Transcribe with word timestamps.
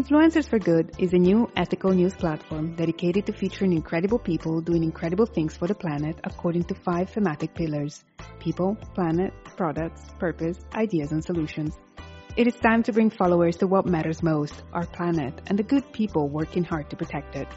Influencers 0.00 0.48
for 0.48 0.58
Good 0.58 0.92
is 0.96 1.12
a 1.12 1.18
new 1.18 1.50
ethical 1.56 1.92
news 1.92 2.14
platform 2.14 2.74
dedicated 2.74 3.26
to 3.26 3.34
featuring 3.34 3.74
incredible 3.74 4.18
people 4.18 4.62
doing 4.62 4.82
incredible 4.82 5.26
things 5.26 5.54
for 5.54 5.68
the 5.68 5.74
planet 5.74 6.18
according 6.24 6.64
to 6.64 6.74
five 6.74 7.10
thematic 7.10 7.54
pillars 7.54 8.02
people, 8.38 8.76
planet, 8.94 9.34
products, 9.58 10.00
purpose, 10.18 10.58
ideas, 10.74 11.12
and 11.12 11.22
solutions. 11.22 11.78
It 12.34 12.46
is 12.46 12.54
time 12.54 12.82
to 12.84 12.94
bring 12.94 13.10
followers 13.10 13.56
to 13.56 13.66
what 13.66 13.84
matters 13.84 14.22
most 14.22 14.62
our 14.72 14.86
planet 14.86 15.34
and 15.48 15.58
the 15.58 15.68
good 15.74 15.92
people 15.92 16.30
working 16.30 16.64
hard 16.64 16.88
to 16.88 16.96
protect 16.96 17.36
it. 17.36 17.48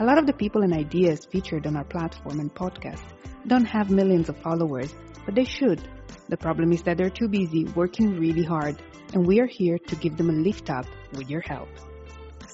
A 0.00 0.04
lot 0.04 0.18
of 0.18 0.26
the 0.26 0.34
people 0.34 0.64
and 0.64 0.74
ideas 0.74 1.24
featured 1.24 1.66
on 1.66 1.76
our 1.76 1.84
platform 1.84 2.40
and 2.40 2.54
podcast 2.54 3.06
don't 3.46 3.64
have 3.64 3.88
millions 3.88 4.28
of 4.28 4.36
followers, 4.36 4.94
but 5.24 5.34
they 5.34 5.44
should. 5.44 5.80
The 6.28 6.36
problem 6.36 6.72
is 6.72 6.82
that 6.82 6.98
they're 6.98 7.08
too 7.08 7.28
busy 7.28 7.64
working 7.64 8.20
really 8.20 8.44
hard 8.44 8.76
and 9.14 9.26
we 9.26 9.40
are 9.40 9.46
here 9.46 9.78
to 9.78 9.96
give 9.96 10.18
them 10.18 10.28
a 10.28 10.32
lift 10.34 10.68
up 10.68 10.84
with 11.12 11.30
your 11.30 11.40
help. 11.40 11.70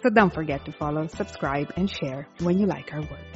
So 0.00 0.10
don't 0.10 0.32
forget 0.32 0.64
to 0.66 0.72
follow, 0.72 1.08
subscribe, 1.08 1.72
and 1.76 1.90
share 1.90 2.28
when 2.38 2.56
you 2.58 2.66
like 2.66 2.94
our 2.94 3.00
work. 3.00 3.32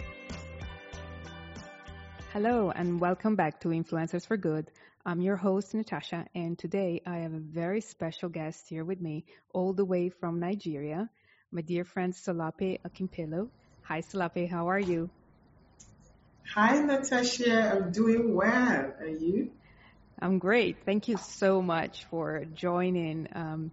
Hello, 2.32 2.70
and 2.70 3.00
welcome 3.00 3.34
back 3.34 3.60
to 3.62 3.68
Influencers 3.70 4.28
for 4.28 4.36
Good. 4.36 4.70
I'm 5.04 5.20
your 5.20 5.36
host, 5.36 5.74
Natasha, 5.74 6.26
and 6.36 6.56
today 6.56 7.02
I 7.04 7.18
have 7.18 7.32
a 7.32 7.40
very 7.40 7.80
special 7.80 8.28
guest 8.28 8.68
here 8.68 8.84
with 8.84 9.00
me, 9.00 9.24
all 9.52 9.72
the 9.72 9.84
way 9.84 10.08
from 10.08 10.38
Nigeria, 10.38 11.10
my 11.50 11.62
dear 11.62 11.84
friend 11.84 12.14
Solape 12.14 12.78
Akinpelu. 12.86 13.48
Hi, 13.82 14.02
Solape, 14.02 14.48
how 14.48 14.68
are 14.68 14.78
you? 14.78 15.10
Hi, 16.54 16.78
Natasha. 16.78 17.72
I'm 17.74 17.90
doing 17.90 18.36
well. 18.36 18.92
Are 19.00 19.08
you? 19.08 19.50
I'm 20.20 20.40
great. 20.40 20.78
Thank 20.84 21.06
you 21.06 21.16
so 21.16 21.62
much 21.62 22.04
for 22.10 22.44
joining 22.52 23.28
um, 23.36 23.70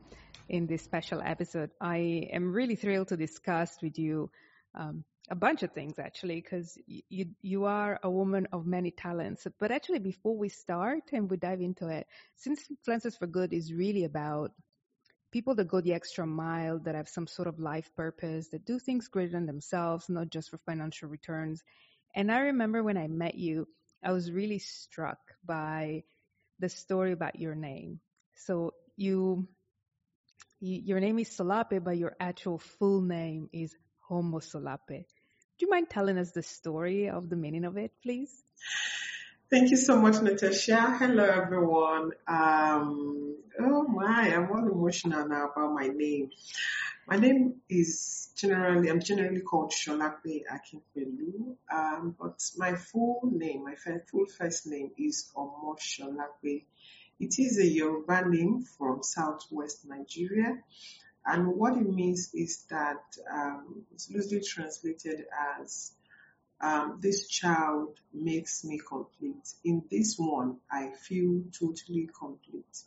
in 0.48 0.68
this 0.68 0.84
special 0.84 1.20
episode. 1.20 1.72
I 1.82 2.30
am 2.32 2.54
really 2.54 2.76
thrilled 2.76 3.08
to 3.08 3.18
discuss 3.18 3.76
with 3.82 3.98
you 3.98 4.30
um, 4.76 5.04
a 5.28 5.34
bunch 5.34 5.64
of 5.64 5.72
things 5.72 5.98
actually, 5.98 6.36
because 6.36 6.78
you 6.86 7.30
you 7.42 7.66
are 7.66 8.00
a 8.04 8.12
woman 8.12 8.48
of 8.52 8.68
many 8.68 8.92
talents. 8.92 9.48
But 9.60 9.72
actually, 9.72 9.98
before 9.98 10.38
we 10.38 10.50
start 10.50 11.02
and 11.14 11.32
we 11.32 11.38
dive 11.38 11.62
into 11.62 11.88
it, 11.88 12.06
since 12.36 12.68
Influencers 12.70 13.18
for 13.18 13.26
Good 13.26 13.52
is 13.52 13.74
really 13.74 14.04
about 14.04 14.52
people 15.32 15.56
that 15.56 15.68
go 15.68 15.82
the 15.82 15.94
extra 15.94 16.28
mile, 16.28 16.78
that 16.78 16.94
have 16.94 17.10
some 17.10 17.26
sort 17.26 17.48
of 17.48 17.60
life 17.60 17.90
purpose, 17.96 18.50
that 18.50 18.66
do 18.66 18.78
things 18.78 19.08
greater 19.08 19.32
than 19.32 19.48
themselves, 19.48 20.10
not 20.10 20.30
just 20.30 20.52
for 20.52 20.60
financial 20.60 21.10
returns. 21.10 21.64
And 22.16 22.32
I 22.32 22.40
remember 22.40 22.84
when 22.84 22.98
I 22.98 23.08
met 23.08 23.34
you, 23.34 23.68
I 24.04 24.12
was 24.12 24.32
really 24.32 24.60
struck 24.60 25.18
by 25.44 26.04
the 26.66 26.70
story 26.70 27.12
about 27.12 27.40
your 27.40 27.54
name. 27.54 28.00
So 28.48 28.74
you, 28.98 29.48
you 30.60 30.82
your 30.84 31.00
name 31.00 31.20
is 31.20 31.30
Solape, 31.30 31.84
but 31.84 31.96
your 31.96 32.16
actual 32.20 32.58
full 32.58 33.02
name 33.02 33.50
is 33.54 33.76
Omo 34.10 34.42
Solape. 34.42 35.06
Do 35.58 35.66
you 35.66 35.70
mind 35.70 35.92
telling 35.92 36.18
us 36.18 36.32
the 36.32 36.42
story 36.42 37.10
of 37.10 37.30
the 37.30 37.36
meaning 37.36 37.66
of 37.66 37.78
it, 37.78 37.92
please? 38.02 38.34
Thank 39.50 39.70
you 39.70 39.78
so 39.78 39.96
much, 40.02 40.22
Natasha. 40.24 40.98
Hello, 40.98 41.24
everyone. 41.24 42.12
Um, 42.28 43.36
oh 43.60 43.84
my, 43.88 44.34
I'm 44.36 44.50
all 44.52 44.68
emotional 44.68 45.28
now 45.28 45.50
about 45.50 45.72
my 45.74 45.88
name. 45.88 46.32
My 47.08 47.18
name 47.18 47.62
is 47.70 48.30
generally, 48.36 48.90
I'm 48.90 49.00
generally 49.02 49.42
called 49.42 49.72
Sholape 49.72 50.42
Akinpelu, 50.52 51.56
um, 51.72 52.16
but 52.20 52.42
my 52.58 52.74
full 52.74 53.20
name, 53.32 53.64
my 53.64 53.76
full 54.10 54.26
first 54.26 54.66
name 54.66 54.90
is 54.98 55.32
Omo 55.38 55.78
Sholape. 55.80 56.64
It 57.20 57.38
is 57.38 57.60
a 57.60 57.68
Yoruba 57.68 58.28
name 58.28 58.64
from 58.64 59.04
southwest 59.04 59.86
Nigeria. 59.88 60.58
And 61.24 61.48
what 61.50 61.78
it 61.78 61.88
means 61.88 62.32
is 62.34 62.66
that 62.72 63.04
um, 63.32 63.84
it's 63.94 64.10
loosely 64.10 64.42
translated 64.42 65.26
as 65.60 65.92
um, 66.62 67.00
this 67.02 67.28
child 67.28 68.00
makes 68.14 68.64
me 68.64 68.80
complete. 68.80 69.54
In 69.64 69.84
this 69.92 70.16
one, 70.18 70.58
I 70.72 70.92
feel 71.08 71.44
totally 71.58 72.10
complete. 72.18 72.84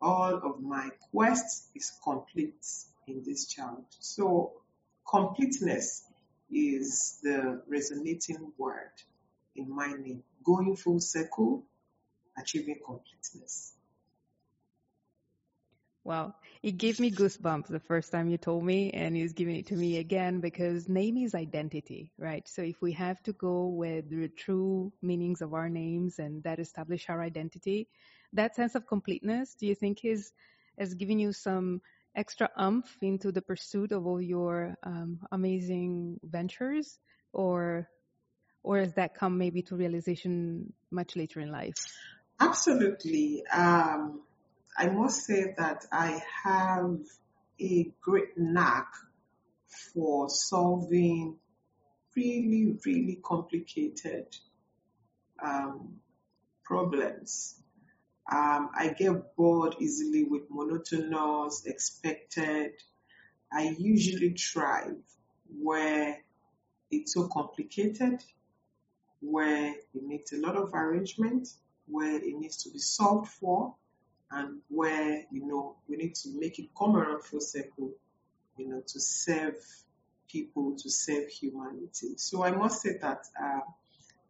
All 0.00 0.34
of 0.34 0.60
my 0.60 0.90
quest 1.10 1.68
is 1.74 1.92
complete 2.04 2.64
in 3.06 3.22
this 3.24 3.46
child. 3.46 3.84
So 3.98 4.52
completeness 5.08 6.04
is 6.50 7.18
the 7.22 7.62
resonating 7.66 8.52
word 8.56 8.92
in 9.56 9.74
my 9.74 9.88
name. 9.88 10.22
Going 10.44 10.76
full 10.76 11.00
circle, 11.00 11.64
achieving 12.38 12.78
completeness. 12.84 13.74
Wow. 16.08 16.36
It 16.62 16.78
gave 16.78 17.00
me 17.00 17.10
goosebumps 17.10 17.66
the 17.66 17.80
first 17.80 18.10
time 18.10 18.30
you 18.30 18.38
told 18.38 18.64
me, 18.64 18.90
and 18.92 19.14
it's 19.14 19.34
giving 19.34 19.56
it 19.56 19.66
to 19.66 19.76
me 19.76 19.98
again 19.98 20.40
because 20.40 20.88
name 20.88 21.18
is 21.18 21.34
identity, 21.34 22.12
right? 22.16 22.48
So 22.48 22.62
if 22.62 22.80
we 22.80 22.92
have 22.92 23.22
to 23.24 23.34
go 23.34 23.66
with 23.66 24.08
the 24.08 24.28
true 24.28 24.90
meanings 25.02 25.42
of 25.42 25.52
our 25.52 25.68
names 25.68 26.18
and 26.18 26.42
that 26.44 26.60
establish 26.60 27.10
our 27.10 27.20
identity, 27.20 27.88
that 28.32 28.56
sense 28.56 28.74
of 28.74 28.86
completeness, 28.86 29.54
do 29.60 29.66
you 29.66 29.74
think 29.74 30.02
is 30.02 30.32
has 30.78 30.94
given 30.94 31.18
you 31.18 31.34
some 31.34 31.82
extra 32.16 32.48
umph 32.56 32.96
into 33.02 33.30
the 33.30 33.42
pursuit 33.42 33.92
of 33.92 34.06
all 34.06 34.22
your 34.22 34.76
um, 34.84 35.18
amazing 35.30 36.20
ventures, 36.24 36.98
or 37.34 37.86
or 38.62 38.78
has 38.78 38.94
that 38.94 39.14
come 39.14 39.36
maybe 39.36 39.60
to 39.64 39.76
realization 39.76 40.72
much 40.90 41.16
later 41.16 41.40
in 41.40 41.52
life? 41.52 41.74
Absolutely. 42.40 43.44
Um, 43.52 44.22
I 44.78 44.86
must 44.86 45.24
say 45.24 45.54
that 45.58 45.86
I 45.90 46.22
have 46.44 47.00
a 47.60 47.92
great 48.00 48.38
knack 48.38 48.86
for 49.92 50.30
solving 50.30 51.36
really, 52.14 52.78
really 52.86 53.18
complicated 53.24 54.26
um, 55.44 55.96
problems. 56.64 57.60
Um, 58.30 58.70
I 58.72 58.94
get 58.96 59.34
bored 59.34 59.74
easily 59.80 60.22
with 60.22 60.42
monotonous, 60.48 61.66
expected. 61.66 62.70
I 63.52 63.74
usually 63.80 64.30
thrive 64.34 65.02
where 65.60 66.18
it's 66.92 67.14
so 67.14 67.26
complicated, 67.26 68.22
where 69.20 69.72
it 69.72 70.02
needs 70.02 70.32
a 70.32 70.38
lot 70.38 70.54
of 70.56 70.72
arrangement, 70.72 71.48
where 71.86 72.14
it 72.14 72.38
needs 72.38 72.62
to 72.62 72.70
be 72.70 72.78
solved 72.78 73.28
for, 73.28 73.74
and 74.30 74.60
where, 74.68 75.24
you 75.30 75.46
know, 75.46 75.76
we 75.88 75.96
need 75.96 76.14
to 76.16 76.28
make 76.38 76.58
it 76.58 76.68
come 76.78 76.96
around 76.96 77.24
full 77.24 77.40
circle, 77.40 77.92
you 78.56 78.68
know, 78.68 78.82
to 78.86 79.00
serve 79.00 79.56
people, 80.30 80.76
to 80.76 80.90
serve 80.90 81.28
humanity. 81.28 82.14
So 82.16 82.42
I 82.44 82.50
must 82.50 82.82
say 82.82 82.98
that 83.00 83.26
uh, 83.40 83.60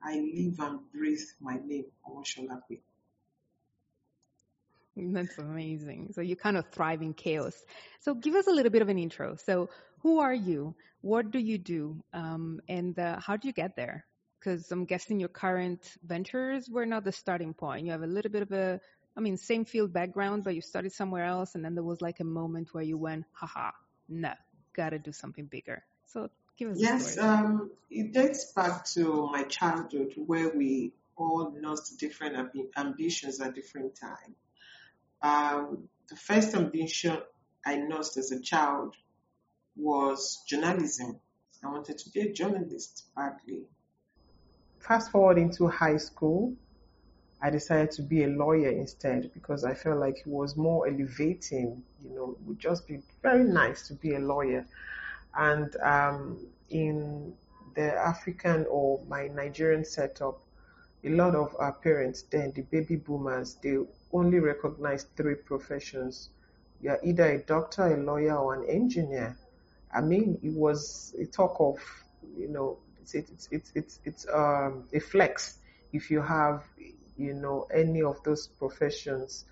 I 0.02 0.14
live 0.14 0.60
and 0.60 0.80
breathe 0.92 1.26
my 1.40 1.58
name, 1.64 1.86
Omosholape. 2.08 2.80
That's 4.96 5.38
amazing. 5.38 6.10
So 6.12 6.20
you 6.20 6.36
kind 6.36 6.56
of 6.56 6.68
thrive 6.70 7.02
in 7.02 7.14
chaos. 7.14 7.54
So 8.00 8.14
give 8.14 8.34
us 8.34 8.46
a 8.46 8.50
little 8.50 8.70
bit 8.70 8.82
of 8.82 8.88
an 8.88 8.98
intro. 8.98 9.36
So 9.36 9.70
who 10.02 10.20
are 10.20 10.34
you? 10.34 10.74
What 11.00 11.30
do 11.30 11.38
you 11.38 11.58
do? 11.58 12.02
Um, 12.12 12.60
and 12.68 12.98
uh, 12.98 13.20
how 13.20 13.36
do 13.36 13.46
you 13.46 13.54
get 13.54 13.76
there? 13.76 14.04
Because 14.38 14.70
I'm 14.72 14.84
guessing 14.84 15.20
your 15.20 15.28
current 15.28 15.84
ventures 16.04 16.68
were 16.68 16.86
not 16.86 17.04
the 17.04 17.12
starting 17.12 17.54
point. 17.54 17.86
You 17.86 17.92
have 17.92 18.02
a 18.02 18.06
little 18.06 18.30
bit 18.30 18.42
of 18.42 18.52
a, 18.52 18.80
I 19.18 19.20
mean, 19.20 19.36
same 19.36 19.64
field 19.64 19.92
background, 19.92 20.44
but 20.44 20.54
you 20.54 20.60
started 20.60 20.92
somewhere 20.92 21.24
else, 21.24 21.56
and 21.56 21.64
then 21.64 21.74
there 21.74 21.82
was 21.82 22.00
like 22.00 22.20
a 22.20 22.24
moment 22.24 22.72
where 22.72 22.84
you 22.84 22.96
went, 22.96 23.24
haha, 23.32 23.72
no, 24.08 24.32
gotta 24.72 25.00
do 25.00 25.10
something 25.10 25.46
bigger. 25.46 25.82
So 26.06 26.30
give 26.56 26.70
us 26.70 26.76
yes, 26.80 27.18
um, 27.18 27.72
it 27.90 28.12
dates 28.12 28.52
back 28.52 28.86
to 28.94 29.28
my 29.32 29.42
childhood 29.42 30.12
where 30.14 30.56
we 30.56 30.92
all 31.16 31.50
nursed 31.50 31.98
different 31.98 32.52
ambitions 32.76 33.40
at 33.40 33.56
different 33.56 33.96
times. 33.96 34.36
Um, 35.20 35.88
the 36.08 36.14
first 36.14 36.54
ambition 36.54 37.18
I 37.66 37.74
nursed 37.74 38.18
as 38.18 38.30
a 38.30 38.40
child 38.40 38.94
was 39.74 40.44
journalism. 40.46 41.18
I 41.64 41.66
wanted 41.66 41.98
to 41.98 42.10
be 42.10 42.20
a 42.20 42.32
journalist 42.32 43.06
badly. 43.16 43.64
Fast 44.78 45.10
forward 45.10 45.38
into 45.38 45.66
high 45.66 45.96
school, 45.96 46.54
I 47.40 47.50
decided 47.50 47.92
to 47.92 48.02
be 48.02 48.24
a 48.24 48.28
lawyer 48.28 48.70
instead 48.70 49.30
because 49.32 49.64
I 49.64 49.74
felt 49.74 49.98
like 49.98 50.18
it 50.18 50.26
was 50.26 50.56
more 50.56 50.88
elevating. 50.88 51.82
You 52.02 52.14
know, 52.14 52.30
it 52.32 52.46
would 52.46 52.58
just 52.58 52.86
be 52.86 53.00
very 53.22 53.44
nice 53.44 53.86
to 53.88 53.94
be 53.94 54.14
a 54.14 54.18
lawyer. 54.18 54.66
And 55.34 55.74
um, 55.82 56.46
in 56.70 57.32
the 57.74 57.94
African 57.94 58.66
or 58.68 59.00
my 59.08 59.28
Nigerian 59.28 59.84
setup, 59.84 60.40
a 61.04 61.10
lot 61.10 61.36
of 61.36 61.54
our 61.60 61.72
parents 61.72 62.22
then, 62.22 62.52
the 62.56 62.62
baby 62.62 62.96
boomers, 62.96 63.56
they 63.62 63.78
only 64.12 64.40
recognize 64.40 65.06
three 65.16 65.36
professions. 65.36 66.30
You're 66.80 66.98
either 67.04 67.24
a 67.24 67.38
doctor, 67.38 67.94
a 67.94 67.96
lawyer, 67.96 68.36
or 68.36 68.54
an 68.54 68.68
engineer. 68.68 69.36
I 69.94 70.00
mean, 70.00 70.38
it 70.42 70.52
was 70.52 71.14
a 71.20 71.24
talk 71.24 71.56
of, 71.60 71.76
you 72.36 72.48
know, 72.48 72.78
it's 73.00 73.14
it's 73.14 73.48
it's 73.52 73.72
it's, 73.74 74.00
it's 74.04 74.26
um, 74.32 74.84
a 74.92 74.98
flex 74.98 75.58
if 75.92 76.10
you 76.10 76.20
have, 76.20 76.64
you 77.18 77.34
know, 77.34 77.66
any 77.74 78.02
of 78.02 78.22
those 78.22 78.46
professions 78.46 79.44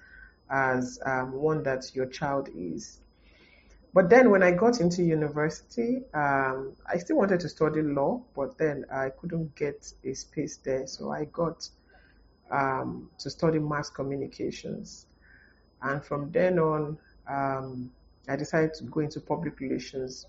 as 0.49 0.99
um, 1.05 1.33
one 1.33 1.63
that 1.65 1.95
your 1.95 2.07
child 2.07 2.49
is. 2.55 3.01
But 3.93 4.11
then 4.11 4.31
when 4.31 4.43
I 4.43 4.51
got 4.51 4.81
into 4.81 5.03
university, 5.03 6.03
um, 6.13 6.75
I 6.87 6.99
still 6.99 7.17
wanted 7.17 7.41
to 7.41 7.49
study 7.49 7.81
law, 7.83 8.23
but 8.35 8.59
then 8.59 8.85
I 8.93 9.09
couldn't 9.09 9.55
get 9.57 9.91
a 10.05 10.13
space 10.13 10.59
there. 10.59 10.87
So 10.87 11.11
I 11.11 11.25
got 11.25 11.69
um, 12.51 13.11
to 13.19 13.31
study 13.31 13.59
mass 13.59 13.89
communications. 13.89 15.07
And 15.81 16.05
from 16.05 16.31
then 16.31 16.59
on, 16.59 16.99
um, 17.27 17.91
I 18.29 18.37
decided 18.37 18.75
to 18.75 18.85
go 18.85 19.01
into 19.01 19.21
public 19.21 19.61
relations. 19.61 20.27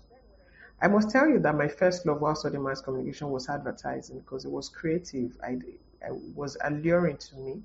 I 0.80 0.88
must 0.88 1.10
tell 1.10 1.28
you 1.28 1.40
that 1.40 1.56
my 1.56 1.68
first 1.68 2.06
love 2.06 2.20
while 2.20 2.36
studying 2.36 2.62
mass 2.62 2.80
communication 2.80 3.30
was 3.30 3.48
advertising 3.48 4.18
because 4.20 4.44
it 4.44 4.50
was 4.50 4.68
creative. 4.68 5.36
I, 5.42 5.58
it 6.00 6.12
was 6.34 6.56
alluring 6.62 7.16
to 7.16 7.36
me 7.36 7.62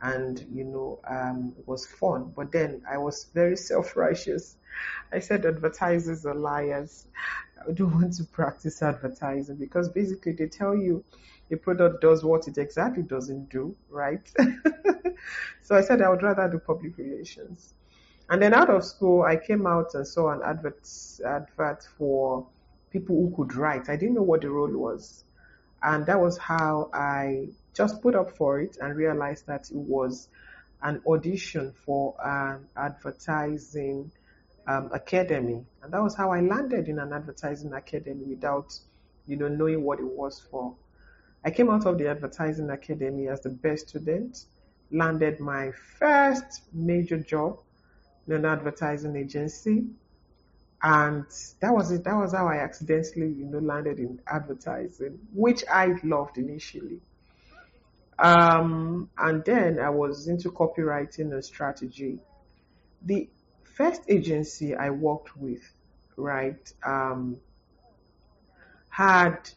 and, 0.00 0.46
you 0.52 0.64
know, 0.64 1.00
um, 1.08 1.54
it 1.58 1.66
was 1.68 1.86
fun. 1.86 2.32
But 2.34 2.52
then 2.52 2.82
I 2.88 2.96
was 2.98 3.26
very 3.34 3.56
self-righteous. 3.56 4.56
I 5.12 5.18
said 5.18 5.44
advertisers 5.44 6.24
are 6.24 6.34
liars. 6.34 7.06
I 7.68 7.72
don't 7.72 7.94
want 7.94 8.14
to 8.14 8.24
practice 8.24 8.82
advertising 8.82 9.56
because 9.56 9.88
basically 9.88 10.32
they 10.32 10.46
tell 10.46 10.74
you 10.74 11.04
a 11.50 11.56
product 11.56 12.00
does 12.00 12.24
what 12.24 12.46
it 12.48 12.58
exactly 12.58 13.02
doesn't 13.02 13.50
do, 13.50 13.74
right? 13.90 14.30
so 15.62 15.76
I 15.76 15.80
said 15.80 16.00
I 16.00 16.08
would 16.08 16.22
rather 16.22 16.48
do 16.48 16.58
public 16.58 16.96
relations. 16.96 17.74
And 18.30 18.42
then 18.42 18.52
out 18.52 18.68
of 18.68 18.84
school, 18.84 19.22
I 19.22 19.36
came 19.36 19.66
out 19.66 19.94
and 19.94 20.06
saw 20.06 20.30
an 20.30 20.40
advert, 20.44 20.86
advert 21.24 21.88
for 21.96 22.46
people 22.90 23.16
who 23.16 23.34
could 23.34 23.54
write. 23.54 23.88
I 23.88 23.96
didn't 23.96 24.14
know 24.14 24.22
what 24.22 24.42
the 24.42 24.50
role 24.50 24.70
was. 24.70 25.24
And 25.82 26.04
that 26.06 26.20
was 26.20 26.36
how 26.36 26.90
I 26.92 27.48
just 27.74 28.02
put 28.02 28.14
up 28.14 28.36
for 28.36 28.60
it 28.60 28.76
and 28.80 28.96
realized 28.96 29.46
that 29.46 29.70
it 29.70 29.76
was 29.76 30.28
an 30.82 31.00
audition 31.06 31.72
for 31.86 32.14
an 32.22 32.66
advertising 32.76 34.10
um, 34.66 34.90
academy. 34.92 35.64
And 35.82 35.92
that 35.92 36.02
was 36.02 36.14
how 36.14 36.30
I 36.30 36.40
landed 36.40 36.88
in 36.88 36.98
an 36.98 37.12
advertising 37.12 37.72
academy 37.72 38.24
without, 38.26 38.78
you 39.26 39.36
know, 39.36 39.48
knowing 39.48 39.82
what 39.82 40.00
it 40.00 40.06
was 40.06 40.40
for. 40.50 40.74
I 41.44 41.50
came 41.50 41.70
out 41.70 41.86
of 41.86 41.96
the 41.96 42.08
advertising 42.08 42.68
academy 42.68 43.28
as 43.28 43.40
the 43.40 43.50
best 43.50 43.88
student, 43.88 44.44
landed 44.90 45.40
my 45.40 45.72
first 45.98 46.62
major 46.72 47.18
job 47.18 47.60
an 48.32 48.44
advertising 48.44 49.16
agency. 49.16 49.86
And 50.82 51.24
that 51.60 51.74
was 51.74 51.90
it. 51.90 52.04
That 52.04 52.16
was 52.16 52.32
how 52.32 52.46
I 52.46 52.58
accidentally, 52.58 53.28
you 53.28 53.46
know, 53.46 53.58
landed 53.58 53.98
in 53.98 54.20
advertising, 54.26 55.18
which 55.32 55.64
I 55.68 55.94
loved 56.04 56.38
initially. 56.38 57.00
Um, 58.18 59.10
and 59.16 59.44
then 59.44 59.78
I 59.78 59.90
was 59.90 60.28
into 60.28 60.50
copywriting 60.50 61.32
and 61.32 61.44
strategy. 61.44 62.20
The 63.02 63.28
first 63.76 64.02
agency 64.08 64.74
I 64.74 64.90
worked 64.90 65.36
with, 65.36 65.62
right, 66.16 66.72
um, 66.84 67.38
had 68.88 69.50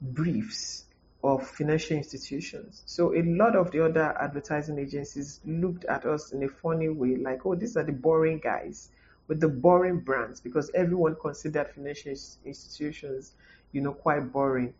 briefs 0.00 0.84
of 1.24 1.46
financial 1.48 1.96
institutions. 1.96 2.82
So 2.86 3.14
a 3.14 3.22
lot 3.22 3.56
of 3.56 3.72
the 3.72 3.84
other 3.84 4.16
advertising 4.20 4.78
agencies 4.78 5.40
looked 5.44 5.84
at 5.86 6.06
us 6.06 6.32
in 6.32 6.42
a 6.44 6.48
funny 6.48 6.88
way, 6.88 7.16
like, 7.16 7.44
oh, 7.44 7.54
these 7.54 7.76
are 7.76 7.82
the 7.82 7.92
boring 7.92 8.38
guys 8.38 8.90
with 9.26 9.40
the 9.40 9.48
boring 9.48 10.00
brands, 10.00 10.40
because 10.40 10.70
everyone 10.74 11.16
considered 11.20 11.68
financial 11.68 12.12
institutions, 12.44 13.32
you 13.72 13.80
know, 13.80 13.92
quite 13.92 14.32
boring. 14.32 14.72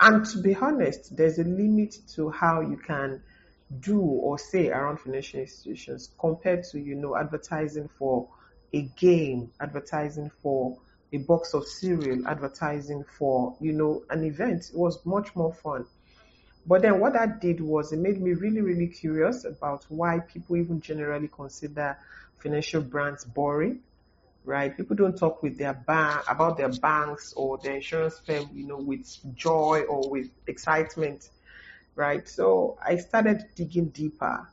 And 0.00 0.24
to 0.26 0.38
be 0.38 0.54
honest, 0.54 1.16
there's 1.16 1.38
a 1.38 1.44
limit 1.44 1.98
to 2.14 2.30
how 2.30 2.60
you 2.60 2.76
can 2.76 3.20
do 3.80 4.00
or 4.00 4.38
say 4.38 4.68
around 4.68 4.98
financial 5.00 5.40
institutions 5.40 6.10
compared 6.20 6.62
to, 6.64 6.78
you 6.78 6.94
know, 6.94 7.16
advertising 7.16 7.88
for 7.98 8.28
a 8.72 8.82
game, 8.96 9.50
advertising 9.60 10.30
for 10.40 10.78
a 11.12 11.18
box 11.18 11.54
of 11.54 11.66
cereal 11.66 12.26
advertising 12.28 13.04
for, 13.04 13.56
you 13.60 13.72
know, 13.72 14.02
an 14.10 14.24
event. 14.24 14.70
It 14.70 14.76
was 14.76 15.04
much 15.06 15.34
more 15.34 15.52
fun. 15.52 15.86
But 16.66 16.82
then 16.82 17.00
what 17.00 17.14
that 17.14 17.40
did 17.40 17.60
was 17.60 17.92
it 17.92 17.98
made 17.98 18.20
me 18.20 18.34
really, 18.34 18.60
really 18.60 18.88
curious 18.88 19.44
about 19.44 19.86
why 19.88 20.20
people 20.20 20.56
even 20.56 20.80
generally 20.80 21.28
consider 21.28 21.96
financial 22.38 22.82
brands 22.82 23.24
boring, 23.24 23.80
right? 24.44 24.76
People 24.76 24.96
don't 24.96 25.16
talk 25.16 25.42
with 25.42 25.56
their 25.56 25.72
bank 25.72 26.24
about 26.28 26.58
their 26.58 26.68
banks 26.68 27.32
or 27.34 27.56
their 27.58 27.76
insurance 27.76 28.18
firm, 28.18 28.50
you 28.52 28.66
know, 28.66 28.76
with 28.76 29.08
joy 29.34 29.82
or 29.88 30.10
with 30.10 30.28
excitement, 30.46 31.30
right? 31.94 32.28
So 32.28 32.78
I 32.84 32.96
started 32.96 33.46
digging 33.54 33.88
deeper 33.88 34.46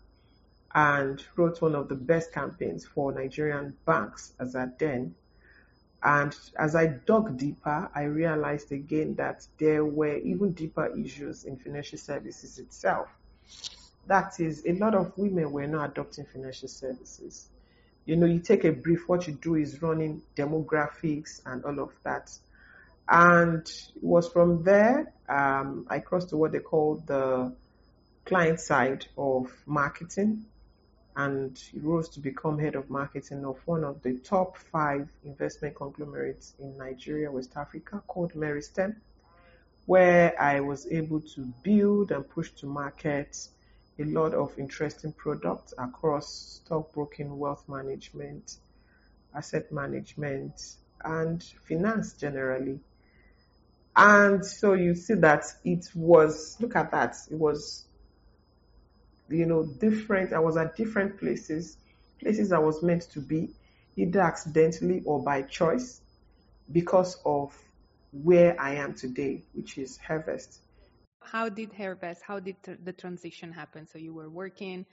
and 0.73 1.21
wrote 1.35 1.61
one 1.61 1.75
of 1.75 1.89
the 1.89 1.95
best 1.95 2.31
campaigns 2.31 2.85
for 2.85 3.11
Nigerian 3.11 3.75
banks 3.85 4.33
as 4.39 4.55
at 4.55 4.79
then 4.79 5.15
and 6.05 6.37
as 6.55 6.75
I 6.75 6.85
dug 6.85 7.35
deeper, 7.35 7.89
I 7.95 8.03
realized 8.03 8.71
again 8.71 9.15
that 9.15 9.47
there 9.57 9.83
were 9.83 10.17
even 10.17 10.51
deeper 10.51 10.85
issues 10.95 11.45
in 11.45 11.57
financial 11.57 11.97
services 11.97 12.59
itself. 12.59 13.07
That 14.05 14.39
is, 14.39 14.63
a 14.67 14.73
lot 14.73 14.93
of 14.93 15.17
women 15.17 15.51
were 15.51 15.65
not 15.65 15.91
adopting 15.91 16.25
financial 16.25 16.67
services. 16.67 17.49
You 18.05 18.17
know, 18.17 18.27
you 18.27 18.39
take 18.39 18.65
a 18.65 18.71
brief, 18.71 19.09
what 19.09 19.25
you 19.25 19.33
do 19.33 19.55
is 19.55 19.81
running 19.81 20.21
demographics 20.35 21.41
and 21.43 21.65
all 21.65 21.79
of 21.79 21.89
that. 22.03 22.31
And 23.09 23.61
it 23.67 24.03
was 24.03 24.29
from 24.29 24.63
there 24.63 25.11
um, 25.27 25.87
I 25.89 25.99
crossed 25.99 26.29
to 26.29 26.37
what 26.37 26.51
they 26.51 26.59
call 26.59 27.01
the 27.07 27.51
client 28.25 28.59
side 28.59 29.07
of 29.17 29.51
marketing 29.65 30.45
and 31.17 31.61
rose 31.81 32.09
to 32.09 32.19
become 32.19 32.59
head 32.59 32.75
of 32.75 32.89
marketing 32.89 33.45
of 33.45 33.57
one 33.65 33.83
of 33.83 34.01
the 34.03 34.17
top 34.19 34.57
five 34.57 35.07
investment 35.23 35.75
conglomerates 35.75 36.53
in 36.59 36.77
Nigeria, 36.77 37.31
West 37.31 37.51
Africa, 37.55 38.03
called 38.07 38.33
Meristem, 38.33 38.95
where 39.85 40.39
I 40.41 40.59
was 40.59 40.87
able 40.91 41.21
to 41.21 41.41
build 41.63 42.11
and 42.11 42.27
push 42.27 42.51
to 42.51 42.65
market 42.65 43.37
a 43.97 44.03
lot 44.03 44.33
of 44.33 44.57
interesting 44.59 45.13
products 45.13 45.73
across 45.77 46.61
stockbroking, 46.65 47.37
wealth 47.37 47.63
management, 47.69 48.57
asset 49.33 49.71
management, 49.71 50.75
and 51.03 51.41
finance 51.67 52.13
generally. 52.13 52.79
And 53.95 54.45
so 54.45 54.73
you 54.73 54.95
see 54.95 55.13
that 55.13 55.45
it 55.63 55.89
was, 55.95 56.57
look 56.59 56.75
at 56.75 56.91
that, 56.91 57.15
it 57.31 57.37
was 57.37 57.84
you 59.29 59.45
know, 59.45 59.63
different, 59.63 60.33
I 60.33 60.39
was 60.39 60.57
at 60.57 60.75
different 60.75 61.19
places, 61.19 61.77
places 62.19 62.51
I 62.51 62.59
was 62.59 62.83
meant 62.83 63.03
to 63.11 63.19
be, 63.19 63.49
either 63.95 64.21
accidentally 64.21 65.01
or 65.05 65.23
by 65.23 65.41
choice, 65.43 66.01
because 66.71 67.17
of 67.25 67.55
where 68.11 68.59
I 68.59 68.75
am 68.75 68.93
today, 68.93 69.43
which 69.53 69.77
is 69.77 69.97
Hervest. 69.97 70.59
How 71.21 71.49
did 71.49 71.71
Hervest, 71.73 72.21
how 72.25 72.39
did 72.39 72.55
the 72.63 72.93
transition 72.93 73.51
happen? 73.51 73.87
So 73.87 73.97
you 73.97 74.13
were 74.13 74.29
working, 74.29 74.85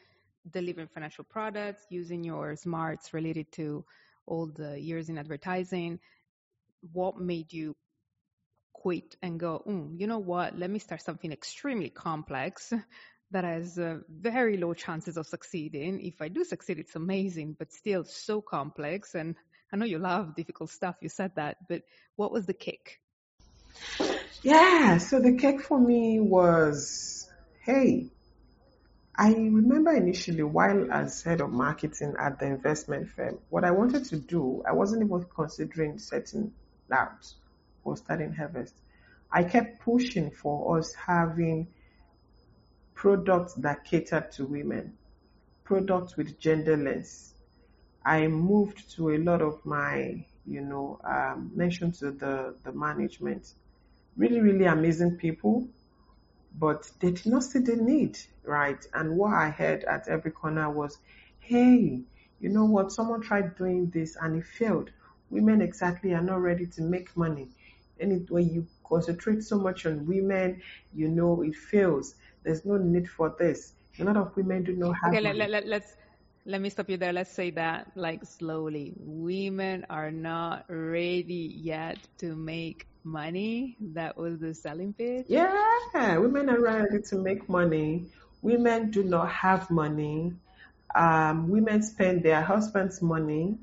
delivering 0.51 0.89
financial 0.89 1.25
products, 1.25 1.85
using 1.91 2.25
your 2.25 2.57
smarts 2.57 3.13
related 3.13 3.53
to 3.53 3.85
all 4.27 4.47
the 4.47 4.81
years 4.81 5.09
in 5.09 5.19
advertising. 5.19 5.99
What 6.93 7.19
made 7.19 7.53
you 7.53 7.77
quit 8.73 9.17
and 9.23 9.39
go, 9.39 9.63
mm, 9.67 10.01
you 10.01 10.07
know 10.07 10.19
what, 10.19 10.59
let 10.59 10.71
me 10.71 10.79
start 10.79 11.03
something 11.03 11.31
extremely 11.33 11.91
complex 11.91 12.73
that 13.33 13.45
has 13.45 13.79
uh, 13.79 13.99
very 14.09 14.57
low 14.57 14.75
chances 14.75 15.17
of 15.17 15.27
succeeding. 15.27 16.01
If 16.01 16.21
I 16.23 16.29
do 16.29 16.45
succeed, 16.45 16.79
it's 16.79 16.97
amazing, 16.97 17.57
but 17.59 17.73
still 17.73 18.05
so 18.05 18.41
complex. 18.41 19.15
And 19.15 19.35
I 19.73 19.77
know 19.77 19.87
you 19.87 19.99
love 19.99 20.37
difficult 20.37 20.71
stuff. 20.71 20.97
You 21.01 21.09
said 21.09 21.33
that, 21.37 21.57
but 21.69 21.83
what 22.17 22.33
was 22.33 22.47
the 22.47 22.55
kick? 22.55 23.01
Yeah, 24.43 24.99
so 24.99 25.21
the 25.21 25.37
kick 25.37 25.61
for 25.61 25.79
me 25.79 26.21
was, 26.21 27.29
hey, 27.65 28.11
I 29.17 29.33
remember 29.33 29.93
initially 29.93 30.43
while 30.43 30.91
as 30.91 31.23
head 31.23 31.41
of 31.41 31.51
marketing 31.51 32.15
at 32.19 32.39
the 32.39 32.47
investment 32.47 33.11
firm, 33.11 33.39
what 33.51 33.65
I 33.65 33.71
wanted 33.71 34.05
to 34.07 34.17
do, 34.17 34.63
I 34.67 34.73
wasn't 34.73 35.05
even 35.05 35.27
considering 35.35 35.99
setting 35.99 36.53
out 36.91 37.33
or 37.85 37.97
starting 37.97 38.33
Hervest. 38.33 38.73
I 39.31 39.45
kept 39.45 39.81
pushing 39.81 40.31
for 40.31 40.79
us 40.79 40.95
having 40.95 41.69
products 43.03 43.55
that 43.55 43.85
cater 43.85 44.21
to 44.31 44.47
women, 44.47 44.97
products 45.65 46.17
with 46.17 46.39
gender 46.39 46.77
lens. 46.77 47.35
I 48.05 48.29
moved 48.29 48.93
to 48.95 49.11
a 49.11 49.19
lot 49.19 49.43
of 49.43 49.67
my, 49.67 50.25
you 50.47 50.61
know, 50.61 51.01
um, 51.03 51.51
mentioned 51.53 51.95
to 51.95 52.13
the, 52.13 52.55
the 52.63 52.71
management. 52.71 53.55
Really, 54.17 54.39
really 54.39 54.67
amazing 54.67 55.17
people, 55.17 55.67
but 56.61 56.89
they 57.01 57.11
did 57.11 57.27
not 57.27 57.43
see 57.43 57.59
the 57.59 57.75
need, 57.75 58.21
right? 58.45 58.87
And 58.95 59.17
what 59.17 59.35
I 59.35 59.51
heard 59.51 59.83
at 59.83 60.07
every 60.07 60.31
corner 60.31 60.71
was, 60.71 60.99
hey, 61.41 62.03
you 62.39 62.49
know 62.51 62.67
what? 62.67 62.93
Someone 62.93 63.21
tried 63.21 63.57
doing 63.57 63.91
this 63.91 64.15
and 64.15 64.37
it 64.37 64.47
failed. 64.47 64.91
Women 65.29 65.61
exactly 65.61 66.15
are 66.15 66.23
not 66.23 66.41
ready 66.41 66.67
to 66.67 66.83
make 66.83 67.17
money. 67.17 67.49
And 67.99 68.31
when 68.31 68.49
you 68.49 68.69
concentrate 68.89 69.43
so 69.43 69.59
much 69.59 69.87
on 69.87 70.07
women, 70.07 70.63
you 70.95 71.09
know, 71.09 71.43
it 71.43 71.57
fails. 71.57 72.15
There's 72.45 72.65
no 72.65 72.77
need 72.77 73.09
for 73.09 73.35
this. 73.39 73.73
A 73.99 74.05
lot 74.05 74.17
of 74.17 74.37
women 74.37 74.65
do 74.65 74.75
not 74.75 74.95
have. 75.03 75.13
Okay, 75.13 75.21
let, 75.21 75.51
let, 75.51 75.67
let's 75.67 75.97
let 76.45 76.61
me 76.61 76.71
stop 76.71 76.89
you 76.89 76.97
there. 76.97 77.13
Let's 77.13 77.31
say 77.31 77.51
that 77.51 77.93
like 77.95 78.25
slowly. 78.25 78.95
Women 78.97 79.87
are 79.91 80.11
not 80.11 80.65
ready 80.69 81.55
yet 81.57 81.99
to 82.19 82.35
make 82.35 82.87
money. 83.05 83.77
That 83.95 84.17
was 84.17 84.39
the 84.39 84.55
selling 84.55 84.93
pitch. 84.93 85.27
Yeah, 85.29 86.19
women 86.19 86.49
are 86.49 86.61
ready 86.61 87.03
to 87.11 87.17
make 87.17 87.49
money. 87.49 88.07
Women 88.41 88.91
do 88.91 89.05
not 89.05 89.31
have 89.31 89.71
money. 89.71 90.33
Um, 90.95 91.49
women 91.49 91.83
spend 91.83 92.23
their 92.23 92.43
husband's 92.43 93.01
money. 93.01 93.59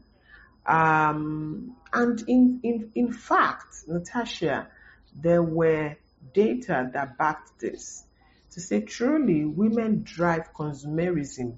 Um, 0.66 1.76
and 1.92 2.24
in, 2.28 2.60
in, 2.64 2.92
in 2.96 3.12
fact, 3.12 3.88
Natasha, 3.88 4.68
there 5.16 5.44
were 5.44 5.98
data 6.34 6.90
that 6.94 7.18
backed 7.18 7.60
this. 7.60 8.04
To 8.52 8.60
say 8.60 8.82
truly, 8.82 9.46
women 9.46 10.04
drive 10.04 10.54
consumerism 10.54 11.58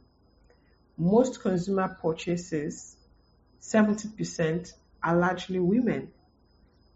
most 1.01 1.41
consumer 1.41 1.97
purchases, 1.99 2.95
70% 3.59 4.71
are 5.01 5.15
largely 5.17 5.59
women. 5.59 6.11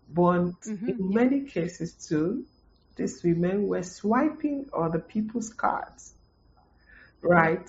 But 0.08 0.62
mm-hmm. 0.62 0.90
in 0.90 1.14
many 1.14 1.42
cases 1.42 1.94
too, 1.94 2.46
these 2.96 3.24
women 3.24 3.68
were 3.68 3.82
swiping 3.82 4.70
other 4.72 5.00
people's 5.00 5.50
cards. 5.50 6.14
Right? 7.22 7.68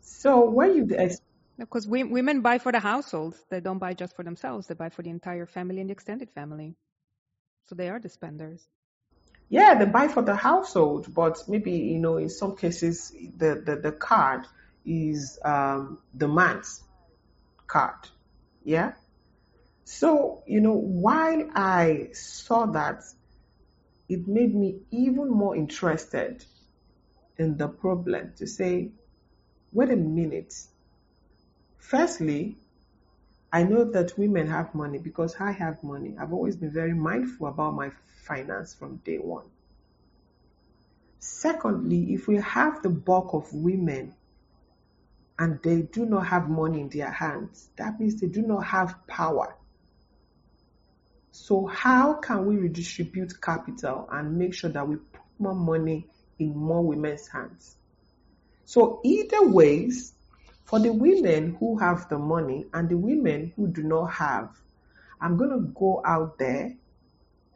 So 0.00 0.48
when 0.48 0.74
you 0.74 0.88
because 1.58 1.86
we, 1.86 2.04
women 2.04 2.40
buy 2.40 2.56
for 2.58 2.72
the 2.72 2.80
household, 2.80 3.34
they 3.50 3.60
don't 3.60 3.78
buy 3.78 3.92
just 3.92 4.16
for 4.16 4.24
themselves. 4.24 4.66
They 4.66 4.74
buy 4.74 4.88
for 4.88 5.02
the 5.02 5.10
entire 5.10 5.44
family 5.44 5.80
and 5.80 5.90
the 5.90 5.92
extended 5.92 6.30
family. 6.30 6.74
So 7.68 7.74
they 7.74 7.90
are 7.90 8.00
the 8.00 8.08
spenders. 8.08 8.66
Yeah, 9.50 9.74
they 9.74 9.84
buy 9.84 10.08
for 10.08 10.22
the 10.22 10.36
household, 10.36 11.12
but 11.12 11.42
maybe 11.48 11.72
you 11.72 11.98
know 11.98 12.16
in 12.16 12.30
some 12.30 12.56
cases 12.56 13.12
the 13.36 13.60
the, 13.66 13.76
the 13.76 13.92
card 13.92 14.46
is 14.86 15.38
um, 15.44 15.98
the 16.14 16.28
man's 16.28 16.82
card. 17.66 18.08
Yeah. 18.64 18.92
So, 19.84 20.44
you 20.46 20.60
know, 20.60 20.74
while 20.74 21.50
I 21.52 22.10
saw 22.12 22.66
that, 22.66 23.02
it 24.08 24.28
made 24.28 24.54
me 24.54 24.82
even 24.92 25.28
more 25.28 25.56
interested 25.56 26.44
in 27.36 27.56
the 27.56 27.66
problem 27.66 28.34
to 28.36 28.46
say, 28.46 28.92
wait 29.72 29.90
a 29.90 29.96
minute. 29.96 30.54
Firstly, 31.78 32.56
I 33.52 33.64
know 33.64 33.84
that 33.84 34.16
women 34.16 34.46
have 34.46 34.74
money 34.74 34.98
because 34.98 35.34
I 35.40 35.50
have 35.52 35.82
money. 35.82 36.14
I've 36.18 36.32
always 36.32 36.56
been 36.56 36.70
very 36.70 36.94
mindful 36.94 37.48
about 37.48 37.74
my 37.74 37.90
finance 38.24 38.74
from 38.74 38.96
day 38.98 39.18
one. 39.18 39.46
Secondly, 41.18 42.14
if 42.14 42.28
we 42.28 42.36
have 42.36 42.82
the 42.82 42.88
bulk 42.88 43.34
of 43.34 43.52
women 43.52 44.14
and 45.38 45.60
they 45.62 45.82
do 45.82 46.06
not 46.06 46.26
have 46.28 46.48
money 46.48 46.80
in 46.80 46.88
their 46.90 47.10
hands, 47.10 47.70
that 47.76 47.98
means 47.98 48.20
they 48.20 48.28
do 48.28 48.42
not 48.42 48.60
have 48.60 49.06
power. 49.06 49.56
So 51.32 51.66
how 51.66 52.14
can 52.14 52.46
we 52.46 52.56
redistribute 52.56 53.40
capital 53.40 54.08
and 54.10 54.36
make 54.36 54.54
sure 54.54 54.70
that 54.70 54.86
we 54.86 54.96
put 54.96 55.22
more 55.38 55.54
money 55.54 56.06
in 56.38 56.56
more 56.56 56.82
women's 56.82 57.26
hands? 57.26 57.76
So 58.64 59.00
either 59.02 59.48
ways, 59.48 60.12
for 60.70 60.78
the 60.78 60.92
women 60.92 61.56
who 61.58 61.76
have 61.78 62.08
the 62.08 62.16
money 62.16 62.64
and 62.72 62.88
the 62.88 62.96
women 62.96 63.52
who 63.56 63.66
do 63.66 63.82
not 63.82 64.06
have, 64.06 64.50
I'm 65.20 65.36
going 65.36 65.50
to 65.50 65.72
go 65.74 66.00
out 66.06 66.38
there 66.38 66.76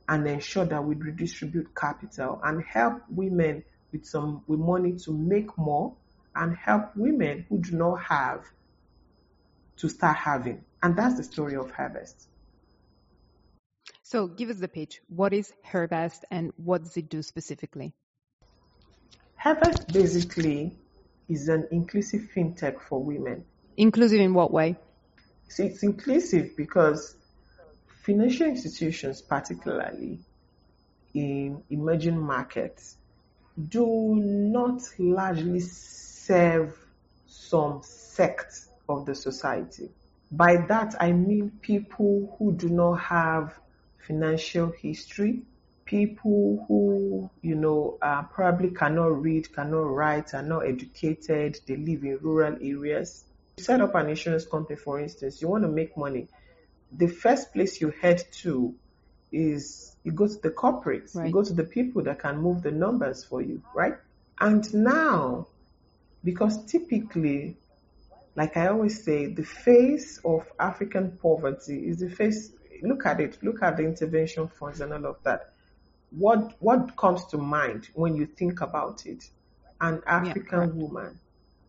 and 0.09 0.27
ensure 0.27 0.65
that 0.65 0.83
we 0.83 0.97
redistribute 0.97 1.77
capital 1.77 2.41
and 2.43 2.61
help 2.65 3.03
women 3.09 3.63
with 3.93 4.05
some 4.05 4.43
with 4.49 4.59
money 4.59 4.97
to 5.05 5.13
make 5.13 5.57
more 5.57 5.95
and 6.35 6.57
help 6.57 6.97
women 6.97 7.47
who 7.49 7.59
do 7.59 7.77
not 7.77 8.03
have 8.03 8.45
to 9.77 9.89
start 9.89 10.17
having. 10.17 10.65
And 10.83 10.97
that's 10.97 11.17
the 11.17 11.23
story 11.23 11.55
of 11.55 11.71
Hervest. 11.71 12.27
So 14.03 14.27
give 14.27 14.51
us 14.51 14.59
the 14.59 14.67
pitch. 14.67 15.01
What 15.07 15.33
is 15.33 15.53
Hervest 15.65 16.25
and 16.33 16.51
what 16.57 16.83
does 16.83 16.97
it 16.97 17.09
do 17.09 17.23
specifically? 17.23 17.95
Hervest 19.41 19.93
basically 19.93 20.77
is 21.29 21.49
an 21.49 21.69
inclusive 21.71 22.29
fintech 22.35 22.81
for 22.81 23.03
women. 23.03 23.45
Inclusive 23.77 24.21
in 24.21 24.35
what 24.35 24.53
way? 24.53 24.77
So 25.49 25.65
it's 25.65 25.83
inclusive 25.83 26.57
because 26.57 27.17
financial 28.03 28.47
institutions, 28.47 29.23
particularly 29.23 30.19
in 31.15 31.63
emerging 31.71 32.19
markets, 32.19 32.97
do 33.69 34.15
not 34.17 34.83
largely 34.99 35.61
serve 35.61 36.77
some 37.27 37.81
sects 37.83 38.69
of 38.89 39.07
the 39.07 39.15
society. 39.15 39.91
By 40.31 40.57
that, 40.69 40.97
I 41.01 41.13
mean 41.13 41.51
people 41.61 42.35
who 42.39 42.53
do 42.53 42.69
not 42.69 42.95
have 42.95 43.59
financial 44.07 44.71
history, 44.71 45.43
people 45.85 46.65
who, 46.69 47.31
you 47.43 47.55
know, 47.55 47.99
uh, 48.01 48.23
probably 48.23 48.71
cannot 48.71 49.23
read, 49.23 49.53
cannot 49.53 49.83
write, 49.83 50.35
are 50.35 50.43
not 50.43 50.67
educated, 50.67 51.61
they 51.67 51.77
live 51.77 52.05
in 52.05 52.19
rural 52.21 52.55
areas. 52.61 53.25
You 53.57 53.65
set 53.65 53.81
up 53.81 53.95
an 53.95 54.09
insurance 54.09 54.45
company, 54.45 54.77
for 54.77 55.01
instance, 55.01 55.41
you 55.41 55.49
want 55.49 55.65
to 55.65 55.69
make 55.69 55.97
money. 55.97 56.29
The 56.93 57.09
first 57.09 57.53
place 57.53 57.81
you 57.81 57.91
head 58.03 58.25
to 58.43 58.75
is 59.33 59.95
you 60.05 60.13
go 60.13 60.27
to 60.27 60.41
the 60.43 60.51
corporates, 60.51 61.15
right. 61.15 61.27
you 61.27 61.33
go 61.33 61.43
to 61.43 61.53
the 61.53 61.65
people 61.65 62.03
that 62.05 62.21
can 62.21 62.39
move 62.39 62.63
the 62.63 62.71
numbers 62.71 63.25
for 63.25 63.43
you, 63.43 63.63
right? 63.75 63.95
And 64.41 64.73
now 64.75 65.47
because 66.25 66.65
typically, 66.65 67.57
like 68.35 68.57
I 68.57 68.69
always 68.69 69.05
say, 69.05 69.27
the 69.27 69.45
face 69.45 70.19
of 70.25 70.51
African 70.59 71.19
poverty 71.19 71.87
is 71.87 72.01
the 72.01 72.09
face, 72.09 72.51
look 72.83 73.05
at 73.07 73.21
it, 73.21 73.39
look 73.43 73.63
at 73.63 73.77
the 73.77 73.85
intervention 73.85 74.49
funds 74.49 74.81
and 74.81 74.93
all 74.93 75.07
of 75.07 75.17
that. 75.25 75.53
What, 76.17 76.55
what 76.61 76.97
comes 76.97 77.25
to 77.27 77.39
mind 77.39 77.89
when 77.95 78.17
you 78.17 78.27
think 78.27 78.61
about 78.61 79.07
it? 79.07 79.29
An 79.81 80.03
African 80.07 80.61
yeah, 80.61 80.67
woman, 80.67 81.19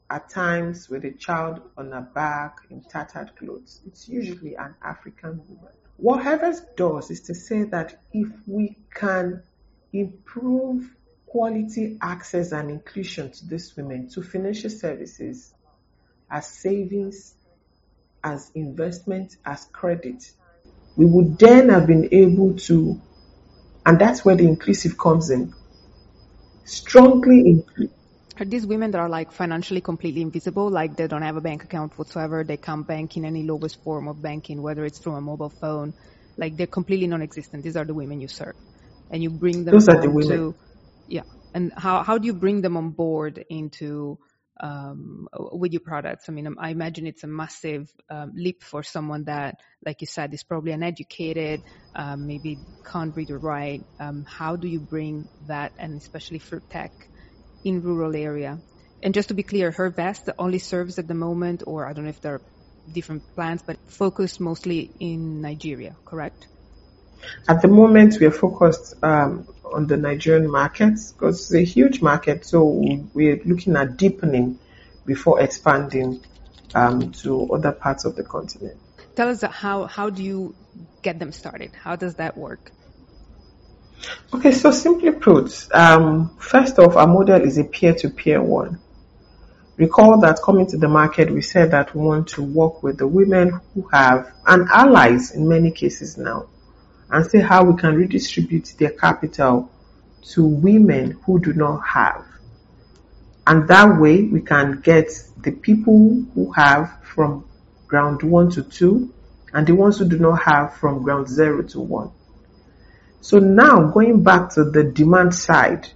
at 0.09 0.29
times 0.29 0.89
with 0.89 1.03
a 1.05 1.11
child 1.11 1.61
on 1.77 1.91
her 1.91 2.01
back 2.01 2.57
in 2.69 2.81
tattered 2.81 3.35
clothes. 3.37 3.81
It's 3.87 4.07
usually 4.07 4.55
an 4.55 4.75
African 4.83 5.41
woman. 5.49 5.73
What 5.97 6.23
Hervest 6.23 6.75
does 6.75 7.09
is 7.09 7.21
to 7.21 7.33
say 7.33 7.63
that 7.63 8.01
if 8.13 8.27
we 8.45 8.75
can 8.93 9.41
improve 9.93 10.93
quality 11.25 11.97
access 12.01 12.51
and 12.51 12.69
inclusion 12.69 13.31
to 13.31 13.47
these 13.47 13.75
women 13.75 14.09
to 14.09 14.21
financial 14.21 14.69
services 14.69 15.53
as 16.29 16.47
savings, 16.47 17.33
as 18.23 18.51
investment, 18.55 19.37
as 19.45 19.65
credit, 19.71 20.31
we 20.95 21.05
would 21.05 21.37
then 21.37 21.69
have 21.69 21.87
been 21.87 22.09
able 22.11 22.55
to, 22.55 23.01
and 23.85 23.99
that's 23.99 24.25
where 24.25 24.35
the 24.35 24.45
inclusive 24.47 24.97
comes 24.97 25.29
in, 25.29 25.53
strongly 26.65 27.39
include. 27.49 27.91
Are 28.39 28.45
these 28.45 28.65
women 28.67 28.91
that 28.91 28.99
are 28.99 29.09
like 29.09 29.31
financially 29.31 29.81
completely 29.81 30.21
invisible, 30.21 30.69
like 30.69 30.97
they 30.97 31.07
don't 31.07 31.21
have 31.21 31.37
a 31.37 31.41
bank 31.41 31.63
account 31.63 31.97
whatsoever, 31.97 32.43
they 32.43 32.57
can't 32.57 32.87
bank 32.87 33.17
in 33.17 33.25
any 33.25 33.43
lowest 33.43 33.81
form 33.83 34.07
of 34.09 34.21
banking, 34.21 34.61
whether 34.61 34.85
it's 34.85 34.99
through 34.99 35.15
a 35.15 35.21
mobile 35.21 35.53
phone, 35.61 35.93
like 36.37 36.57
they're 36.57 36.67
completely 36.67 37.07
non-existent. 37.07 37.63
These 37.63 37.77
are 37.77 37.85
the 37.85 37.93
women 37.93 38.19
you 38.21 38.27
serve, 38.27 38.55
and 39.11 39.23
you 39.23 39.29
bring 39.31 39.65
them 39.65 39.73
Those 39.73 39.89
are 39.89 40.01
the 40.01 40.09
women. 40.09 40.27
to 40.29 40.55
yeah. 41.07 41.23
And 41.53 41.71
how, 41.77 42.03
how 42.03 42.17
do 42.17 42.27
you 42.27 42.33
bring 42.33 42.61
them 42.61 42.77
on 42.77 42.91
board 42.91 43.43
into 43.49 44.19
um, 44.59 45.27
with 45.33 45.71
your 45.73 45.81
products? 45.81 46.25
I 46.27 46.31
mean, 46.31 46.55
I 46.59 46.69
imagine 46.69 47.07
it's 47.07 47.23
a 47.23 47.27
massive 47.27 47.91
um, 48.09 48.33
leap 48.35 48.63
for 48.63 48.83
someone 48.83 49.25
that, 49.25 49.55
like 49.85 50.01
you 50.01 50.07
said, 50.07 50.33
is 50.33 50.43
probably 50.43 50.71
uneducated, 50.71 51.63
um, 51.95 52.27
maybe 52.27 52.61
can't 52.85 53.15
read 53.15 53.31
or 53.31 53.39
write. 53.39 53.85
Um, 53.99 54.25
how 54.27 54.55
do 54.55 54.67
you 54.67 54.79
bring 54.79 55.29
that, 55.45 55.73
and 55.77 55.97
especially 55.97 56.39
for 56.39 56.61
tech, 56.69 56.91
in 57.63 57.81
rural 57.81 58.15
area? 58.15 58.61
And 59.03 59.13
just 59.13 59.27
to 59.29 59.33
be 59.33 59.43
clear, 59.43 59.71
Hervest 59.71 60.29
only 60.39 60.59
serves 60.59 60.97
at 60.99 61.07
the 61.07 61.13
moment, 61.13 61.63
or 61.67 61.87
I 61.87 61.93
don't 61.93 62.05
know 62.05 62.09
if 62.09 62.21
there 62.21 62.35
are 62.35 62.45
different 62.89 63.23
plans, 63.35 63.61
but 63.65 63.77
focused 63.87 64.39
mostly 64.39 64.91
in 64.99 65.41
Nigeria, 65.41 65.97
correct? 66.05 66.47
At 67.47 67.61
the 67.61 67.67
moment, 67.67 68.17
we 68.19 68.25
are 68.27 68.31
focused 68.31 68.95
um, 69.03 69.47
on 69.73 69.87
the 69.87 69.97
Nigerian 69.97 70.49
market 70.49 70.93
because 71.13 71.51
it's 71.51 71.53
a 71.53 71.63
huge 71.63 72.01
market. 72.01 72.45
So 72.45 72.63
we're 73.13 73.41
looking 73.45 73.75
at 73.75 73.97
deepening 73.97 74.59
before 75.05 75.41
expanding 75.41 76.23
um, 76.73 77.11
to 77.11 77.51
other 77.53 77.71
parts 77.71 78.05
of 78.05 78.15
the 78.15 78.23
continent. 78.23 78.77
Tell 79.15 79.29
us 79.29 79.41
how 79.41 79.85
how 79.85 80.09
do 80.09 80.23
you 80.23 80.55
get 81.01 81.19
them 81.19 81.31
started? 81.31 81.71
How 81.73 81.95
does 81.95 82.15
that 82.15 82.37
work? 82.37 82.71
Okay, 84.33 84.51
so 84.51 84.71
simply 84.71 85.11
put, 85.11 85.67
um, 85.73 86.35
first 86.37 86.77
off, 86.79 86.95
our 86.95 87.07
model 87.07 87.41
is 87.41 87.57
a 87.57 87.63
peer-to-peer 87.63 88.41
one. 88.41 88.79
Recall 89.77 90.19
that 90.21 90.41
coming 90.43 90.67
to 90.67 90.77
the 90.77 90.87
market, 90.87 91.31
we 91.31 91.41
said 91.41 91.71
that 91.71 91.95
we 91.95 92.01
want 92.01 92.27
to 92.29 92.43
work 92.43 92.83
with 92.83 92.97
the 92.97 93.07
women 93.07 93.59
who 93.73 93.87
have, 93.91 94.31
and 94.45 94.67
allies 94.69 95.31
in 95.31 95.47
many 95.47 95.71
cases 95.71 96.17
now, 96.17 96.47
and 97.09 97.25
see 97.25 97.39
how 97.39 97.63
we 97.63 97.79
can 97.79 97.95
redistribute 97.95 98.73
their 98.77 98.91
capital 98.91 99.71
to 100.21 100.45
women 100.45 101.11
who 101.25 101.39
do 101.39 101.53
not 101.53 101.79
have. 101.81 102.25
And 103.47 103.67
that 103.67 103.99
way 103.99 104.23
we 104.23 104.41
can 104.41 104.81
get 104.81 105.11
the 105.41 105.51
people 105.51 106.23
who 106.33 106.51
have 106.53 107.03
from 107.03 107.47
ground 107.87 108.23
one 108.23 108.49
to 108.51 108.63
two 108.63 109.13
and 109.53 109.67
the 109.67 109.73
ones 109.75 109.99
who 109.99 110.09
do 110.09 110.17
not 110.17 110.41
have 110.41 110.75
from 110.77 111.03
ground 111.03 111.27
zero 111.29 111.61
to 111.61 111.79
one. 111.79 112.11
So 113.21 113.39
now 113.39 113.91
going 113.91 114.23
back 114.23 114.53
to 114.55 114.65
the 114.65 114.83
demand 114.83 115.33
side, 115.33 115.87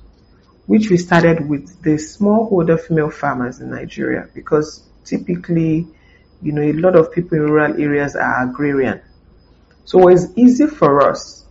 which 0.68 0.90
we 0.90 0.98
started 0.98 1.50
with 1.50 1.82
the 1.82 1.96
smallholder 1.96 2.80
female 2.80 3.10
farmers 3.10 3.60
in 3.60 3.72
Nigeria 3.72 4.30
because 4.34 4.84
typically, 5.04 5.88
you 6.42 6.52
know, 6.52 6.62
a 6.62 6.74
lot 6.74 6.96
of 6.96 7.12
people 7.12 7.38
in 7.38 7.44
rural 7.44 7.82
areas 7.82 8.16
are 8.16 8.48
agrarian. 8.50 9.02
So 9.90 10.08
it's 10.08 10.28
easy 10.36 10.68
for 10.68 11.10
us 11.10 11.44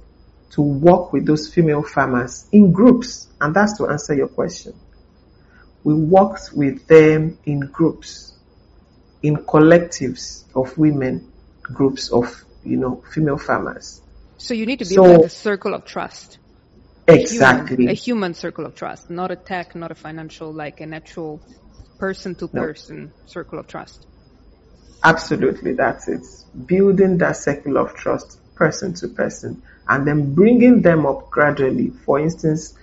to 0.50 0.62
work 0.62 1.12
with 1.12 1.26
those 1.26 1.52
female 1.52 1.82
farmers 1.82 2.46
in 2.52 2.70
groups, 2.70 3.26
and 3.40 3.52
that's 3.52 3.76
to 3.78 3.88
answer 3.88 4.14
your 4.14 4.28
question. 4.28 4.74
We 5.82 5.94
worked 5.94 6.52
with 6.54 6.86
them 6.86 7.36
in 7.46 7.58
groups, 7.58 8.34
in 9.24 9.38
collectives 9.38 10.44
of 10.54 10.78
women, 10.78 11.32
groups 11.62 12.10
of, 12.10 12.44
you 12.62 12.76
know, 12.76 13.02
female 13.12 13.38
farmers. 13.38 14.00
So 14.36 14.54
you 14.54 14.66
need 14.66 14.78
to 14.78 14.84
build 14.84 15.08
so, 15.08 15.12
like 15.14 15.26
a 15.26 15.30
circle 15.30 15.74
of 15.74 15.84
trust. 15.84 16.38
Exactly. 17.08 17.74
A 17.74 17.76
human, 17.76 17.88
a 17.88 17.92
human, 17.94 18.34
circle 18.34 18.66
of 18.66 18.76
trust, 18.76 19.10
not 19.10 19.32
a 19.32 19.36
tech, 19.36 19.74
not 19.74 19.90
a 19.90 19.96
financial, 19.96 20.52
like 20.52 20.80
an 20.80 20.94
actual 20.94 21.42
person 21.98 22.36
to 22.36 22.46
person 22.46 23.12
circle 23.26 23.58
of 23.58 23.66
trust. 23.66 24.06
Absolutely, 25.02 25.74
that's 25.74 26.08
it. 26.08 26.26
Building 26.66 27.18
that 27.18 27.36
circle 27.36 27.76
of 27.78 27.94
trust, 27.94 28.40
person 28.54 28.94
to 28.94 29.08
person, 29.08 29.62
and 29.88 30.06
then 30.06 30.34
bringing 30.34 30.82
them 30.82 31.06
up 31.06 31.30
gradually. 31.30 31.90
For 32.04 32.18
instance, 32.18 32.74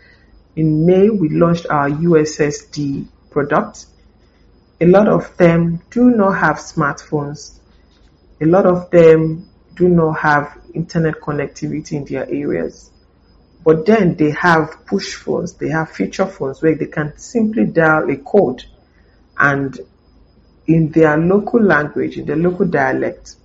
in 0.55 0.85
May, 0.85 1.09
we 1.09 1.29
launched 1.29 1.67
our 1.69 1.89
USSD 1.89 3.07
product. 3.29 3.85
A 4.79 4.85
lot 4.85 5.07
of 5.07 5.35
them 5.37 5.81
do 5.89 6.09
not 6.09 6.37
have 6.39 6.57
smartphones. 6.57 7.59
A 8.41 8.45
lot 8.45 8.65
of 8.65 8.89
them 8.91 9.49
do 9.75 9.89
not 9.89 10.13
have 10.19 10.57
internet 10.73 11.15
connectivity 11.15 11.93
in 11.93 12.05
their 12.05 12.25
areas. 12.29 12.91
But 13.63 13.85
then 13.85 14.15
they 14.15 14.31
have 14.31 14.85
push 14.85 15.15
phones, 15.15 15.53
they 15.53 15.69
have 15.69 15.89
feature 15.91 16.27
phones 16.27 16.61
where 16.61 16.75
they 16.75 16.85
can 16.85 17.17
simply 17.17 17.65
dial 17.65 18.09
a 18.09 18.17
code 18.17 18.63
and 19.37 19.77
in 20.67 20.91
their 20.91 21.17
local 21.17 21.61
language, 21.61 22.17
in 22.17 22.25
their 22.25 22.35
local 22.35 22.65
dialect, 22.65 23.35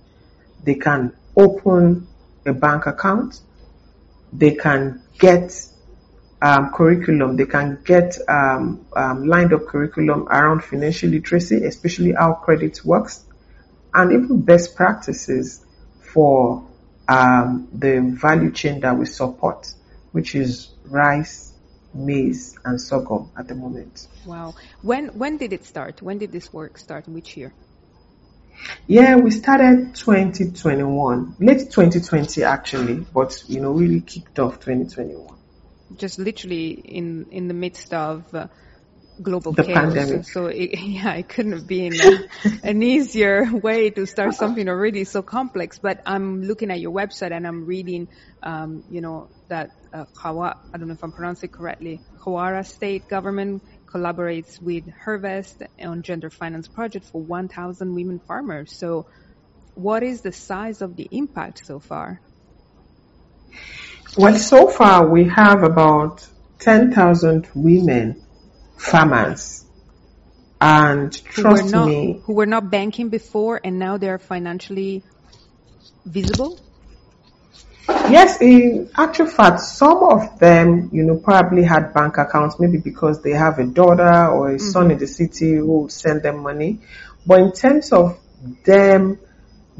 they 0.63 0.75
can 0.75 1.13
open 1.35 2.07
a 2.45 2.53
bank 2.53 2.85
account, 2.85 3.41
they 4.33 4.55
can 4.55 5.01
get 5.19 5.53
um, 6.41 6.71
curriculum, 6.71 7.35
they 7.35 7.45
can 7.45 7.79
get 7.83 8.17
um, 8.27 8.85
um, 8.95 9.27
lined 9.27 9.53
up 9.53 9.65
curriculum 9.67 10.27
around 10.27 10.63
financial 10.63 11.09
literacy, 11.09 11.63
especially 11.63 12.13
how 12.13 12.33
credit 12.33 12.83
works, 12.83 13.23
and 13.93 14.11
even 14.11 14.41
best 14.41 14.75
practices 14.75 15.63
for 16.13 16.67
um, 17.07 17.67
the 17.73 17.99
value 18.19 18.51
chain 18.51 18.79
that 18.79 18.97
we 18.97 19.05
support, 19.05 19.71
which 20.11 20.33
is 20.33 20.69
rice, 20.85 21.50
maize, 21.93 22.57
and 22.63 22.79
sorghum 22.79 23.31
at 23.37 23.47
the 23.47 23.55
moment. 23.55 24.07
Wow. 24.25 24.55
When 24.81 25.09
when 25.09 25.37
did 25.37 25.53
it 25.53 25.65
start? 25.65 26.01
When 26.01 26.17
did 26.17 26.31
this 26.31 26.51
work 26.53 26.77
start? 26.77 27.07
Which 27.07 27.37
year? 27.37 27.53
Yeah, 28.87 29.15
we 29.15 29.31
started 29.31 29.95
2021, 29.95 31.35
late 31.39 31.71
2020 31.71 32.43
actually, 32.43 33.05
but 33.13 33.43
you 33.47 33.59
know, 33.59 33.71
really 33.71 34.01
kicked 34.01 34.39
off 34.39 34.59
2021. 34.59 35.27
Just 35.95 36.19
literally 36.19 36.71
in 36.71 37.27
in 37.31 37.47
the 37.47 37.53
midst 37.53 37.93
of 37.93 38.33
uh, 38.33 38.47
global 39.21 39.53
the 39.53 39.63
chaos. 39.63 39.93
Pandemic. 39.93 40.25
So 40.25 40.47
it, 40.47 40.79
yeah, 40.79 41.13
it 41.13 41.29
couldn't 41.29 41.53
have 41.53 41.67
been 41.67 41.93
a, 41.93 42.29
an 42.63 42.83
easier 42.83 43.49
way 43.51 43.89
to 43.91 44.05
start 44.05 44.35
something 44.35 44.67
already 44.67 45.03
so 45.03 45.21
complex. 45.21 45.79
But 45.79 46.01
I'm 46.05 46.43
looking 46.43 46.71
at 46.71 46.79
your 46.79 46.91
website 46.91 47.31
and 47.31 47.45
I'm 47.45 47.65
reading, 47.65 48.07
um, 48.43 48.83
you 48.89 49.01
know, 49.01 49.29
that 49.49 49.71
uh, 49.93 50.05
Hawa, 50.17 50.55
I 50.73 50.77
don't 50.77 50.87
know 50.87 50.93
if 50.93 51.03
I'm 51.03 51.11
pronouncing 51.11 51.47
it 51.47 51.53
correctly, 51.53 52.01
Kwara 52.25 52.65
state 52.65 53.07
government 53.09 53.63
collaborates 53.93 54.61
with 54.61 54.85
Hervest 55.05 55.61
on 55.79 56.01
gender 56.03 56.29
finance 56.29 56.67
project 56.67 57.05
for 57.11 57.21
1,000 57.21 57.93
women 57.93 58.19
farmers. 58.27 58.73
So 58.77 59.07
what 59.73 60.03
is 60.03 60.21
the 60.21 60.31
size 60.31 60.81
of 60.81 60.95
the 60.95 61.07
impact 61.11 61.65
so 61.65 61.79
far? 61.79 62.21
Well, 64.17 64.37
so 64.37 64.67
far 64.67 65.07
we 65.07 65.29
have 65.29 65.63
about 65.63 66.27
10,000 66.59 67.49
women 67.55 68.21
farmers. 68.77 69.65
And 70.59 71.11
trust 71.23 71.63
who 71.65 71.71
not, 71.71 71.87
me. 71.87 72.21
Who 72.25 72.33
were 72.33 72.45
not 72.45 72.69
banking 72.69 73.09
before 73.09 73.59
and 73.63 73.79
now 73.79 73.97
they're 73.97 74.19
financially 74.19 75.03
visible? 76.05 76.59
Yes, 77.87 78.41
in 78.41 78.89
actual 78.95 79.27
fact, 79.27 79.61
some 79.61 80.03
of 80.03 80.39
them, 80.39 80.89
you 80.91 81.03
know, 81.03 81.17
probably 81.17 81.63
had 81.63 81.93
bank 81.93 82.17
accounts, 82.17 82.59
maybe 82.59 82.77
because 82.77 83.21
they 83.21 83.31
have 83.31 83.59
a 83.59 83.65
daughter 83.65 84.27
or 84.27 84.49
a 84.49 84.55
mm-hmm. 84.55 84.69
son 84.69 84.91
in 84.91 84.97
the 84.97 85.07
city 85.07 85.55
who 85.55 85.81
would 85.81 85.91
send 85.91 86.21
them 86.23 86.39
money. 86.39 86.79
But 87.25 87.39
in 87.39 87.51
terms 87.51 87.91
of 87.91 88.19
them 88.65 89.19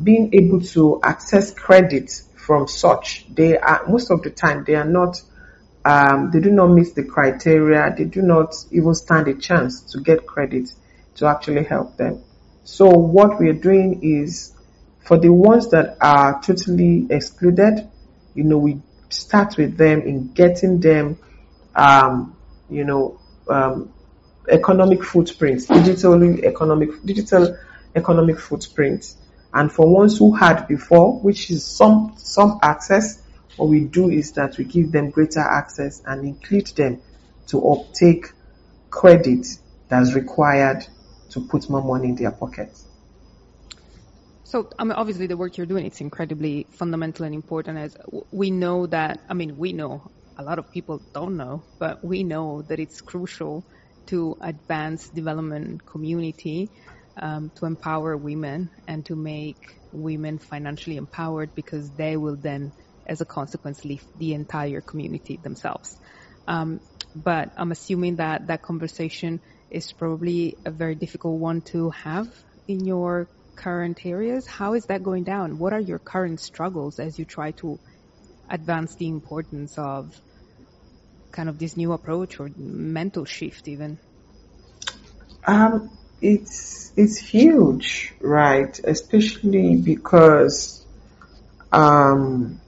being 0.02 0.34
able 0.34 0.62
to 0.62 1.00
access 1.04 1.54
credit 1.54 2.22
from 2.36 2.68
such, 2.68 3.26
they 3.34 3.58
are, 3.58 3.86
most 3.88 4.12
of 4.12 4.22
the 4.24 4.30
time, 4.30 4.64
they 4.66 4.76
are 4.76 4.86
not 4.86 5.22
um, 5.84 6.30
they 6.32 6.40
do 6.40 6.52
not 6.52 6.68
meet 6.68 6.94
the 6.96 7.04
criteria, 7.04 7.94
they 7.98 8.06
do 8.06 8.22
not 8.22 8.54
even 8.72 8.94
stand 8.94 9.28
a 9.28 9.34
chance 9.34 9.82
to 9.94 10.00
get 10.00 10.26
credit 10.28 10.70
to 11.16 11.26
actually 11.26 11.64
help 11.64 11.98
them. 11.98 12.24
So 12.64 12.88
what 12.90 13.40
we 13.40 13.50
are 13.50 13.54
doing 13.54 14.02
is 14.04 14.54
for 15.12 15.18
the 15.18 15.28
ones 15.28 15.72
that 15.72 15.98
are 16.00 16.42
totally 16.42 17.06
excluded, 17.10 17.86
you 18.34 18.46
know, 18.46 18.58
we 18.58 18.82
start 19.10 19.58
with 19.58 19.76
them 19.76 20.00
in 20.04 20.32
getting 20.32 20.80
them, 20.80 21.20
um, 21.76 22.34
you 22.70 22.86
know, 22.86 23.20
um, 23.50 23.94
economic 24.48 25.04
footprints, 25.04 25.66
digital 25.66 26.24
economic, 26.46 27.04
digital 27.04 27.58
economic 27.94 28.40
footprints. 28.40 29.18
And 29.54 29.70
for 29.70 29.86
ones 29.94 30.18
who 30.18 30.34
had 30.34 30.66
before, 30.70 31.20
which 31.20 31.52
is 31.52 31.66
some, 31.66 32.14
some 32.16 32.60
access, 32.64 33.22
what 33.58 33.68
we 33.68 33.82
do 33.82 34.10
is 34.10 34.32
that 34.36 34.58
we 34.58 34.64
give 34.64 34.94
them 34.94 35.10
greater 35.10 35.42
access 35.42 36.02
and 36.06 36.26
include 36.26 36.68
them 36.68 37.02
to 37.48 37.62
uptake 37.70 38.32
credit 38.90 39.46
that's 39.90 40.14
required 40.14 40.88
to 41.32 41.42
put 41.42 41.70
more 41.70 41.84
money 41.84 42.08
in 42.08 42.16
their 42.16 42.32
pockets. 42.32 42.88
So, 44.52 44.68
I 44.78 44.84
mean, 44.84 44.92
obviously 44.92 45.28
the 45.28 45.38
work 45.38 45.56
you're 45.56 45.66
doing, 45.66 45.86
it's 45.86 46.02
incredibly 46.02 46.68
fundamental 46.72 47.26
and 47.26 47.34
important 47.34 47.78
as 47.78 47.96
we 48.34 48.52
know 48.52 48.86
that, 48.88 49.20
I 49.30 49.34
mean, 49.34 49.56
we 49.56 49.72
know, 49.72 50.12
a 50.38 50.44
lot 50.44 50.60
of 50.60 50.70
people 50.74 51.02
don't 51.14 51.38
know, 51.38 51.64
but 51.80 52.04
we 52.04 52.26
know 52.26 52.62
that 52.64 52.78
it's 52.78 53.00
crucial 53.00 53.66
to 54.08 54.36
advance 54.42 55.10
development 55.10 55.86
community, 55.86 56.74
um, 57.16 57.54
to 57.56 57.66
empower 57.66 58.18
women 58.18 58.72
and 58.90 59.06
to 59.06 59.16
make 59.16 59.56
women 59.94 60.38
financially 60.38 60.98
empowered 60.98 61.52
because 61.56 61.90
they 61.94 62.18
will 62.18 62.36
then 62.36 62.74
as 63.08 63.22
a 63.22 63.26
consequence 63.26 63.86
leave 63.86 64.06
the 64.18 64.34
entire 64.34 64.82
community 64.82 65.40
themselves. 65.42 65.98
Um, 66.46 66.82
but 67.16 67.52
I'm 67.56 67.72
assuming 67.72 68.18
that 68.18 68.48
that 68.48 68.64
conversation 68.64 69.40
is 69.70 69.94
probably 69.94 70.58
a 70.66 70.72
very 70.72 70.96
difficult 70.96 71.40
one 71.40 71.62
to 71.72 71.92
have 71.92 72.28
in 72.68 72.84
your 72.84 73.30
current 73.62 74.06
areas. 74.06 74.48
How 74.48 74.74
is 74.74 74.86
that 74.86 75.04
going 75.04 75.24
down? 75.24 75.58
What 75.60 75.74
are 75.74 75.80
your 75.80 76.00
current 76.00 76.40
struggles 76.40 77.00
as 77.00 77.20
you 77.20 77.26
try 77.26 77.52
to 77.62 77.80
advance 78.50 78.96
the 78.96 79.08
importance 79.08 79.78
of 79.78 80.14
kind 81.32 81.48
of 81.48 81.58
this 81.58 81.78
new 81.78 81.94
approach 81.94 82.40
or 82.40 82.50
mental 82.58 83.26
shift 83.26 83.68
even? 83.68 84.00
Um, 85.46 85.98
it's 86.22 86.92
it's 86.96 87.18
huge, 87.18 88.14
right? 88.22 88.80
Especially 88.84 89.76
because 89.76 90.86
um, 91.72 92.62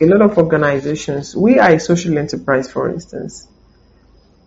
a 0.00 0.06
lot 0.06 0.22
of 0.22 0.38
organizations, 0.38 1.34
we 1.36 1.58
are 1.58 1.72
a 1.72 1.80
social 1.80 2.16
enterprise, 2.18 2.70
for 2.70 2.88
instance, 2.90 3.48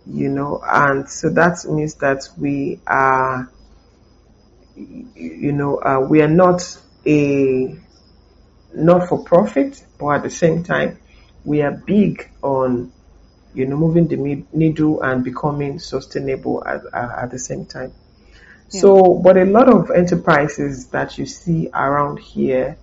you 0.06 0.28
know, 0.28 0.62
and 0.64 1.08
so 1.08 1.30
that 1.30 1.64
means 1.68 1.94
that 1.96 2.28
we 2.38 2.80
are, 2.86 3.50
you 4.76 5.52
know, 5.52 5.76
uh, 5.76 6.00
we 6.00 6.22
are 6.22 6.28
not 6.28 6.62
a 7.06 7.78
not 8.74 9.08
for 9.08 9.22
profit, 9.24 9.84
but 9.98 10.08
at 10.16 10.22
the 10.22 10.30
same 10.30 10.64
time, 10.64 10.98
we 11.44 11.62
are 11.62 11.72
big 11.72 12.30
on, 12.42 12.92
you 13.54 13.66
know, 13.66 13.76
moving 13.76 14.08
the 14.08 14.44
needle 14.52 15.02
and 15.02 15.24
becoming 15.24 15.78
sustainable 15.78 16.62
at, 16.64 16.82
at 16.94 17.30
the 17.30 17.38
same 17.38 17.66
time. 17.66 17.92
Yeah. 18.70 18.80
So, 18.80 19.14
but 19.22 19.36
a 19.36 19.44
lot 19.44 19.68
of 19.68 19.90
enterprises 19.90 20.86
that 20.88 21.18
you 21.18 21.26
see 21.26 21.68
around 21.72 22.18
here 22.18 22.78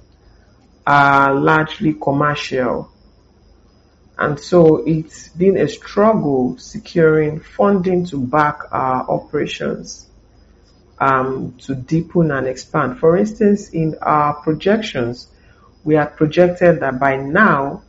are 0.85 1.33
largely 1.33 1.93
commercial. 1.93 2.91
And 4.17 4.39
so 4.39 4.83
it's 4.85 5.29
been 5.29 5.57
a 5.57 5.67
struggle 5.67 6.57
securing 6.57 7.39
funding 7.39 8.05
to 8.07 8.17
back 8.17 8.63
our 8.71 9.09
operations 9.09 10.08
um, 10.99 11.55
to 11.59 11.75
deepen 11.75 12.31
and 12.31 12.47
expand. 12.47 12.99
For 12.99 13.17
instance, 13.17 13.69
in 13.69 13.97
our 14.01 14.33
projections, 14.33 15.27
we 15.83 15.95
had 15.95 16.17
projected 16.17 16.81
that 16.81 16.99
by 16.99 17.17
now 17.17 17.83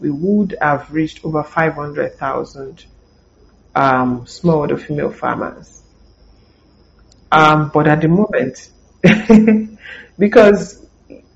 we 0.00 0.10
would 0.10 0.56
have 0.60 0.92
reached 0.92 1.24
over 1.24 1.42
500,000 1.42 2.84
um, 3.74 4.24
smallholder 4.24 4.80
female 4.80 5.10
farmers. 5.10 5.82
Um, 7.30 7.70
but 7.72 7.86
at 7.86 8.00
the 8.00 8.08
moment, 8.08 8.70
because 10.18 10.86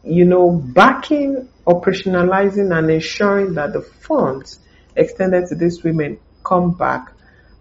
you 0.03 0.25
know, 0.25 0.51
backing, 0.51 1.49
operationalizing, 1.67 2.77
and 2.77 2.91
ensuring 2.91 3.55
that 3.55 3.73
the 3.73 3.83
funds 3.83 4.61
extended 4.97 5.47
to 5.49 5.55
these 5.55 5.83
women 5.85 6.19
come 6.45 6.73
back 6.73 7.13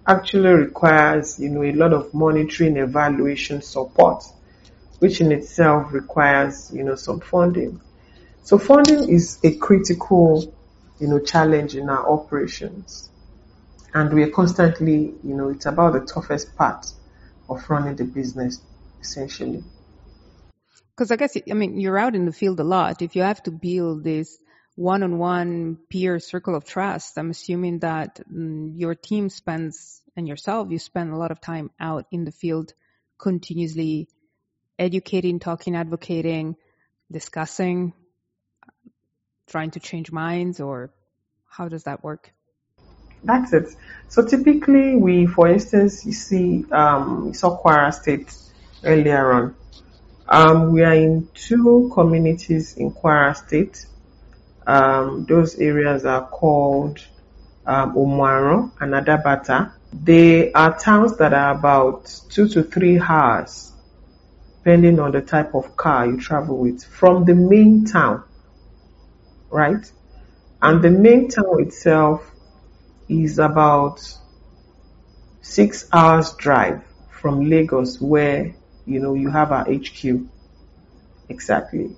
actually 0.10 0.50
requires, 0.50 1.39
you 1.39 1.50
know, 1.50 1.63
a 1.63 1.72
lot 1.72 1.93
of 1.93 2.13
monitoring, 2.15 2.78
evaluation, 2.78 3.62
support, 3.62 4.24
which 4.98 5.22
in 5.22 5.32
itself 5.32 5.93
requires, 5.93 6.72
you 6.74 6.84
know, 6.84 6.95
some 6.95 7.19
funding. 7.19 7.80
So 8.43 8.58
funding 8.58 9.08
is 9.08 9.38
a 9.43 9.56
critical, 9.56 10.52
you 11.00 11.08
know, 11.08 11.19
challenge 11.19 11.76
in 11.76 11.89
our 11.89 12.10
operations. 12.10 13.10
And 13.93 14.12
we 14.12 14.24
are 14.24 14.32
constantly, 14.32 15.13
you 15.24 15.36
know, 15.36 15.50
it's 15.50 15.67
about 15.67 15.93
the 15.93 16.02
toughest 16.02 16.56
part 16.56 16.88
of 17.48 17.69
running 17.69 17.95
the 17.95 18.06
business, 18.06 18.60
essentially. 19.00 19.63
Because 20.95 21.12
I 21.12 21.17
guess, 21.17 21.38
I 21.50 21.54
mean, 21.54 21.80
you're 21.80 22.00
out 22.00 22.15
in 22.15 22.26
the 22.26 22.32
field 22.32 22.60
a 22.60 22.63
lot. 22.63 23.04
If 23.04 23.15
you 23.15 23.22
have 23.22 23.43
to 23.43 23.52
build 23.52 24.04
this 24.04 24.39
one-on-one 24.80 25.78
peer 25.89 26.20
circle 26.20 26.56
of 26.56 26.63
trust, 26.63 27.18
I'm 27.18 27.32
assuming 27.32 27.80
that 27.80 28.22
mm, 28.32 28.72
your 28.80 28.96
team 28.96 29.28
spends, 29.28 30.02
and 30.15 30.26
yourself, 30.26 30.72
you 30.72 30.80
spend 30.80 31.12
a 31.12 31.18
lot 31.18 31.32
of 31.32 31.42
time 31.42 31.70
out 31.82 32.06
in 32.12 32.24
the 32.24 32.32
field 32.32 32.74
continuously 33.18 34.08
educating, 34.78 35.39
talking, 35.39 35.76
advocating, 35.76 36.56
discussing, 37.12 37.92
trying 39.48 39.72
to 39.72 39.82
change 39.82 40.13
minds, 40.13 40.62
or 40.62 40.92
how 41.50 41.68
does 41.68 41.84
that 41.84 42.02
work? 42.02 42.32
That's 43.22 43.52
it. 43.52 43.76
So 44.08 44.26
typically, 44.26 44.96
we, 44.96 45.26
for 45.26 45.50
instance, 45.50 46.06
you 46.06 46.13
see, 46.13 46.63
um, 46.72 47.26
you 47.28 47.34
saw 47.34 47.62
Kwara 47.62 47.94
State 47.94 48.34
earlier 48.86 49.34
on. 49.34 49.56
Um, 50.30 50.72
we 50.72 50.84
are 50.84 50.94
in 50.94 51.28
two 51.34 51.92
communities 51.94 52.78
in 52.78 52.92
Kwara 52.92 53.36
State. 53.36 53.86
Um, 54.70 55.26
those 55.28 55.56
areas 55.56 56.06
are 56.06 56.28
called 56.28 57.00
um, 57.66 57.96
Umuaro 57.96 58.72
and 58.80 58.94
Adabata. 58.94 59.74
They 59.92 60.52
are 60.52 60.78
towns 60.78 61.18
that 61.18 61.34
are 61.34 61.56
about 61.56 62.14
two 62.30 62.48
to 62.50 62.62
three 62.62 63.00
hours, 63.00 63.72
depending 64.60 65.00
on 65.00 65.12
the 65.12 65.22
type 65.22 65.56
of 65.56 65.76
car 65.76 66.06
you 66.06 66.18
travel 66.18 66.58
with, 66.60 66.84
from 66.84 67.26
the 67.26 67.34
main 67.34 67.86
town, 67.86 68.24
right? 69.50 69.92
And 70.62 70.84
the 70.84 70.92
main 70.92 71.30
town 71.30 71.64
itself 71.64 72.32
is 73.08 73.40
about 73.40 74.00
six 75.42 75.90
hours 75.92 76.34
drive 76.34 76.84
from 77.10 77.50
Lagos, 77.50 78.00
where 78.00 78.54
you 78.86 79.00
know, 79.00 79.16
you 79.16 79.32
have 79.32 79.52
our 79.52 79.66
HQ. 79.72 80.28
Exactly. 81.28 81.96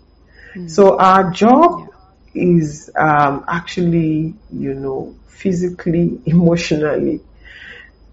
Mm. 0.56 0.70
So 0.70 0.98
our 0.98 1.32
job. 1.32 1.90
Is 2.34 2.90
um, 2.96 3.46
actually, 3.48 4.34
you 4.52 4.74
know, 4.74 5.16
physically, 5.28 6.22
emotionally, 6.26 7.22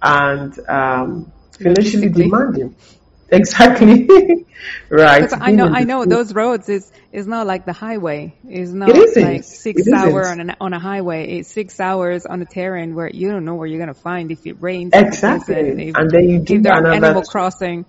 and 0.02 0.59
um, 0.68 1.33
financially 1.59 2.09
demanding. 2.09 2.74
Exactly. 3.31 4.09
right. 4.88 5.31
I 5.38 5.52
know, 5.52 5.66
I 5.66 5.85
know 5.85 6.07
those 6.07 6.33
roads 6.35 6.68
is, 6.68 6.90
is 7.12 7.26
not 7.26 7.46
like 7.46 7.66
the 7.66 7.72
highway. 7.72 8.35
It's 8.48 8.70
not 8.70 8.88
it 8.88 9.16
like 9.16 9.44
six 9.44 9.87
it 9.87 9.92
hours 9.92 10.28
on, 10.28 10.40
an, 10.40 10.57
on 10.61 10.72
a 10.72 10.78
highway. 10.78 11.38
It's 11.38 11.52
six 11.52 11.78
hours 11.78 12.24
on 12.24 12.40
a 12.40 12.46
terrain 12.46 12.94
where 12.94 13.11
you 13.11 13.31
don't 13.31 13.44
know 13.44 13.54
where 13.54 13.66
you're 13.66 13.78
going 13.78 13.94
to 13.94 14.00
find 14.00 14.31
if 14.31 14.46
it 14.46 14.62
rains. 14.62 14.92
Exactly. 14.94 15.92
And 15.94 16.11
then 16.11 16.28
you 16.28 16.38
do 16.38 16.57
another 16.57 16.90
animal 16.90 17.22
crossing. 17.22 17.85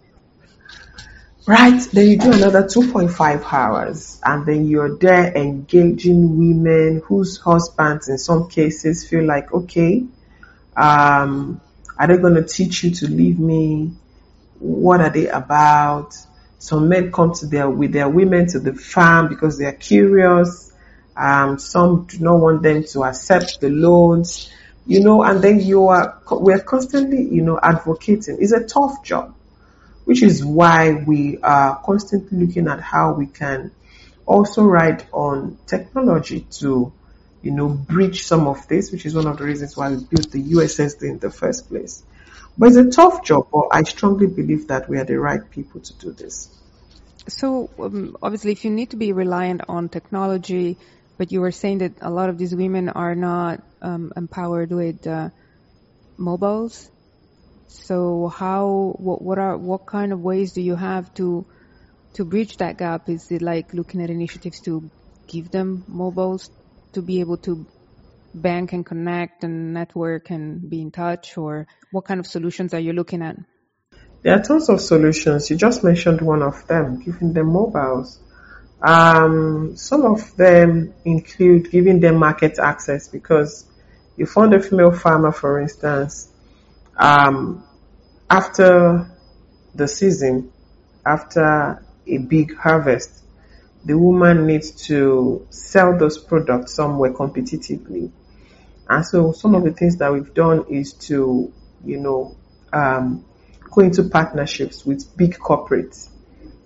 Right, 1.47 1.81
then 1.93 2.07
you 2.07 2.17
do 2.17 2.33
another 2.33 2.63
2.5 2.63 3.53
hours 3.53 4.19
and 4.23 4.45
then 4.45 4.67
you're 4.67 4.97
there 4.97 5.35
engaging 5.35 6.37
women 6.37 7.01
whose 7.05 7.37
husbands 7.37 8.09
in 8.09 8.17
some 8.17 8.49
cases 8.49 9.07
feel 9.07 9.25
like, 9.25 9.51
okay, 9.53 10.05
um, 10.75 11.61
are 11.97 12.07
they 12.07 12.17
going 12.17 12.35
to 12.35 12.43
teach 12.43 12.83
you 12.83 12.91
to 12.91 13.07
leave 13.07 13.39
me? 13.39 13.93
What 14.59 14.99
are 15.01 15.09
they 15.09 15.27
about? 15.27 16.13
Some 16.59 16.89
men 16.89 17.11
come 17.11 17.33
to 17.35 17.47
their, 17.47 17.69
with 17.69 17.93
their 17.93 18.09
women 18.09 18.47
to 18.49 18.59
the 18.59 18.73
farm 18.75 19.29
because 19.29 19.57
they 19.57 19.65
are 19.65 19.71
curious. 19.71 20.71
Um, 21.15 21.57
some 21.57 22.05
do 22.05 22.19
not 22.19 22.35
want 22.35 22.63
them 22.63 22.83
to 22.83 23.05
accept 23.05 23.61
the 23.61 23.69
loans, 23.69 24.51
you 24.85 24.99
know, 24.99 25.23
and 25.23 25.41
then 25.41 25.61
you 25.61 25.87
are, 25.87 26.21
we're 26.29 26.59
constantly, 26.59 27.23
you 27.23 27.41
know, 27.41 27.59
advocating. 27.63 28.37
It's 28.39 28.51
a 28.51 28.65
tough 28.65 29.03
job 29.03 29.35
which 30.09 30.23
is 30.23 30.43
why 30.43 30.91
we 30.91 31.37
are 31.43 31.79
constantly 31.85 32.43
looking 32.43 32.67
at 32.67 32.79
how 32.79 33.13
we 33.13 33.27
can 33.27 33.69
also 34.25 34.63
ride 34.63 35.05
on 35.13 35.55
technology 35.67 36.39
to, 36.49 36.91
you 37.43 37.51
know, 37.51 37.69
bridge 37.69 38.23
some 38.23 38.47
of 38.47 38.67
this, 38.67 38.91
which 38.91 39.05
is 39.05 39.13
one 39.13 39.27
of 39.27 39.37
the 39.37 39.43
reasons 39.43 39.77
why 39.77 39.89
we 39.89 39.97
built 39.97 40.31
the 40.31 40.41
USSD 40.41 41.03
in 41.03 41.19
the 41.19 41.29
first 41.29 41.69
place. 41.69 42.01
But 42.57 42.69
it's 42.69 42.77
a 42.77 42.89
tough 42.89 43.23
job, 43.23 43.49
but 43.53 43.67
I 43.71 43.83
strongly 43.83 44.25
believe 44.25 44.69
that 44.69 44.89
we 44.89 44.97
are 44.97 45.03
the 45.03 45.19
right 45.19 45.47
people 45.47 45.81
to 45.81 45.93
do 45.99 46.11
this. 46.11 46.49
So, 47.27 47.69
um, 47.77 48.17
obviously, 48.19 48.51
if 48.53 48.65
you 48.65 48.71
need 48.71 48.89
to 48.89 48.97
be 48.97 49.13
reliant 49.13 49.61
on 49.69 49.89
technology, 49.89 50.79
but 51.19 51.31
you 51.31 51.39
were 51.39 51.51
saying 51.51 51.77
that 51.85 51.91
a 52.01 52.09
lot 52.09 52.29
of 52.29 52.39
these 52.39 52.55
women 52.55 52.89
are 52.89 53.13
not 53.13 53.61
um, 53.83 54.11
empowered 54.17 54.71
with 54.71 55.05
uh, 55.05 55.29
mobiles, 56.17 56.89
so 57.69 58.27
how 58.27 58.95
what 58.97 59.21
what 59.21 59.37
are 59.37 59.55
what 59.55 59.85
kind 59.85 60.11
of 60.11 60.19
ways 60.19 60.53
do 60.53 60.61
you 60.61 60.75
have 60.75 61.13
to 61.13 61.45
to 62.13 62.25
bridge 62.25 62.57
that 62.57 62.77
gap? 62.77 63.07
Is 63.09 63.31
it 63.31 63.43
like 63.43 63.73
looking 63.73 64.01
at 64.01 64.09
initiatives 64.09 64.59
to 64.61 64.89
give 65.27 65.51
them 65.51 65.83
mobiles 65.87 66.49
to 66.93 67.03
be 67.03 67.19
able 67.19 67.37
to 67.37 67.67
bank 68.33 68.73
and 68.73 68.83
connect 68.83 69.43
and 69.43 69.73
network 69.73 70.31
and 70.31 70.67
be 70.67 70.81
in 70.81 70.89
touch 70.89 71.37
or 71.37 71.67
what 71.91 72.05
kind 72.05 72.19
of 72.19 72.25
solutions 72.25 72.73
are 72.73 72.79
you 72.79 72.93
looking 72.93 73.21
at? 73.21 73.35
There 74.23 74.33
are 74.33 74.41
tons 74.41 74.69
of 74.69 74.81
solutions. 74.81 75.51
You 75.51 75.55
just 75.55 75.83
mentioned 75.83 76.21
one 76.21 76.41
of 76.41 76.65
them, 76.67 77.03
giving 77.03 77.33
them 77.33 77.53
mobiles. 77.53 78.19
Um, 78.81 79.75
some 79.75 80.05
of 80.05 80.35
them 80.35 80.93
include 81.05 81.69
giving 81.69 81.99
them 81.99 82.15
market 82.15 82.57
access 82.57 83.07
because 83.07 83.65
you 84.17 84.25
found 84.25 84.55
a 84.55 84.59
female 84.59 84.91
farmer, 84.91 85.31
for 85.31 85.59
instance, 85.59 86.28
um, 86.99 87.63
after 88.29 89.09
the 89.73 89.87
season, 89.87 90.51
after 91.05 91.83
a 92.05 92.17
big 92.17 92.55
harvest, 92.55 93.23
the 93.85 93.97
woman 93.97 94.45
needs 94.45 94.71
to 94.87 95.47
sell 95.49 95.97
those 95.97 96.17
products 96.17 96.73
somewhere 96.73 97.13
competitively. 97.13 98.11
And 98.89 99.05
so 99.05 99.31
some 99.31 99.55
of 99.55 99.63
the 99.63 99.71
things 99.71 99.97
that 99.97 100.11
we've 100.11 100.33
done 100.33 100.65
is 100.69 100.93
to, 101.07 101.53
you 101.85 101.99
know, 101.99 102.35
um, 102.73 103.25
go 103.63 103.81
into 103.81 104.03
partnerships 104.03 104.85
with 104.85 105.15
big 105.15 105.35
corporates 105.35 106.09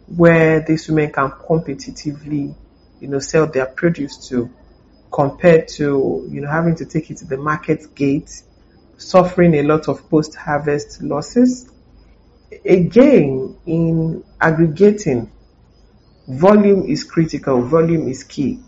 where 0.07 0.61
these 0.61 0.89
women 0.89 1.11
can 1.11 1.29
competitively, 1.29 2.55
you 2.99 3.07
know, 3.07 3.19
sell 3.19 3.45
their 3.45 3.67
produce 3.67 4.29
to 4.29 4.49
compared 5.11 5.67
to, 5.67 6.27
you 6.31 6.41
know, 6.41 6.49
having 6.49 6.75
to 6.77 6.85
take 6.85 7.11
it 7.11 7.17
to 7.17 7.25
the 7.25 7.37
market 7.37 7.93
gate 7.93 8.41
suffering 9.03 9.55
a 9.55 9.63
lot 9.63 9.87
of 9.87 10.09
post-harvest 10.09 11.01
losses. 11.01 11.69
Again, 12.65 13.57
in 13.65 14.23
aggregating, 14.39 15.31
volume 16.27 16.83
is 16.85 17.03
critical, 17.03 17.61
volume 17.61 18.07
is 18.07 18.23
key. 18.23 18.59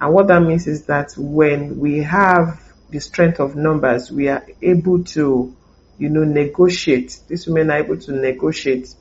And 0.00 0.12
what 0.12 0.28
that 0.28 0.40
means 0.40 0.66
is 0.66 0.86
that 0.86 1.12
when 1.16 1.78
we 1.78 2.02
have 2.02 2.60
the 2.90 3.00
strength 3.00 3.40
of 3.40 3.56
numbers, 3.56 4.10
we 4.10 4.28
are 4.28 4.46
able 4.62 5.04
to, 5.04 5.56
you 5.98 6.08
know, 6.08 6.24
negotiate. 6.24 7.20
These 7.28 7.46
women 7.46 7.70
are 7.70 7.78
able 7.78 7.98
to 7.98 8.12
negotiate 8.12 8.94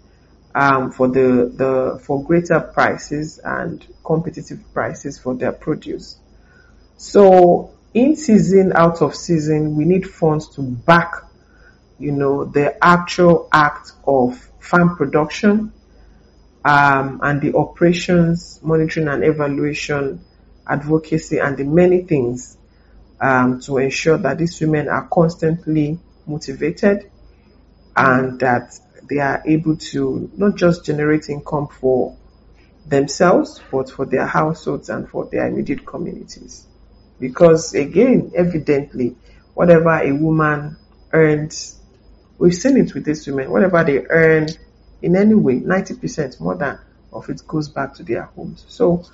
um, 0.55 0.91
for 0.91 1.07
the, 1.07 1.51
the 1.55 1.99
for 2.03 2.23
greater 2.23 2.59
prices 2.59 3.39
and 3.43 3.85
competitive 4.03 4.59
prices 4.73 5.17
for 5.17 5.33
their 5.35 5.51
produce. 5.51 6.17
So 6.97 7.72
in 7.93 8.15
season, 8.15 8.73
out 8.75 9.01
of 9.01 9.15
season, 9.15 9.75
we 9.75 9.85
need 9.85 10.09
funds 10.09 10.49
to 10.55 10.61
back, 10.61 11.13
you 11.99 12.11
know, 12.11 12.45
the 12.45 12.83
actual 12.83 13.47
act 13.51 13.91
of 14.05 14.39
farm 14.59 14.95
production, 14.95 15.71
um, 16.65 17.19
and 17.23 17.41
the 17.41 17.55
operations, 17.55 18.59
monitoring 18.63 19.07
and 19.07 19.23
evaluation, 19.23 20.23
advocacy, 20.65 21.37
and 21.39 21.57
the 21.57 21.63
many 21.65 22.03
things, 22.03 22.57
um, 23.19 23.59
to 23.61 23.77
ensure 23.77 24.17
that 24.17 24.37
these 24.37 24.59
women 24.61 24.87
are 24.87 25.07
constantly 25.07 25.99
motivated 26.25 27.11
and 27.95 28.39
that 28.39 28.79
they 29.09 29.19
are 29.19 29.43
able 29.45 29.75
to 29.77 30.31
not 30.35 30.55
just 30.55 30.85
generate 30.85 31.29
income 31.29 31.67
for 31.67 32.17
themselves, 32.85 33.61
but 33.71 33.89
for 33.89 34.05
their 34.05 34.25
households 34.25 34.89
and 34.89 35.07
for 35.07 35.25
their 35.25 35.47
immediate 35.47 35.85
communities. 35.85 36.65
Because 37.23 37.73
again, 37.73 38.33
evidently, 38.35 39.15
whatever 39.53 39.91
a 39.91 40.11
woman 40.11 40.75
earns, 41.13 41.79
we've 42.37 42.53
seen 42.53 42.75
it 42.75 42.93
with 42.93 43.05
these 43.05 43.25
women, 43.27 43.49
whatever 43.49 43.81
they 43.81 44.05
earn 44.09 44.49
in 45.01 45.15
any 45.15 45.33
way, 45.33 45.61
90% 45.61 46.41
more 46.41 46.57
than 46.57 46.77
of 47.13 47.29
it 47.29 47.41
goes 47.47 47.69
back 47.69 47.93
to 47.93 48.03
their 48.03 48.23
homes. 48.23 48.65
So 48.67 49.05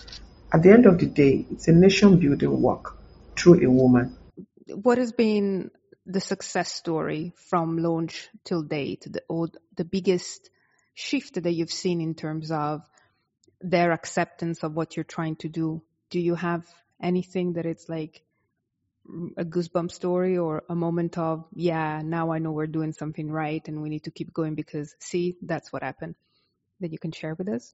at 0.51 0.63
the 0.63 0.71
end 0.71 0.87
of 0.87 0.97
the 0.97 1.05
day, 1.05 1.45
it's 1.51 1.67
a 1.67 1.71
nation 1.71 2.17
building 2.17 2.59
work 2.59 2.97
through 3.37 3.63
a 3.63 3.69
woman. 3.69 4.17
What 4.65 4.97
has 4.97 5.11
been 5.11 5.69
the 6.07 6.19
success 6.19 6.73
story 6.73 7.33
from 7.35 7.77
launch 7.77 8.27
till 8.43 8.63
date, 8.63 9.05
the, 9.07 9.21
or 9.29 9.49
the 9.75 9.85
biggest 9.85 10.49
shift 10.95 11.43
that 11.43 11.51
you've 11.51 11.71
seen 11.71 12.01
in 12.01 12.15
terms 12.15 12.49
of 12.49 12.81
their 13.61 13.91
acceptance 13.91 14.63
of 14.63 14.73
what 14.73 14.95
you're 14.95 15.03
trying 15.03 15.35
to 15.35 15.47
do? 15.47 15.83
Do 16.09 16.19
you 16.19 16.33
have 16.33 16.65
anything 17.01 17.53
that 17.53 17.65
it's 17.65 17.89
like 17.89 18.23
a 19.37 19.45
goosebump 19.45 19.91
story 19.91 20.37
or 20.37 20.63
a 20.69 20.75
moment 20.75 21.17
of, 21.17 21.45
yeah, 21.53 22.01
now 22.03 22.31
I 22.31 22.39
know 22.39 22.51
we're 22.51 22.67
doing 22.67 22.93
something 22.93 23.31
right 23.31 23.65
and 23.67 23.81
we 23.81 23.89
need 23.89 24.03
to 24.03 24.11
keep 24.11 24.33
going 24.33 24.55
because 24.55 24.95
see, 24.99 25.37
that's 25.41 25.71
what 25.73 25.83
happened 25.83 26.15
that 26.79 26.91
you 26.91 26.99
can 26.99 27.11
share 27.11 27.35
with 27.35 27.49
us? 27.49 27.73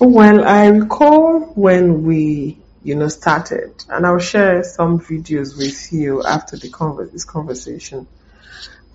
Well, 0.00 0.44
I 0.44 0.66
recall 0.68 1.40
when 1.54 2.04
we, 2.04 2.58
you 2.82 2.94
know, 2.94 3.08
started, 3.08 3.84
and 3.88 4.06
I'll 4.06 4.18
share 4.18 4.62
some 4.62 5.00
videos 5.00 5.58
with 5.58 5.92
you 5.92 6.22
after 6.24 6.56
the 6.56 6.68
conver- 6.68 7.10
this 7.10 7.24
conversation. 7.24 8.06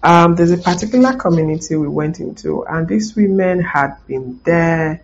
Um, 0.01 0.35
there's 0.35 0.51
a 0.51 0.57
particular 0.57 1.13
community 1.15 1.75
we 1.75 1.87
went 1.87 2.19
into, 2.19 2.65
and 2.65 2.87
these 2.87 3.15
women 3.15 3.61
had 3.61 3.95
been 4.07 4.39
there 4.43 5.03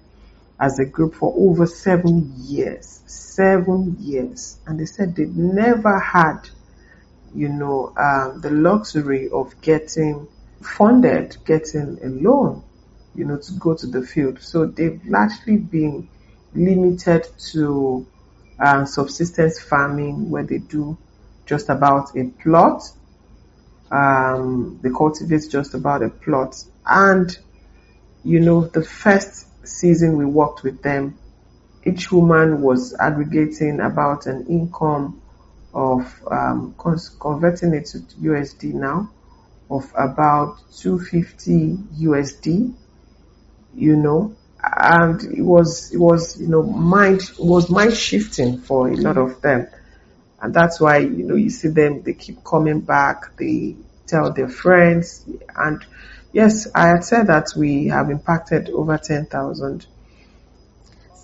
as 0.60 0.80
a 0.80 0.86
group 0.86 1.16
for 1.16 1.34
over 1.38 1.66
seven 1.66 2.34
years. 2.38 3.02
Seven 3.06 3.96
years. 4.00 4.60
And 4.68 4.80
they 4.80 4.86
said 4.86 5.16
they'd 5.16 5.36
never 5.36 5.98
had, 6.00 6.50
you 7.34 7.50
know, 7.50 7.94
um, 7.96 8.42
the 8.42 8.52
luxury 8.52 9.30
of 9.30 9.60
getting 9.62 10.28
funded, 10.62 11.38
getting 11.46 11.98
a 12.04 12.08
loan, 12.08 12.64
you 13.16 13.26
know, 13.26 13.38
to 13.38 13.54
go 13.54 13.74
to 13.74 13.88
the 13.88 14.02
field. 14.02 14.42
So 14.42 14.66
they've 14.66 15.02
largely 15.06 15.58
been 15.58 16.10
limited 16.54 17.28
to 17.52 18.06
um, 18.60 18.86
subsistence 18.86 19.60
farming 19.60 20.30
where 20.30 20.44
they 20.44 20.58
do 20.58 20.98
just 21.46 21.70
about 21.70 22.16
a 22.18 22.26
plot. 22.42 22.84
Um, 23.92 24.80
they 24.84 24.90
cultivate 24.90 25.50
just 25.50 25.74
about 25.74 26.04
a 26.04 26.10
plot. 26.10 26.64
And, 26.86 27.36
you 28.24 28.42
know, 28.42 28.68
the 28.68 28.84
first 28.84 29.48
season 29.64 30.18
we 30.18 30.26
worked 30.26 30.64
with 30.64 30.82
them, 30.82 31.18
each 31.84 32.12
woman 32.12 32.62
was 32.62 32.96
aggregating 33.00 33.80
about 33.80 34.26
an 34.26 34.48
income 34.48 35.22
of 35.74 36.22
um, 36.30 36.76
converting 36.78 37.74
it 37.74 37.86
to 37.88 38.00
USD 38.00 38.74
now 38.74 39.10
of 39.70 39.92
about 39.96 40.58
250 40.78 41.78
USD, 42.02 42.74
you 43.76 43.96
know, 43.96 44.36
and 44.64 45.24
it 45.24 45.42
was 45.42 45.94
it 45.94 45.98
was 45.98 46.40
you 46.42 46.48
know 46.48 46.64
mind 46.64 47.22
was 47.38 47.70
mind 47.70 47.96
shifting 47.96 48.60
for 48.60 48.90
a 48.90 48.96
lot 48.96 49.18
of 49.18 49.42
them, 49.42 49.68
and 50.42 50.54
that's 50.54 50.80
why 50.80 50.98
you 50.98 51.24
know 51.24 51.36
you 51.36 51.50
see 51.50 51.70
them 51.70 52.02
they 52.02 52.14
keep 52.14 52.44
coming 52.44 52.82
back, 52.82 53.38
they 53.38 53.76
tell 54.08 54.34
their 54.34 54.50
friends, 54.50 55.24
and 55.56 55.86
Yes, 56.32 56.68
I 56.74 56.88
had 56.88 57.04
said 57.04 57.28
that 57.28 57.54
we 57.56 57.88
have 57.88 58.10
impacted 58.10 58.70
over 58.70 58.98
10,000. 58.98 59.86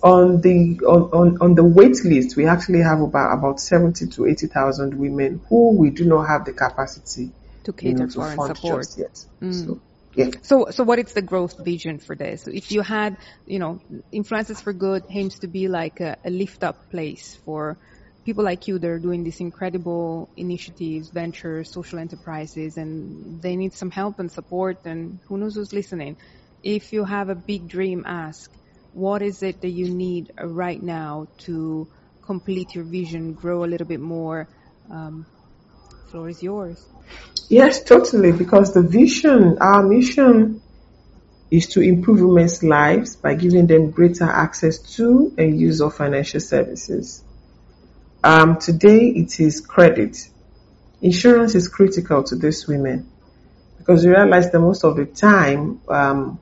On 0.02 0.40
the 0.40 0.80
on, 0.86 1.02
on, 1.12 1.38
on 1.40 1.54
the 1.54 1.64
wait 1.64 2.04
list, 2.04 2.36
we 2.36 2.46
actually 2.46 2.82
have 2.82 3.00
about 3.00 3.36
about 3.36 3.60
70 3.60 4.08
to 4.08 4.26
80,000 4.26 4.94
women 4.94 5.40
who 5.48 5.70
we 5.70 5.90
do 5.90 6.04
not 6.04 6.28
have 6.28 6.44
the 6.44 6.52
capacity 6.52 7.30
to 7.64 7.72
cater 7.72 7.88
you 7.88 7.94
know, 7.94 8.06
to 8.06 8.12
for 8.12 8.46
and 8.46 8.56
support. 8.56 8.86
yet. 8.96 9.24
Mm. 9.40 9.66
So, 9.66 9.80
yeah. 10.14 10.30
So, 10.42 10.66
so 10.70 10.84
what 10.84 10.98
is 10.98 11.12
the 11.12 11.22
growth 11.22 11.62
vision 11.64 11.98
for 11.98 12.14
this? 12.14 12.46
If 12.46 12.72
you 12.72 12.82
had, 12.82 13.16
you 13.46 13.58
know, 13.58 13.80
Influencers 14.12 14.62
for 14.62 14.72
Good 14.72 15.04
aims 15.10 15.38
to 15.40 15.48
be 15.48 15.68
like 15.68 16.00
a, 16.00 16.16
a 16.24 16.30
lift 16.30 16.62
up 16.62 16.90
place 16.90 17.38
for 17.44 17.76
people 18.26 18.42
like 18.42 18.66
you 18.66 18.76
that 18.76 18.90
are 18.90 18.98
doing 18.98 19.22
these 19.22 19.38
incredible 19.38 20.28
initiatives, 20.36 21.10
ventures, 21.10 21.72
social 21.72 22.00
enterprises, 22.00 22.76
and 22.76 23.40
they 23.40 23.54
need 23.54 23.72
some 23.72 23.90
help 23.90 24.18
and 24.18 24.30
support. 24.32 24.78
And 24.84 25.20
who 25.28 25.38
knows 25.38 25.54
who's 25.54 25.72
listening? 25.72 26.16
If 26.60 26.92
you 26.92 27.04
have 27.04 27.28
a 27.28 27.36
big 27.36 27.68
dream, 27.68 28.02
ask 28.04 28.50
what 28.92 29.22
is 29.22 29.44
it 29.44 29.60
that 29.60 29.70
you 29.70 29.88
need 29.88 30.32
right 30.42 30.82
now 30.82 31.28
to 31.46 31.86
complete 32.20 32.74
your 32.74 32.82
vision, 32.84 33.34
grow 33.34 33.62
a 33.62 33.70
little 33.72 33.86
bit 33.86 34.00
more. 34.00 34.48
Um, 34.90 35.24
floor 36.10 36.28
is 36.28 36.42
yours. 36.42 36.84
Yes, 37.48 37.84
totally. 37.84 38.32
Because 38.32 38.74
the 38.74 38.82
vision, 38.82 39.58
our 39.60 39.84
mission 39.84 40.62
is 41.52 41.68
to 41.68 41.80
improve 41.80 42.20
women's 42.20 42.64
lives 42.64 43.14
by 43.14 43.34
giving 43.34 43.68
them 43.68 43.92
greater 43.92 44.24
access 44.24 44.78
to 44.96 45.32
and 45.38 45.60
use 45.60 45.80
of 45.80 45.94
financial 45.94 46.40
services. 46.40 47.22
Um, 48.24 48.58
today 48.58 49.08
it 49.08 49.38
is 49.40 49.60
credit. 49.60 50.16
Insurance 51.02 51.54
is 51.54 51.68
critical 51.68 52.22
to 52.24 52.36
these 52.36 52.66
women 52.66 53.10
because 53.78 54.04
you 54.04 54.10
realize 54.10 54.50
that 54.50 54.60
most 54.60 54.84
of 54.84 54.96
the 54.96 55.06
time 55.06 55.80
um, 55.88 56.40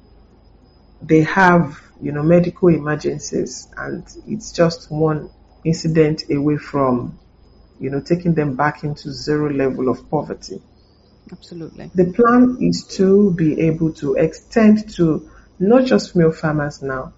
they 1.02 1.22
have, 1.22 1.80
you 2.00 2.12
know, 2.12 2.22
medical 2.22 2.68
emergencies 2.68 3.68
and 3.76 4.06
it's 4.26 4.52
just 4.52 4.90
one 4.90 5.30
incident 5.64 6.24
away 6.30 6.56
from, 6.56 7.18
you 7.78 7.90
know, 7.90 8.00
taking 8.00 8.34
them 8.34 8.56
back 8.56 8.84
into 8.84 9.12
zero 9.12 9.50
level 9.52 9.88
of 9.88 10.08
poverty. 10.08 10.62
Absolutely. 11.32 11.90
The 11.94 12.12
plan 12.12 12.58
is 12.60 12.84
to 12.96 13.32
be 13.32 13.60
able 13.62 13.92
to 13.94 14.14
extend 14.14 14.90
to 14.94 15.28
not 15.58 15.84
just 15.84 16.14
male 16.16 16.32
farmers 16.32 16.82
now, 16.82 17.12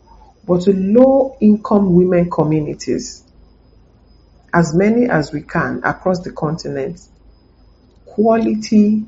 but 0.45 0.63
to 0.63 0.73
low 0.73 1.37
income 1.41 1.95
women 1.95 2.31
communities 2.31 3.23
as 4.57 4.75
many 4.75 5.07
as 5.07 5.33
we 5.35 5.43
can 5.43 5.83
across 5.85 6.21
the 6.21 6.33
continent 6.33 6.99
quality 8.07 9.05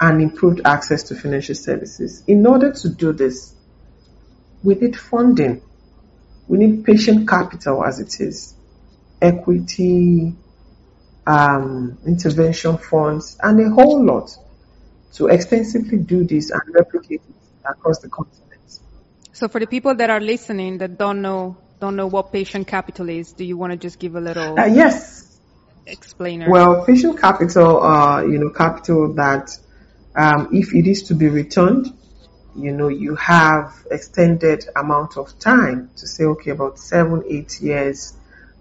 and 0.00 0.22
improved 0.22 0.62
access 0.64 1.02
to 1.02 1.14
financial 1.14 1.54
services. 1.54 2.24
In 2.26 2.46
order 2.46 2.72
to 2.72 2.88
do 2.88 3.12
this, 3.12 3.54
we 4.62 4.74
need 4.74 4.98
funding. 4.98 5.60
We 6.48 6.56
need 6.56 6.82
patient 6.86 7.28
capital 7.28 7.84
as 7.84 8.00
it 8.00 8.18
is, 8.20 8.54
equity, 9.20 10.34
um, 11.26 11.98
intervention 12.06 12.78
funds, 12.78 13.36
and 13.42 13.60
a 13.60 13.68
whole 13.68 14.02
lot 14.02 14.30
to 15.16 15.26
extensively 15.26 15.98
do 15.98 16.24
this 16.24 16.50
and 16.50 16.62
replicate 16.68 17.20
it 17.28 17.68
across 17.70 17.98
the 17.98 18.08
continent. 18.08 18.78
So 19.32 19.46
for 19.48 19.60
the 19.60 19.66
people 19.66 19.94
that 19.96 20.08
are 20.08 20.20
listening 20.20 20.78
that 20.78 20.96
don't 20.96 21.20
know 21.20 21.58
don't 21.84 21.96
know 21.96 22.06
what 22.06 22.32
patient 22.32 22.66
capital 22.66 23.10
is. 23.10 23.34
Do 23.34 23.44
you 23.44 23.58
want 23.58 23.72
to 23.72 23.76
just 23.76 23.98
give 23.98 24.16
a 24.16 24.20
little? 24.20 24.58
Uh, 24.58 24.64
yes. 24.64 25.38
Explainer. 25.86 26.48
Well, 26.48 26.86
patient 26.86 27.20
capital, 27.20 27.82
uh, 27.82 28.22
you 28.22 28.38
know, 28.38 28.48
capital 28.48 29.12
that 29.14 29.50
um, 30.16 30.48
if 30.52 30.74
it 30.74 30.86
is 30.86 31.02
to 31.08 31.14
be 31.14 31.28
returned, 31.28 31.92
you 32.56 32.72
know, 32.72 32.88
you 32.88 33.16
have 33.16 33.74
extended 33.90 34.64
amount 34.74 35.18
of 35.18 35.38
time 35.38 35.90
to 35.98 36.06
say, 36.06 36.24
okay, 36.24 36.52
about 36.52 36.78
seven, 36.78 37.22
eight 37.28 37.60
years, 37.60 38.14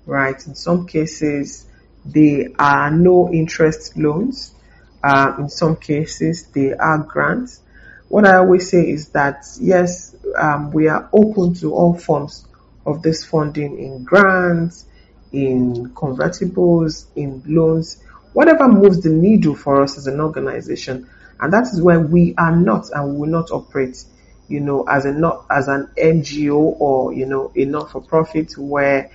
right? 0.05 0.45
In 0.45 0.55
some 0.55 0.85
cases, 0.85 1.65
they 2.03 2.53
are 2.59 2.91
no 2.91 3.31
interest 3.31 3.95
loans. 3.95 4.53
Uh, 5.01 5.35
in 5.39 5.47
some 5.47 5.77
cases, 5.77 6.47
they 6.47 6.73
are 6.73 6.97
grants. 6.97 7.61
What 8.09 8.25
I 8.27 8.35
always 8.39 8.69
say 8.69 8.89
is 8.89 9.09
that 9.09 9.45
yes, 9.61 10.13
um, 10.37 10.71
we 10.71 10.89
are 10.89 11.07
open 11.13 11.53
to 11.61 11.73
all 11.73 11.93
forms 11.93 12.45
of 12.85 13.01
this 13.01 13.25
funding 13.25 13.79
in 13.79 14.03
grants, 14.03 14.85
in 15.31 15.89
convertibles, 15.93 17.07
in 17.15 17.43
loans, 17.45 18.03
whatever 18.33 18.67
moves 18.67 19.01
the 19.01 19.09
needle 19.09 19.55
for 19.55 19.81
us 19.81 19.97
as 19.97 20.07
an 20.07 20.19
organization. 20.19 21.09
And 21.39 21.51
that 21.53 21.63
is 21.63 21.81
where 21.81 21.99
we 21.99 22.35
are 22.37 22.55
not 22.55 22.89
and 22.91 23.17
will 23.17 23.29
not 23.29 23.51
operate, 23.51 24.03
you 24.47 24.59
know, 24.59 24.83
as 24.83 25.05
a 25.05 25.11
not 25.11 25.45
as 25.49 25.67
an 25.67 25.89
NGO 25.97 26.75
or, 26.79 27.13
you 27.13 27.25
know, 27.25 27.51
a 27.55 27.65
not 27.65 27.91
for 27.91 28.01
profit 28.01 28.57
where 28.57 29.09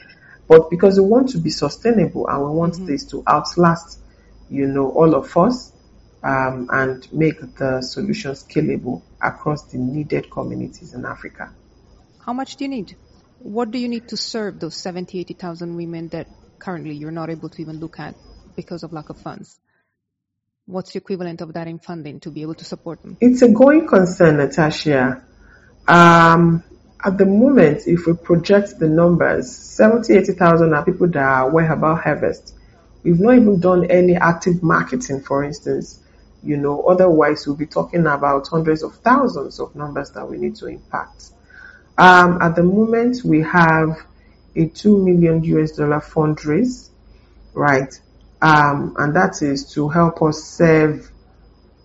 but 0.48 0.70
because 0.70 0.98
we 0.98 1.06
want 1.06 1.28
to 1.30 1.38
be 1.38 1.50
sustainable 1.50 2.26
and 2.26 2.42
we 2.42 2.50
want 2.50 2.74
mm-hmm. 2.74 2.86
this 2.86 3.04
to 3.06 3.22
outlast, 3.26 4.00
you 4.48 4.66
know, 4.66 4.90
all 4.90 5.14
of 5.14 5.36
us 5.36 5.72
um, 6.22 6.68
and 6.72 7.06
make 7.12 7.56
the 7.56 7.82
solution 7.82 8.32
scalable 8.32 9.02
across 9.22 9.64
the 9.64 9.78
needed 9.78 10.30
communities 10.30 10.94
in 10.94 11.04
Africa. 11.04 11.52
How 12.24 12.32
much 12.32 12.56
do 12.56 12.64
you 12.64 12.70
need? 12.70 12.96
What 13.40 13.70
do 13.70 13.78
you 13.78 13.88
need 13.88 14.08
to 14.08 14.16
serve 14.16 14.60
those 14.60 14.76
70, 14.76 15.18
80,000 15.20 15.76
women 15.76 16.08
that 16.08 16.26
currently 16.58 16.94
you're 16.94 17.10
not 17.10 17.30
able 17.30 17.48
to 17.48 17.62
even 17.62 17.78
look 17.78 17.98
at? 17.98 18.14
because 18.58 18.82
of 18.82 18.92
lack 18.92 19.08
of 19.08 19.16
funds. 19.16 19.60
What's 20.66 20.92
the 20.92 20.98
equivalent 20.98 21.40
of 21.40 21.52
that 21.52 21.68
in 21.68 21.78
funding 21.78 22.18
to 22.20 22.30
be 22.30 22.42
able 22.42 22.56
to 22.56 22.64
support 22.64 23.00
them? 23.02 23.16
It's 23.20 23.40
a 23.42 23.48
going 23.48 23.86
concern, 23.86 24.36
Natasha. 24.38 25.22
Um, 25.86 26.64
at 27.02 27.16
the 27.16 27.24
moment, 27.24 27.86
if 27.86 28.06
we 28.06 28.14
project 28.14 28.80
the 28.80 28.88
numbers, 28.88 29.54
70, 29.54 30.12
80,000 30.12 30.74
are 30.74 30.84
people 30.84 31.06
that 31.06 31.22
are 31.22 31.48
aware 31.48 31.72
about 31.72 32.02
Hervest. 32.02 32.52
We've 33.04 33.20
not 33.20 33.36
even 33.36 33.60
done 33.60 33.88
any 33.88 34.16
active 34.16 34.60
marketing, 34.60 35.20
for 35.20 35.44
instance. 35.44 36.00
You 36.42 36.56
know, 36.56 36.82
otherwise 36.82 37.46
we'll 37.46 37.54
be 37.56 37.66
talking 37.66 38.06
about 38.08 38.48
hundreds 38.48 38.82
of 38.82 38.96
thousands 38.96 39.60
of 39.60 39.76
numbers 39.76 40.10
that 40.10 40.28
we 40.28 40.36
need 40.36 40.56
to 40.56 40.66
impact. 40.66 41.30
Um, 41.98 42.40
at 42.40 42.54
the 42.54 42.62
moment, 42.62 43.24
we 43.24 43.42
have 43.42 43.98
a 44.54 44.66
2 44.66 45.04
million 45.04 45.42
US 45.42 45.72
dollar 45.72 46.00
fundraise, 46.00 46.90
right? 47.54 47.92
Um, 48.40 48.94
and 48.98 49.16
that 49.16 49.42
is 49.42 49.72
to 49.72 49.88
help 49.88 50.22
us 50.22 50.42
serve 50.44 51.10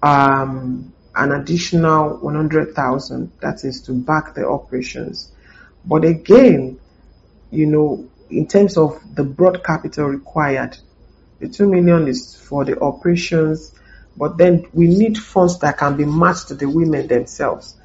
um, 0.04 0.94
an 1.16 1.32
additional 1.32 2.18
100,000 2.18 3.32
that 3.42 3.64
is 3.64 3.82
to 3.82 3.94
back 3.94 4.36
the 4.36 4.48
operations. 4.48 5.32
But 5.84 6.06
again, 6.06 6.80
you 7.50 7.66
know, 7.66 8.08
in 8.30 8.48
terms 8.48 8.78
of 8.78 9.02
the 9.16 9.24
broad 9.24 9.64
capital 9.64 10.06
required, 10.06 10.78
the 11.40 11.50
2 11.50 11.68
million 11.68 12.08
is 12.08 12.36
for 12.36 12.64
the 12.66 12.80
operations, 12.80 13.74
but 14.16 14.38
then 14.38 14.68
we 14.74 14.88
need 14.88 15.18
funds 15.18 15.58
that 15.60 15.80
can 15.80 15.98
be 15.98 16.06
matched 16.06 16.50
to 16.50 16.56
the 16.56 16.70
women 16.70 17.08
themselves. 17.08 17.78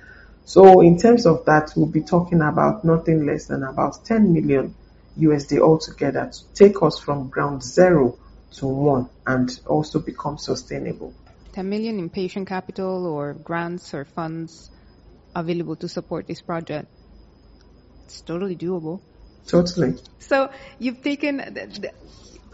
So 0.49 0.81
in 0.81 0.97
terms 0.97 1.27
of 1.27 1.45
that, 1.45 1.75
we'll 1.77 1.93
be 1.93 2.01
talking 2.01 2.41
about 2.41 2.83
nothing 2.83 3.27
less 3.27 3.49
than 3.49 3.63
about 3.63 4.03
10 4.07 4.33
million 4.33 4.75
USD 5.21 5.61
altogether 5.61 6.31
to 6.33 6.55
take 6.55 6.83
us 6.83 6.99
from 6.99 7.29
ground 7.29 7.63
zero 7.63 8.17
to 8.53 8.67
one 8.67 9.11
and 9.27 9.51
also 9.67 9.99
become 9.99 10.39
sustainable. 10.39 11.13
10 11.53 11.69
million 11.69 11.99
in 11.99 12.09
patient 12.09 12.49
capital 12.49 13.05
or 13.05 13.35
grants 13.35 13.93
or 13.93 14.07
funds 14.07 14.71
available 15.37 15.77
to 15.77 15.87
support 15.87 16.27
this 16.27 16.41
project. 16.41 16.89
It's 18.07 18.23
totally 18.23 18.57
doable. 18.57 19.03
Totally. 19.47 19.97
So 20.21 20.49
you've 20.79 21.03
taken, 21.03 21.37
the, 21.37 21.67
the, 21.79 21.93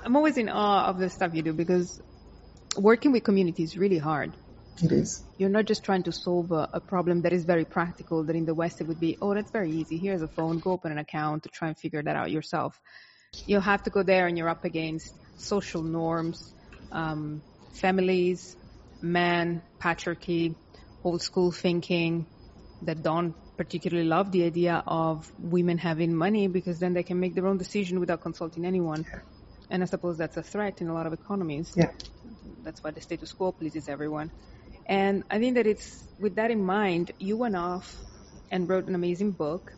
I'm 0.04 0.16
always 0.16 0.36
in 0.36 0.48
awe 0.48 0.86
of 0.86 0.98
the 0.98 1.08
stuff 1.10 1.32
you 1.32 1.42
do 1.42 1.52
because 1.52 2.02
working 2.76 3.12
with 3.12 3.22
community 3.22 3.62
is 3.62 3.78
really 3.78 3.98
hard. 3.98 4.32
It 4.82 4.92
is. 4.92 5.22
You're 5.38 5.50
not 5.50 5.66
just 5.66 5.84
trying 5.84 6.02
to 6.04 6.12
solve 6.12 6.50
a, 6.50 6.68
a, 6.72 6.80
problem 6.80 7.22
that 7.22 7.32
is 7.32 7.44
very 7.44 7.64
practical, 7.64 8.24
that 8.24 8.34
in 8.34 8.44
the 8.44 8.54
West 8.54 8.80
it 8.80 8.88
would 8.88 8.98
be, 8.98 9.16
oh, 9.20 9.34
that's 9.34 9.50
very 9.50 9.70
easy. 9.70 9.98
Here's 9.98 10.22
a 10.22 10.28
phone, 10.28 10.58
go 10.58 10.72
open 10.72 10.90
an 10.90 10.98
account 10.98 11.44
to 11.44 11.48
try 11.48 11.68
and 11.68 11.78
figure 11.78 12.02
that 12.02 12.16
out 12.16 12.30
yourself. 12.30 12.80
You'll 13.46 13.60
have 13.60 13.82
to 13.84 13.90
go 13.90 14.02
there 14.02 14.26
and 14.26 14.36
you're 14.36 14.48
up 14.48 14.64
against 14.64 15.12
social 15.36 15.82
norms, 15.82 16.54
um, 16.90 17.42
families, 17.72 18.56
men, 19.00 19.62
patriarchy, 19.80 20.56
old 21.04 21.22
school 21.22 21.52
thinking 21.52 22.26
that 22.82 23.02
don't 23.02 23.34
particularly 23.56 24.08
love 24.08 24.32
the 24.32 24.44
idea 24.44 24.82
of 24.86 25.30
women 25.38 25.78
having 25.78 26.14
money 26.14 26.48
because 26.48 26.78
then 26.78 26.94
they 26.94 27.02
can 27.02 27.20
make 27.20 27.34
their 27.34 27.46
own 27.46 27.58
decision 27.58 28.00
without 28.00 28.20
consulting 28.20 28.64
anyone. 28.64 29.04
And 29.70 29.82
I 29.82 29.86
suppose 29.86 30.18
that's 30.18 30.36
a 30.36 30.42
threat 30.42 30.80
in 30.80 30.88
a 30.88 30.94
lot 30.94 31.06
of 31.06 31.12
economies. 31.12 31.72
Yeah. 31.76 31.90
That's 32.62 32.82
why 32.82 32.90
the 32.90 33.00
status 33.00 33.32
quo 33.32 33.52
pleases 33.52 33.88
everyone. 33.88 34.30
And 34.86 35.24
I 35.30 35.38
think 35.38 35.56
that 35.56 35.66
it's 35.66 36.04
with 36.18 36.36
that 36.36 36.50
in 36.50 36.62
mind, 36.64 37.12
you 37.18 37.36
went 37.36 37.56
off 37.56 38.00
and 38.50 38.68
wrote 38.68 38.86
an 38.86 38.94
amazing 38.94 39.32
book, 39.32 39.72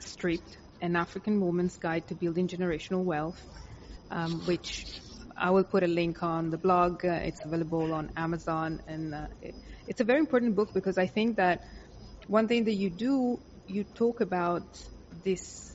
Stripped, 0.00 0.58
An 0.80 0.96
African 0.96 1.40
Woman's 1.40 1.76
Guide 1.78 2.06
to 2.08 2.14
Building 2.14 2.48
Generational 2.48 3.04
Wealth, 3.04 3.42
um, 4.10 4.40
which 4.46 5.00
I 5.36 5.50
will 5.50 5.64
put 5.64 5.82
a 5.82 5.86
link 5.86 6.22
on 6.22 6.50
the 6.50 6.58
blog. 6.58 7.04
Uh, 7.04 7.20
it's 7.24 7.44
available 7.44 7.92
on 7.92 8.10
Amazon, 8.16 8.82
and 8.86 9.14
uh, 9.14 9.26
it, 9.40 9.54
it's 9.86 10.00
a 10.00 10.04
very 10.04 10.18
important 10.20 10.56
book 10.56 10.70
because 10.74 10.98
I 10.98 11.06
think 11.06 11.36
that 11.36 11.60
one 12.26 12.48
thing 12.48 12.64
that 12.64 12.74
you 12.74 12.90
do, 12.90 13.40
you 13.66 13.84
talk 13.84 14.20
about 14.20 14.62
this 15.24 15.72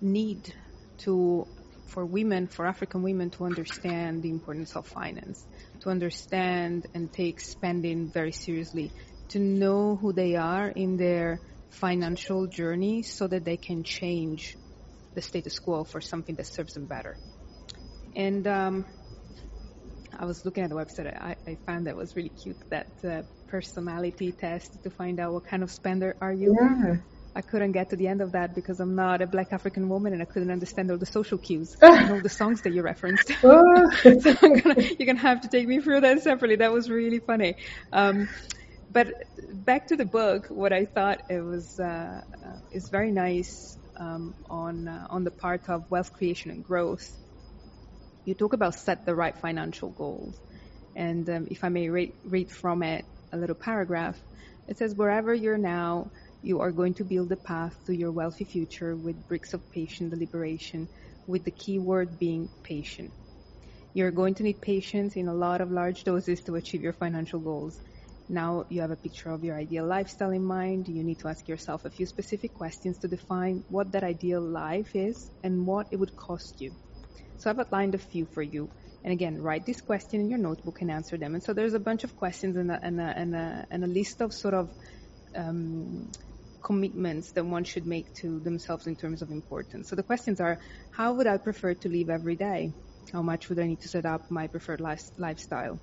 need 0.00 0.52
to 0.98 1.46
for 1.86 2.04
women, 2.04 2.48
for 2.48 2.66
African 2.66 3.02
women, 3.02 3.30
to 3.30 3.44
understand 3.44 4.22
the 4.22 4.30
importance 4.30 4.74
of 4.74 4.86
finance, 4.86 5.46
to 5.84 5.90
understand 5.90 6.86
and 6.94 7.12
take 7.12 7.40
spending 7.40 8.10
very 8.10 8.32
seriously, 8.32 8.92
to 9.28 9.38
know 9.38 9.96
who 9.96 10.12
they 10.12 10.34
are 10.34 10.68
in 10.68 10.96
their 10.96 11.40
financial 11.70 12.46
journey, 12.46 13.02
so 13.02 13.26
that 13.28 13.44
they 13.44 13.56
can 13.56 13.84
change 13.84 14.56
the 15.14 15.22
status 15.22 15.58
quo 15.58 15.84
for 15.84 16.00
something 16.00 16.34
that 16.36 16.46
serves 16.46 16.74
them 16.74 16.86
better. 16.86 17.18
And 18.16 18.46
um, 18.46 18.86
I 20.18 20.24
was 20.24 20.44
looking 20.44 20.64
at 20.64 20.70
the 20.70 20.76
website. 20.76 21.06
I, 21.06 21.36
I 21.46 21.58
found 21.66 21.86
that 21.86 21.96
was 21.96 22.16
really 22.16 22.30
cute. 22.30 22.56
That 22.70 22.92
uh, 23.04 23.22
personality 23.48 24.32
test 24.32 24.82
to 24.82 24.90
find 24.90 25.20
out 25.20 25.32
what 25.32 25.46
kind 25.46 25.62
of 25.62 25.70
spender 25.70 26.16
are 26.20 26.32
you. 26.32 26.54
Yeah. 26.60 26.96
I 27.36 27.42
couldn't 27.42 27.72
get 27.72 27.90
to 27.90 27.96
the 27.96 28.06
end 28.06 28.20
of 28.20 28.32
that 28.32 28.54
because 28.54 28.80
I'm 28.80 28.94
not 28.94 29.20
a 29.20 29.26
black 29.26 29.52
African 29.52 29.88
woman 29.88 30.12
and 30.12 30.22
I 30.22 30.24
couldn't 30.24 30.50
understand 30.50 30.90
all 30.90 30.98
the 30.98 31.06
social 31.06 31.38
cues 31.38 31.76
and 31.80 32.10
all 32.12 32.20
the 32.20 32.28
songs 32.28 32.62
that 32.62 32.72
you 32.72 32.82
referenced. 32.82 33.32
Oh. 33.42 33.90
so 34.20 34.34
I'm 34.42 34.58
gonna, 34.58 34.82
you're 34.98 35.06
gonna 35.06 35.18
have 35.18 35.40
to 35.42 35.48
take 35.48 35.66
me 35.66 35.80
through 35.80 36.02
that 36.02 36.22
separately. 36.22 36.56
That 36.56 36.72
was 36.72 36.88
really 36.88 37.18
funny. 37.18 37.56
Um, 37.92 38.28
but 38.90 39.08
back 39.52 39.88
to 39.88 39.96
the 39.96 40.04
book, 40.04 40.46
what 40.48 40.72
I 40.72 40.84
thought 40.84 41.22
it 41.28 41.40
was 41.40 41.78
uh, 41.80 42.20
uh, 42.44 42.58
is 42.70 42.88
very 42.90 43.10
nice 43.10 43.76
um, 43.98 44.34
on 44.48 44.86
uh, 44.86 45.06
on 45.10 45.24
the 45.24 45.30
part 45.32 45.68
of 45.68 45.82
wealth 45.90 46.12
creation 46.12 46.50
and 46.50 46.62
growth 46.62 47.04
you 48.24 48.34
talk 48.34 48.52
about 48.52 48.74
set 48.74 49.04
the 49.04 49.14
right 49.14 49.36
financial 49.36 49.90
goals. 49.90 50.38
And 50.96 51.28
um, 51.28 51.46
if 51.50 51.64
I 51.64 51.68
may 51.68 51.88
read, 51.88 52.12
read 52.24 52.50
from 52.50 52.82
it 52.82 53.04
a 53.32 53.36
little 53.36 53.56
paragraph, 53.56 54.18
it 54.66 54.78
says, 54.78 54.94
wherever 54.94 55.34
you're 55.34 55.58
now, 55.58 56.10
you 56.44 56.60
are 56.60 56.72
going 56.72 56.92
to 56.94 57.04
build 57.04 57.32
a 57.32 57.36
path 57.36 57.74
to 57.86 57.96
your 57.96 58.12
wealthy 58.12 58.44
future 58.44 58.94
with 58.94 59.26
bricks 59.26 59.54
of 59.54 59.62
patient 59.70 60.10
deliberation, 60.10 60.88
with 61.26 61.42
the 61.44 61.50
key 61.50 61.78
word 61.78 62.18
being 62.18 62.50
patient. 62.62 63.12
You're 63.94 64.10
going 64.10 64.34
to 64.34 64.42
need 64.42 64.60
patience 64.60 65.16
in 65.16 65.28
a 65.28 65.34
lot 65.34 65.62
of 65.62 65.70
large 65.70 66.04
doses 66.04 66.42
to 66.42 66.56
achieve 66.56 66.82
your 66.82 66.92
financial 66.92 67.40
goals. 67.40 67.80
Now 68.28 68.66
you 68.68 68.82
have 68.82 68.90
a 68.90 68.96
picture 68.96 69.30
of 69.30 69.42
your 69.42 69.56
ideal 69.56 69.86
lifestyle 69.86 70.32
in 70.32 70.44
mind. 70.44 70.86
You 70.88 71.02
need 71.02 71.20
to 71.20 71.28
ask 71.28 71.48
yourself 71.48 71.86
a 71.86 71.90
few 71.90 72.04
specific 72.04 72.52
questions 72.52 72.98
to 72.98 73.08
define 73.08 73.64
what 73.68 73.92
that 73.92 74.04
ideal 74.04 74.42
life 74.42 74.94
is 74.94 75.30
and 75.42 75.66
what 75.66 75.86
it 75.92 75.96
would 75.96 76.14
cost 76.14 76.60
you. 76.60 76.72
So 77.38 77.48
I've 77.48 77.58
outlined 77.58 77.94
a 77.94 77.98
few 77.98 78.26
for 78.26 78.42
you. 78.42 78.68
And 79.02 79.12
again, 79.12 79.40
write 79.40 79.64
this 79.64 79.80
question 79.80 80.20
in 80.20 80.28
your 80.28 80.38
notebook 80.38 80.82
and 80.82 80.90
answer 80.90 81.16
them. 81.16 81.34
And 81.34 81.42
so 81.42 81.54
there's 81.54 81.74
a 81.74 81.80
bunch 81.80 82.04
of 82.04 82.16
questions 82.16 82.56
and 82.56 82.70
a, 82.70 82.78
and 82.82 83.00
a, 83.00 83.04
and 83.16 83.34
a, 83.34 83.66
and 83.70 83.84
a 83.84 83.86
list 83.86 84.20
of 84.20 84.32
sort 84.32 84.54
of 84.54 84.70
um, 85.36 86.10
commitments 86.64 87.32
that 87.32 87.44
one 87.44 87.64
should 87.64 87.86
make 87.86 88.12
to 88.14 88.40
themselves 88.40 88.86
in 88.86 88.96
terms 88.96 89.22
of 89.22 89.30
importance. 89.30 89.88
So 89.88 89.96
the 89.96 90.02
questions 90.02 90.40
are, 90.40 90.58
how 90.90 91.14
would 91.14 91.26
I 91.26 91.36
prefer 91.36 91.74
to 91.74 91.88
live 91.88 92.10
every 92.10 92.36
day? 92.36 92.72
How 93.12 93.22
much 93.22 93.48
would 93.48 93.60
I 93.60 93.66
need 93.66 93.82
to 93.82 93.88
set 93.88 94.06
up 94.06 94.30
my 94.30 94.48
preferred 94.48 94.80
lifestyle? 94.80 95.80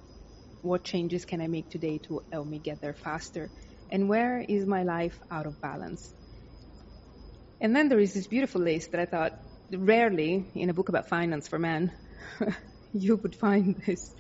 What 0.62 0.84
changes 0.84 1.26
can 1.26 1.42
I 1.42 1.48
make 1.48 1.70
today 1.70 2.00
to 2.08 2.22
help 2.32 2.48
me 2.48 2.60
get 2.60 2.82
there 2.82 2.96
faster? 2.96 3.52
And 3.90 4.10
where 4.10 4.40
is 4.40 4.66
my 4.66 4.84
life 4.84 5.20
out 5.30 5.46
of 5.46 5.62
balance? 5.62 6.14
And 7.62 7.76
then 7.76 7.90
there 7.90 8.00
is 8.00 8.14
this 8.14 8.28
beautiful 8.28 8.62
list 8.62 8.92
that 8.92 9.02
I 9.02 9.06
thought 9.06 9.34
rarely 9.72 10.52
in 10.56 10.70
a 10.70 10.74
book 10.74 10.90
about 10.90 11.08
finance 11.08 11.48
for 11.48 11.60
men 11.60 11.92
you 12.94 13.18
would 13.18 13.36
find 13.36 13.82
this. 13.86 14.14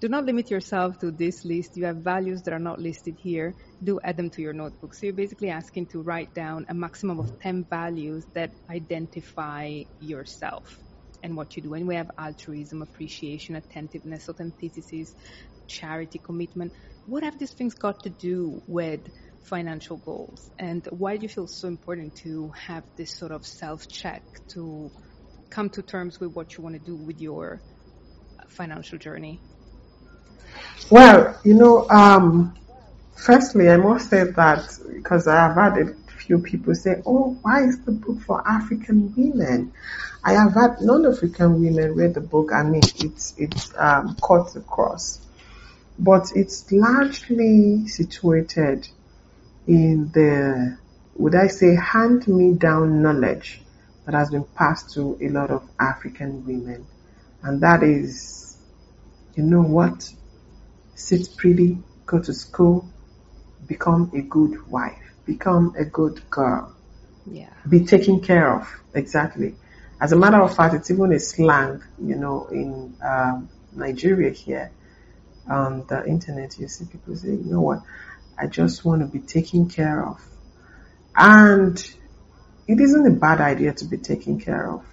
Do 0.00 0.08
not 0.08 0.26
limit 0.26 0.50
yourself 0.50 0.98
to 0.98 1.10
this 1.10 1.44
list. 1.44 1.76
You 1.76 1.86
have 1.86 1.98
values 1.98 2.42
that 2.42 2.52
are 2.52 2.58
not 2.58 2.78
listed 2.78 3.16
here. 3.18 3.56
Do 3.82 3.98
add 4.04 4.18
them 4.18 4.30
to 4.30 4.42
your 4.42 4.52
notebook. 4.52 4.94
So 4.94 5.06
you're 5.06 5.14
basically 5.14 5.48
asking 5.48 5.86
to 5.88 6.02
write 6.02 6.34
down 6.34 6.66
a 6.68 6.74
maximum 6.74 7.18
of 7.18 7.38
10 7.40 7.66
values 7.70 8.26
that 8.34 8.52
identify 8.70 9.84
yourself 9.98 10.78
and 11.22 11.34
what 11.36 11.56
you 11.56 11.62
do. 11.62 11.72
And 11.74 11.88
we 11.88 11.94
have 11.94 12.10
altruism, 12.18 12.82
appreciation, 12.82 13.56
attentiveness, 13.56 14.28
authenticity, 14.28 15.06
charity, 15.66 16.18
commitment. 16.18 16.74
What 17.06 17.22
have 17.22 17.38
these 17.38 17.54
things 17.54 17.74
got 17.74 18.02
to 18.02 18.10
do 18.10 18.62
with 18.66 19.00
financial 19.40 19.96
goals? 19.96 20.50
And 20.58 20.86
why 20.90 21.16
do 21.16 21.22
you 21.22 21.28
feel 21.30 21.46
so 21.46 21.68
important 21.68 22.16
to 22.16 22.50
have 22.66 22.84
this 22.98 23.16
sort 23.16 23.32
of 23.32 23.46
self 23.46 23.88
check 23.88 24.24
to 24.48 24.92
come 25.50 25.70
to 25.70 25.82
terms 25.82 26.20
with 26.20 26.32
what 26.32 26.56
you 26.56 26.62
want 26.64 26.74
to 26.74 26.80
do 26.80 26.96
with 26.96 27.18
your 27.20 27.62
financial 28.50 28.98
journey? 28.98 29.42
Well, 30.90 31.38
you 31.44 31.54
know, 31.54 31.88
um, 31.88 32.54
firstly, 33.14 33.68
I 33.68 33.76
must 33.76 34.10
say 34.10 34.24
that 34.24 34.78
because 34.92 35.26
I 35.26 35.34
have 35.34 35.54
had 35.56 35.78
a 35.78 35.94
few 36.18 36.38
people 36.38 36.74
say, 36.74 37.02
Oh, 37.04 37.36
why 37.42 37.64
is 37.64 37.80
the 37.80 37.92
book 37.92 38.20
for 38.22 38.46
African 38.46 39.12
women? 39.16 39.72
I 40.24 40.32
have 40.32 40.54
had 40.54 40.80
non 40.80 41.06
African 41.06 41.60
women 41.62 41.94
read 41.94 42.14
the 42.14 42.20
book. 42.20 42.52
I 42.52 42.62
mean, 42.62 42.82
it's, 42.96 43.34
it's 43.36 43.72
um, 43.76 44.16
cut 44.22 44.56
across, 44.56 45.20
but 45.98 46.32
it's 46.34 46.70
largely 46.72 47.86
situated 47.88 48.88
in 49.66 50.10
the, 50.12 50.78
would 51.16 51.34
I 51.34 51.48
say, 51.48 51.74
hand 51.74 52.26
me 52.28 52.54
down 52.54 53.02
knowledge 53.02 53.60
that 54.04 54.14
has 54.14 54.30
been 54.30 54.44
passed 54.44 54.94
to 54.94 55.18
a 55.20 55.28
lot 55.28 55.50
of 55.50 55.68
African 55.80 56.44
women. 56.46 56.86
And 57.42 57.60
that 57.60 57.82
is 57.82 58.46
you 59.36 59.42
know 59.42 59.60
what? 59.60 60.12
Sit 60.96 61.36
pretty, 61.36 61.78
go 62.06 62.20
to 62.20 62.32
school, 62.34 62.88
become 63.66 64.10
a 64.14 64.22
good 64.22 64.66
wife, 64.68 64.98
become 65.24 65.74
a 65.78 65.84
good 65.84 66.28
girl. 66.30 66.74
Yeah. 67.30 67.50
Be 67.68 67.84
taken 67.84 68.20
care 68.20 68.52
of. 68.52 68.68
Exactly. 68.94 69.54
As 70.00 70.12
a 70.12 70.16
matter 70.16 70.40
of 70.42 70.56
fact, 70.56 70.74
it's 70.74 70.90
even 70.90 71.12
a 71.12 71.20
slang, 71.20 71.82
you 72.02 72.16
know, 72.16 72.46
in 72.46 72.96
um, 73.02 73.48
Nigeria 73.72 74.30
here 74.30 74.70
on 75.48 75.86
the 75.86 76.04
internet. 76.06 76.58
You 76.58 76.66
see 76.66 76.86
people 76.86 77.14
say, 77.14 77.28
you 77.28 77.44
know 77.44 77.60
what? 77.60 77.82
I 78.38 78.46
just 78.46 78.84
want 78.84 79.00
to 79.02 79.06
be 79.06 79.20
taken 79.20 79.68
care 79.68 80.04
of. 80.04 80.20
And 81.14 81.78
it 82.66 82.80
isn't 82.80 83.06
a 83.06 83.10
bad 83.10 83.40
idea 83.40 83.72
to 83.74 83.84
be 83.84 83.98
taken 83.98 84.40
care 84.40 84.70
of. 84.70 84.84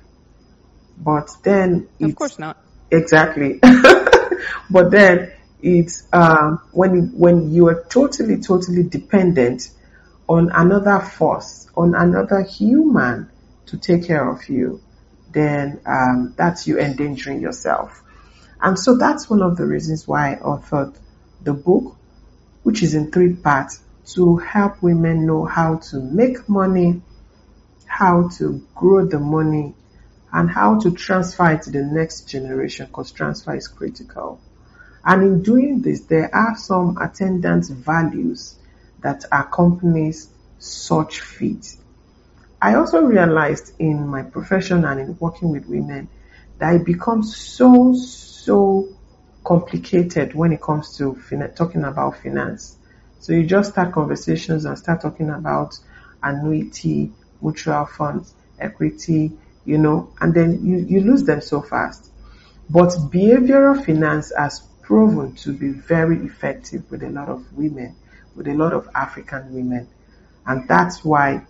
But 0.98 1.30
then 1.44 1.88
Of 2.02 2.16
course 2.16 2.38
not. 2.38 2.58
Exactly. 2.92 3.60
but 4.70 4.92
then 4.92 5.32
it's 5.64 6.04
um, 6.12 6.62
when 6.74 7.18
when 7.18 7.54
you 7.54 7.70
are 7.70 7.86
totally 7.86 8.42
totally 8.42 8.84
dependent 8.84 9.70
on 10.28 10.52
another 10.52 11.00
force, 11.00 11.68
on 11.76 11.96
another 11.96 12.44
human 12.44 13.30
to 13.68 13.78
take 13.78 14.06
care 14.06 14.30
of 14.30 14.50
you, 14.50 14.82
then 15.32 15.82
um, 15.86 16.34
that's 16.38 16.68
you 16.68 16.80
endangering 16.80 17.40
yourself. 17.40 18.04
And 18.62 18.78
so 18.78 18.98
that's 18.98 19.30
one 19.30 19.42
of 19.42 19.56
the 19.56 19.66
reasons 19.66 20.06
why 20.06 20.34
I 20.34 20.36
authored 20.36 20.96
the 21.42 21.54
book, 21.54 21.96
which 22.64 22.84
is 22.84 22.94
in 22.94 23.12
three 23.12 23.34
parts, 23.34 23.82
to 24.16 24.38
help 24.38 24.84
women 24.84 25.26
know 25.26 25.46
how 25.46 25.78
to 25.78 26.02
make 26.02 26.50
money, 26.50 27.02
how 27.86 28.28
to 28.38 28.68
grow 28.76 29.06
the 29.06 29.20
money, 29.20 29.76
and 30.34 30.50
how 30.50 30.80
to 30.80 30.92
transfer 30.92 31.52
it 31.52 31.64
to 31.64 31.72
the 31.72 31.84
next 31.84 32.28
generation 32.28 32.88
because 32.88 33.12
transfer 33.14 33.56
is 33.56 33.68
critical. 33.70 34.42
And 35.06 35.22
in 35.22 35.44
doing 35.44 35.82
this, 35.82 36.02
there 36.02 36.34
are 36.34 36.56
some 36.56 36.98
attendant 36.98 37.68
values 37.68 38.56
that 39.02 39.26
accompanies 39.32 40.30
such 40.60 41.20
feat. 41.20 41.76
I 42.62 42.76
also 42.76 43.02
realized 43.02 43.74
in 43.80 44.08
my 44.08 44.24
profession 44.24 44.86
and 44.86 45.00
in 45.00 45.18
working 45.20 45.50
with 45.50 45.68
women 45.68 46.08
that 46.60 46.76
it 46.76 46.86
becomes 46.86 47.36
so, 47.36 47.94
so 47.94 48.88
complicated 49.44 50.34
when 50.34 50.54
it 50.54 50.62
comes 50.62 50.96
to 50.98 51.16
fin- 51.16 51.54
talking 51.54 51.84
about 51.84 52.18
finance. 52.22 52.78
So 53.20 53.34
you 53.34 53.46
just 53.46 53.72
start 53.72 53.92
conversations 53.94 54.64
and 54.64 54.78
start 54.78 55.02
talking 55.02 55.30
about 55.30 55.78
annuity, 56.22 57.12
mutual 57.42 57.86
funds, 57.86 58.34
equity, 58.60 59.34
you 59.66 59.78
know, 59.78 60.14
and 60.22 60.34
then 60.34 60.66
you, 60.66 60.78
you 60.78 61.02
lose 61.02 61.24
them 61.24 61.42
so 61.42 61.62
fast. 61.62 62.10
But 62.70 62.90
behavioral 63.12 63.86
finance 63.86 64.32
has 64.38 64.62
proven 64.84 65.34
to 65.36 65.54
be 65.54 65.70
very 65.70 66.18
effective 66.26 66.90
with 66.92 67.04
a 67.04 67.10
lot 67.10 67.30
of 67.30 67.52
women, 67.58 67.96
with 68.36 68.48
a 68.48 68.54
lot 68.54 68.74
of 68.74 68.88
African 68.94 69.54
women. 69.54 69.88
And 70.46 70.68
that's 70.68 71.04
why 71.04 71.46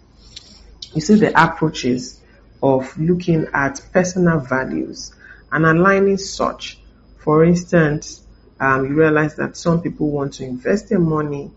you 0.93 1.01
see 1.01 1.15
the 1.15 1.33
approaches 1.41 2.21
of 2.61 2.97
looking 2.97 3.47
at 3.53 3.81
personal 3.91 4.39
values 4.39 5.13
and 5.51 5.65
aligning 5.65 6.17
such. 6.17 6.79
For 7.17 7.43
instance, 7.43 8.25
um, 8.59 8.85
you 8.85 8.93
realize 8.95 9.35
that 9.35 9.57
some 9.57 9.81
people 9.81 10.09
want 10.09 10.33
to 10.35 10.45
invest 10.45 10.89
their 10.89 10.99
money, 10.99 11.51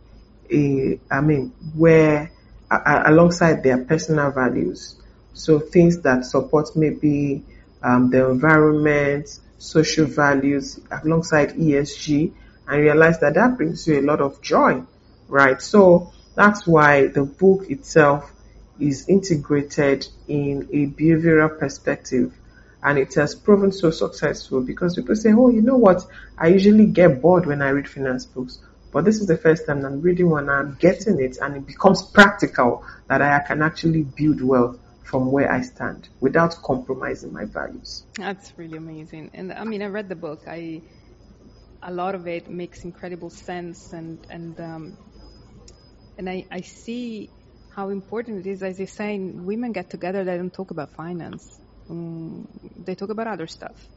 uh, 0.53 1.15
I 1.15 1.21
mean, 1.21 1.53
where 1.75 2.33
uh, 2.71 3.03
alongside 3.07 3.63
their 3.63 3.85
personal 3.85 4.31
values. 4.31 4.97
So 5.35 5.61
things 5.61 6.01
that 6.01 6.25
support 6.25 6.75
maybe 6.75 7.45
um, 7.83 8.11
the 8.11 8.29
environment, 8.29 9.39
social 9.59 10.07
values 10.07 10.81
alongside 10.91 11.51
ESG 11.51 12.33
and 12.69 12.81
realize 12.81 13.21
that 13.21 13.35
that 13.35 13.57
brings 13.57 13.87
you 13.87 14.01
a 14.01 14.03
lot 14.03 14.21
of 14.21 14.41
joy, 14.43 14.83
right? 15.29 15.61
So 15.61 16.13
that's 16.35 16.67
why 16.67 17.07
the 17.07 17.25
book 17.25 17.71
itself 17.71 18.33
is 18.79 19.09
integrated 19.09 20.07
in 20.29 20.69
a 20.73 20.87
behavioral 20.87 21.59
perspective 21.59 22.35
and 22.83 22.99
it 22.99 23.15
has 23.15 23.35
proven 23.35 23.73
so 23.73 23.91
successful 23.91 24.61
because 24.61 24.95
people 24.95 25.17
say, 25.17 25.33
oh, 25.33 25.49
you 25.49 25.63
know 25.63 25.77
what? 25.77 26.07
I 26.37 26.49
usually 26.49 26.87
get 26.87 27.23
bored 27.23 27.47
when 27.47 27.63
I 27.63 27.71
read 27.71 27.89
finance 27.89 28.27
books. 28.27 28.61
But 28.93 29.05
this 29.05 29.21
is 29.21 29.27
the 29.27 29.37
first 29.37 29.67
time 29.67 29.85
I'm 29.85 30.01
reading 30.01 30.31
one 30.31 30.49
I'm 30.49 30.77
getting 30.79 31.21
it 31.21 31.39
and 31.41 31.57
it 31.57 31.67
becomes 31.67 32.03
practical 32.03 32.85
that 33.09 33.23
I 33.23 33.41
can 33.41 33.63
actually 33.63 34.03
build 34.03 34.41
wealth 34.41 34.79
from 35.07 35.31
where 35.31 35.51
I 35.51 35.63
stand 35.63 36.09
without 36.21 36.57
compromising 36.63 37.33
my 37.33 37.45
values. 37.45 38.05
That's 38.19 38.53
really 38.59 38.77
amazing. 38.77 39.31
And 39.35 39.53
I 39.53 39.65
mean, 39.65 39.83
I 39.83 39.87
read 39.87 40.09
the 40.09 40.17
book. 40.17 40.41
I 40.49 40.83
a 41.83 41.93
lot 41.93 42.15
of 42.17 42.27
it 42.27 42.51
makes 42.51 42.85
incredible 42.85 43.31
sense, 43.31 43.93
and 43.93 44.19
and 44.29 44.59
um, 44.61 44.97
and 46.19 46.29
I 46.29 46.45
I 46.51 46.61
see 46.63 47.31
how 47.69 47.91
important 47.91 48.45
it 48.45 48.51
is. 48.51 48.63
As 48.63 48.79
you're 48.79 48.89
saying, 48.89 49.45
women 49.47 49.73
get 49.73 49.91
together, 49.91 50.25
they 50.25 50.37
don't 50.37 50.53
talk 50.53 50.73
about 50.73 50.95
finance. 50.95 51.61
Um, 51.89 52.49
they 52.77 52.97
talk 52.97 53.11
about 53.11 53.29
other 53.29 53.47
stuff 53.47 53.89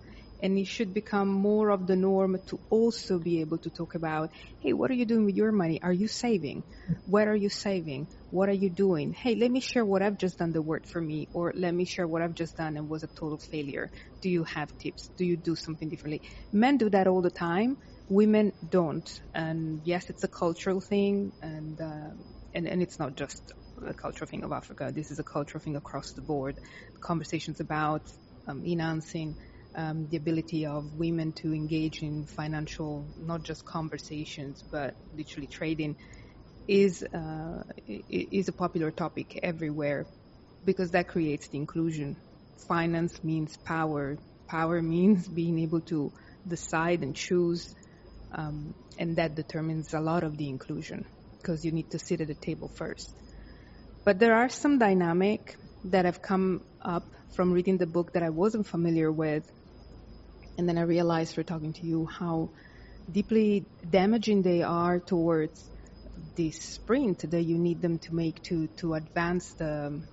and 0.42 0.58
it 0.58 0.68
should 0.68 0.94
become 0.94 1.28
more 1.28 1.70
of 1.70 1.88
the 1.88 1.96
norm 1.96 2.38
to 2.48 2.60
also 2.70 3.20
be 3.20 3.42
able 3.42 3.58
to 3.60 3.70
talk 3.70 3.96
about, 3.96 4.30
hey, 4.60 4.74
what 4.74 4.92
are 4.92 4.96
you 4.96 5.06
doing 5.06 5.26
with 5.26 5.36
your 5.36 5.52
money? 5.52 5.82
Are 5.82 5.94
you 5.94 6.08
saving? 6.08 6.64
Where 7.06 7.30
are 7.32 7.36
you 7.36 7.50
saving? 7.50 8.08
What 8.30 8.50
are 8.50 8.54
you 8.54 8.70
doing? 8.70 9.14
Hey, 9.14 9.36
let 9.36 9.52
me 9.52 9.60
share 9.60 9.86
what 9.86 10.02
I've 10.02 10.18
just 10.18 10.38
done 10.38 10.52
that 10.54 10.62
worked 10.62 10.88
for 10.88 11.02
me, 11.02 11.30
or 11.34 11.54
let 11.56 11.74
me 11.74 11.86
share 11.86 12.08
what 12.08 12.22
I've 12.22 12.36
just 12.36 12.58
done 12.58 12.78
and 12.78 12.88
was 12.90 13.04
a 13.04 13.08
total 13.08 13.38
failure. 13.38 13.92
Do 14.22 14.30
you 14.30 14.44
have 14.46 14.76
tips? 14.78 15.10
Do 15.18 15.26
you 15.26 15.38
do 15.38 15.56
something 15.56 15.90
differently? 15.90 16.22
Men 16.52 16.78
do 16.78 16.90
that 16.90 17.08
all 17.08 17.22
the 17.22 17.32
time. 17.32 17.78
Women 18.08 18.54
don't. 18.68 19.10
And 19.34 19.82
yes, 19.84 20.10
it's 20.10 20.24
a 20.24 20.28
cultural 20.28 20.82
thing, 20.82 21.34
and 21.42 21.80
uh, 21.80 22.12
and 22.54 22.68
and 22.68 22.82
it's 22.82 23.00
not 23.00 23.16
just 23.16 23.52
a 23.86 23.94
cultural 23.94 24.28
thing 24.28 24.44
of 24.44 24.52
Africa. 24.52 24.92
This 24.94 25.12
is 25.12 25.20
a 25.20 25.24
cultural 25.24 25.62
thing 25.62 25.76
across 25.76 26.14
the 26.14 26.22
board. 26.22 26.60
Conversations 27.02 27.60
about 27.60 28.02
um, 28.48 28.64
financing 28.64 29.36
um, 29.80 30.08
the 30.10 30.18
ability 30.18 30.66
of 30.66 30.94
women 30.94 31.32
to 31.32 31.54
engage 31.54 32.02
in 32.02 32.26
financial, 32.26 33.08
not 33.16 33.44
just 33.44 33.64
conversations, 33.64 34.62
but 34.70 34.96
literally 35.14 35.48
trading, 35.48 35.96
is 36.68 37.02
uh, 37.14 37.64
is 37.88 38.50
a 38.50 38.52
popular 38.52 38.92
topic 38.92 39.40
everywhere 39.42 40.06
because 40.66 40.92
that 40.92 41.08
creates 41.08 41.48
the 41.48 41.58
inclusion. 41.58 42.18
Finance 42.68 43.24
means 43.24 43.56
power. 43.66 44.18
Power 44.50 44.82
means 44.82 45.28
being 45.42 45.60
able 45.60 45.82
to 45.82 46.12
decide 46.46 47.02
and 47.02 47.16
choose, 47.16 47.74
um, 48.38 48.74
and 48.98 49.16
that 49.16 49.36
determines 49.36 49.94
a 49.94 50.02
lot 50.02 50.24
of 50.24 50.38
the 50.38 50.50
inclusion 50.50 51.06
because 51.42 51.64
you 51.64 51.72
need 51.72 51.90
to 51.92 52.00
sit 52.00 52.20
at 52.20 52.28
the 52.28 52.36
table 52.36 52.70
first. 52.76 53.16
But 54.04 54.20
there 54.20 54.36
are 54.36 54.50
some 54.50 54.78
dynamic 54.78 55.56
that 55.86 56.04
have 56.04 56.22
come 56.22 56.66
up 56.84 57.16
from 57.34 57.54
reading 57.54 57.78
the 57.78 57.88
book 57.88 58.12
that 58.14 58.24
I 58.24 58.30
wasn't 58.30 58.68
familiar 58.68 59.10
with 59.10 59.50
and 60.60 60.68
then 60.68 60.78
I 60.78 60.82
realized 60.82 61.34
through 61.34 61.46
talking 61.46 61.72
to 61.74 61.86
you 61.86 62.06
how 62.06 62.52
deeply 63.10 63.66
damaging 63.90 64.42
they 64.42 64.62
are 64.62 65.00
towards 65.00 65.70
the 66.36 66.52
sprint 66.52 67.32
that 67.32 67.44
you 67.44 67.58
need 67.58 67.82
them 67.82 67.98
to 68.00 68.14
make 68.14 68.44
to 68.44 68.68
to 68.80 68.94
advance 68.94 69.54
the 69.54 70.04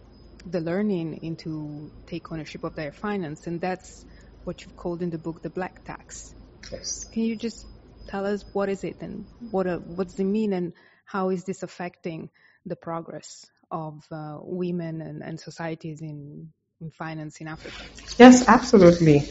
the 0.44 0.60
learning 0.60 1.18
into 1.22 1.90
take 2.06 2.30
ownership 2.30 2.62
of 2.62 2.76
their 2.76 2.92
finance. 2.92 3.48
And 3.48 3.60
that's 3.60 4.04
what 4.44 4.64
you've 4.64 4.76
called 4.76 5.02
in 5.02 5.10
the 5.10 5.18
book 5.18 5.42
the 5.42 5.50
black 5.50 5.84
tax. 5.84 6.32
Yes. 6.70 7.04
Can 7.12 7.24
you 7.24 7.34
just 7.34 7.66
tell 8.06 8.24
us 8.24 8.44
what 8.52 8.68
is 8.68 8.84
it 8.84 8.98
and 9.00 9.26
what 9.50 9.66
uh, 9.66 9.78
what's 9.78 10.14
the 10.14 10.24
mean 10.24 10.52
and 10.52 10.74
how 11.04 11.30
is 11.30 11.42
this 11.42 11.64
affecting 11.64 12.30
the 12.64 12.76
progress 12.76 13.46
of 13.72 14.04
uh, 14.12 14.38
women 14.42 15.00
and, 15.00 15.24
and 15.24 15.40
societies 15.40 16.02
in 16.02 16.52
in 16.80 16.90
finance 16.92 17.40
in 17.40 17.48
africa? 17.48 17.82
Yes 18.18 18.48
absolutely 18.48 19.24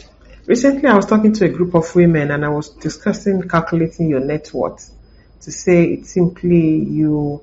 Recently, 0.46 0.88
I 0.88 0.94
was 0.94 1.06
talking 1.06 1.32
to 1.32 1.46
a 1.46 1.48
group 1.48 1.74
of 1.74 1.92
women 1.96 2.30
and 2.30 2.44
I 2.44 2.48
was 2.48 2.68
discussing 2.68 3.48
calculating 3.48 4.08
your 4.08 4.20
net 4.20 4.54
worth 4.54 4.92
to 5.40 5.50
say 5.50 5.86
it's 5.86 6.14
simply 6.14 6.84
you 6.84 7.42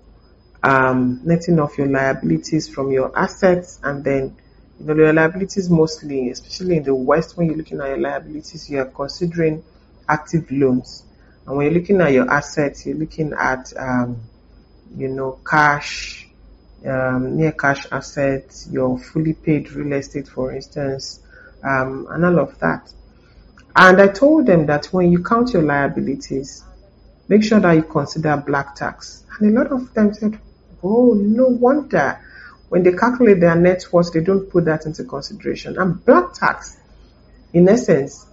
um, 0.63 1.19
netting 1.25 1.59
off 1.59 1.77
your 1.77 1.87
liabilities 1.87 2.69
from 2.69 2.93
your 2.93 3.11
assets 3.19 3.77
and 3.83 4.05
then 4.05 4.37
you 4.79 4.85
know, 4.85 4.95
your 4.95 5.11
liabilities 5.11 5.69
mostly, 5.69 6.29
especially 6.29 6.77
in 6.77 6.83
the 6.83 6.95
West, 6.95 7.35
when 7.35 7.47
you're 7.47 7.57
looking 7.57 7.81
at 7.81 7.89
your 7.89 7.97
liabilities, 7.97 8.69
you 8.69 8.79
are 8.79 8.85
considering 8.85 9.65
active 10.07 10.49
loans. 10.49 11.03
And 11.45 11.57
when 11.57 11.65
you're 11.65 11.81
looking 11.81 11.99
at 11.99 12.13
your 12.13 12.31
assets, 12.31 12.85
you're 12.85 12.95
looking 12.95 13.33
at, 13.33 13.73
um, 13.77 14.21
you 14.95 15.09
know, 15.09 15.39
cash, 15.45 16.29
um, 16.85 17.35
near 17.35 17.51
cash 17.51 17.85
assets, 17.91 18.69
your 18.71 18.97
fully 18.97 19.33
paid 19.33 19.71
real 19.73 19.91
estate, 19.91 20.29
for 20.29 20.53
instance, 20.53 21.19
um, 21.63 22.07
and 22.09 22.25
all 22.25 22.39
of 22.39 22.59
that. 22.59 22.91
And 23.75 23.99
I 23.99 24.07
told 24.07 24.45
them 24.45 24.65
that 24.67 24.87
when 24.87 25.11
you 25.11 25.23
count 25.23 25.53
your 25.53 25.63
liabilities, 25.63 26.63
make 27.27 27.43
sure 27.43 27.59
that 27.59 27.71
you 27.71 27.83
consider 27.83 28.37
black 28.37 28.75
tax. 28.75 29.25
And 29.39 29.57
a 29.57 29.61
lot 29.61 29.71
of 29.71 29.93
them 29.93 30.13
said, 30.13 30.39
oh, 30.83 31.13
no 31.13 31.47
wonder. 31.47 32.19
When 32.69 32.83
they 32.83 32.93
calculate 32.93 33.39
their 33.39 33.55
net 33.55 33.85
worth, 33.91 34.13
they 34.13 34.21
don't 34.21 34.49
put 34.49 34.65
that 34.65 34.85
into 34.85 35.03
consideration. 35.03 35.77
And 35.77 36.03
black 36.05 36.33
tax, 36.33 36.77
in 37.53 37.67
essence, 37.69 38.25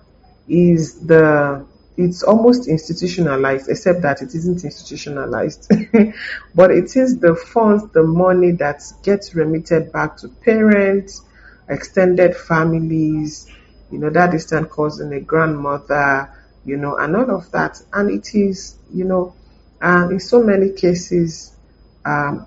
is 0.48 1.06
the 1.06 1.66
it's 1.96 2.22
almost 2.22 2.66
institutionalized, 2.66 3.68
except 3.68 4.02
that 4.02 4.22
it 4.22 4.34
isn't 4.34 4.64
institutionalized. 4.64 5.70
but 6.54 6.70
it 6.70 6.96
is 6.96 7.18
the 7.18 7.34
funds, 7.36 7.92
the 7.92 8.02
money 8.02 8.52
that 8.52 8.82
gets 9.02 9.34
remitted 9.34 9.92
back 9.92 10.16
to 10.18 10.28
parents, 10.28 11.22
extended 11.70 12.36
families, 12.36 13.48
you 13.90 13.98
know, 13.98 14.10
that 14.10 14.32
distant 14.32 14.70
cousin, 14.70 15.12
a 15.12 15.20
grandmother, 15.20 16.30
you 16.64 16.76
know, 16.76 16.96
and 16.96 17.16
all 17.16 17.30
of 17.30 17.50
that. 17.52 17.80
And 17.92 18.10
it 18.10 18.34
is, 18.34 18.76
you 18.92 19.04
know, 19.04 19.34
um, 19.80 20.10
in 20.10 20.20
so 20.20 20.42
many 20.42 20.72
cases, 20.72 21.56
um, 22.04 22.46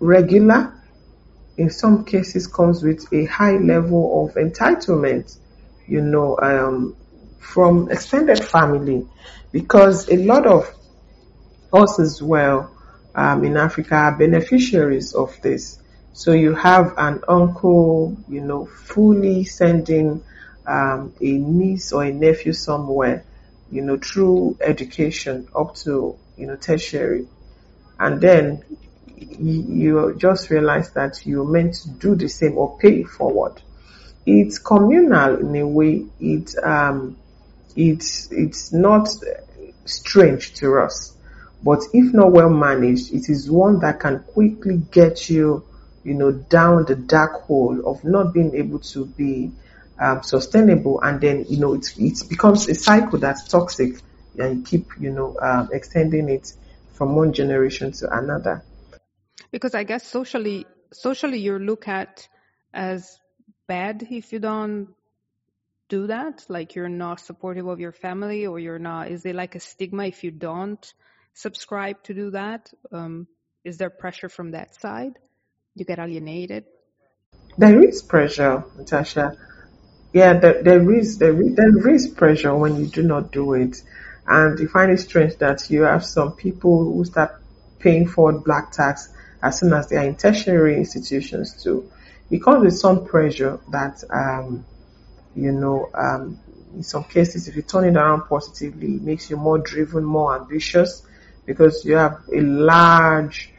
regular, 0.00 0.72
in 1.56 1.70
some 1.70 2.04
cases 2.04 2.46
comes 2.46 2.82
with 2.82 3.12
a 3.12 3.24
high 3.26 3.56
level 3.58 4.26
of 4.28 4.34
entitlement, 4.36 5.36
you 5.86 6.00
know, 6.00 6.38
um, 6.40 6.96
from 7.38 7.90
extended 7.90 8.42
family, 8.42 9.06
because 9.50 10.08
a 10.08 10.16
lot 10.16 10.46
of 10.46 10.72
us 11.72 11.98
as 11.98 12.22
well 12.22 12.70
um, 13.14 13.44
in 13.44 13.56
Africa 13.56 13.94
are 13.94 14.16
beneficiaries 14.16 15.14
of 15.14 15.40
this. 15.42 15.81
So 16.12 16.32
you 16.32 16.54
have 16.54 16.94
an 16.98 17.22
uncle, 17.26 18.16
you 18.28 18.40
know, 18.40 18.66
fully 18.66 19.44
sending 19.44 20.22
um, 20.66 21.14
a 21.20 21.32
niece 21.32 21.92
or 21.92 22.04
a 22.04 22.12
nephew 22.12 22.52
somewhere, 22.52 23.24
you 23.70 23.82
know, 23.82 23.96
through 23.96 24.58
education 24.60 25.48
up 25.56 25.74
to, 25.76 26.16
you 26.36 26.46
know, 26.46 26.56
tertiary. 26.56 27.26
And 27.98 28.20
then 28.20 28.62
you 29.16 30.14
just 30.18 30.50
realize 30.50 30.90
that 30.92 31.24
you're 31.24 31.44
meant 31.44 31.74
to 31.74 31.88
do 31.90 32.14
the 32.14 32.28
same 32.28 32.58
or 32.58 32.76
pay 32.78 33.04
forward. 33.04 33.62
It's 34.26 34.58
communal 34.58 35.36
in 35.38 35.56
a 35.56 35.66
way. 35.66 36.06
It, 36.20 36.54
um, 36.62 37.16
it's, 37.74 38.30
it's 38.30 38.72
not 38.72 39.08
strange 39.84 40.54
to 40.54 40.78
us. 40.78 41.16
But 41.62 41.80
if 41.92 42.12
not 42.12 42.32
well 42.32 42.50
managed, 42.50 43.12
it 43.14 43.28
is 43.28 43.50
one 43.50 43.78
that 43.80 44.00
can 44.00 44.20
quickly 44.20 44.76
get 44.90 45.30
you, 45.30 45.64
you 46.04 46.14
know, 46.14 46.32
down 46.32 46.84
the 46.84 46.96
dark 46.96 47.42
hole 47.42 47.86
of 47.86 48.04
not 48.04 48.32
being 48.32 48.54
able 48.56 48.80
to 48.80 49.06
be 49.06 49.52
um, 49.98 50.22
sustainable, 50.22 51.00
and 51.00 51.20
then 51.20 51.46
you 51.48 51.58
know 51.58 51.74
it 51.74 51.86
it 51.98 52.28
becomes 52.28 52.68
a 52.68 52.74
cycle 52.74 53.18
that's 53.18 53.46
toxic, 53.48 54.00
and 54.38 54.66
keep 54.66 54.88
you 54.98 55.10
know 55.10 55.36
um, 55.40 55.68
extending 55.72 56.28
it 56.28 56.52
from 56.92 57.14
one 57.14 57.32
generation 57.32 57.92
to 57.92 58.16
another. 58.16 58.64
Because 59.50 59.74
I 59.74 59.84
guess 59.84 60.06
socially, 60.06 60.66
socially 60.92 61.38
you're 61.38 61.60
looked 61.60 61.88
at 61.88 62.28
as 62.72 63.18
bad 63.68 64.06
if 64.10 64.32
you 64.32 64.38
don't 64.38 64.88
do 65.88 66.06
that. 66.08 66.44
Like 66.48 66.74
you're 66.74 66.88
not 66.88 67.20
supportive 67.20 67.66
of 67.66 67.78
your 67.78 67.92
family, 67.92 68.46
or 68.46 68.58
you're 68.58 68.78
not. 68.78 69.08
Is 69.08 69.22
there 69.22 69.34
like 69.34 69.54
a 69.54 69.60
stigma 69.60 70.06
if 70.06 70.24
you 70.24 70.30
don't 70.30 70.92
subscribe 71.34 72.02
to 72.04 72.14
do 72.14 72.30
that? 72.30 72.70
Um, 72.90 73.28
is 73.64 73.78
there 73.78 73.90
pressure 73.90 74.28
from 74.28 74.52
that 74.52 74.74
side? 74.74 75.18
You 75.74 75.84
get 75.84 75.98
alienated. 75.98 76.64
There 77.56 77.82
is 77.82 78.02
pressure, 78.02 78.64
Natasha. 78.76 79.36
Yeah, 80.12 80.34
there, 80.34 80.62
there 80.62 80.92
is 80.92 81.18
there, 81.18 81.32
there 81.32 81.88
is 81.88 82.08
pressure 82.08 82.54
when 82.54 82.76
you 82.76 82.86
do 82.86 83.02
not 83.02 83.32
do 83.32 83.54
it, 83.54 83.82
and 84.26 84.58
you 84.58 84.68
find 84.68 84.92
it 84.92 85.00
strange 85.00 85.36
that 85.36 85.70
you 85.70 85.82
have 85.82 86.04
some 86.04 86.32
people 86.32 86.84
who 86.84 87.04
start 87.04 87.40
paying 87.78 88.06
forward 88.06 88.44
black 88.44 88.72
tax 88.72 89.08
as 89.42 89.58
soon 89.58 89.72
as 89.72 89.88
they 89.88 89.96
are 89.96 90.04
in 90.04 90.16
tertiary 90.16 90.76
institutions 90.76 91.62
too. 91.62 91.90
It 92.30 92.42
comes 92.42 92.64
with 92.64 92.76
some 92.76 93.06
pressure 93.06 93.58
that 93.70 94.04
um, 94.10 94.66
you 95.34 95.52
know 95.52 95.90
um, 95.94 96.38
in 96.74 96.82
some 96.82 97.04
cases 97.04 97.48
if 97.48 97.56
you 97.56 97.62
turn 97.62 97.84
it 97.84 97.96
around 97.96 98.28
positively, 98.28 98.96
it 98.96 99.02
makes 99.02 99.30
you 99.30 99.36
more 99.36 99.58
driven, 99.58 100.04
more 100.04 100.36
ambitious 100.38 101.06
because 101.46 101.84
you 101.84 101.96
have 101.96 102.20
a 102.32 102.40
large, 102.40 103.50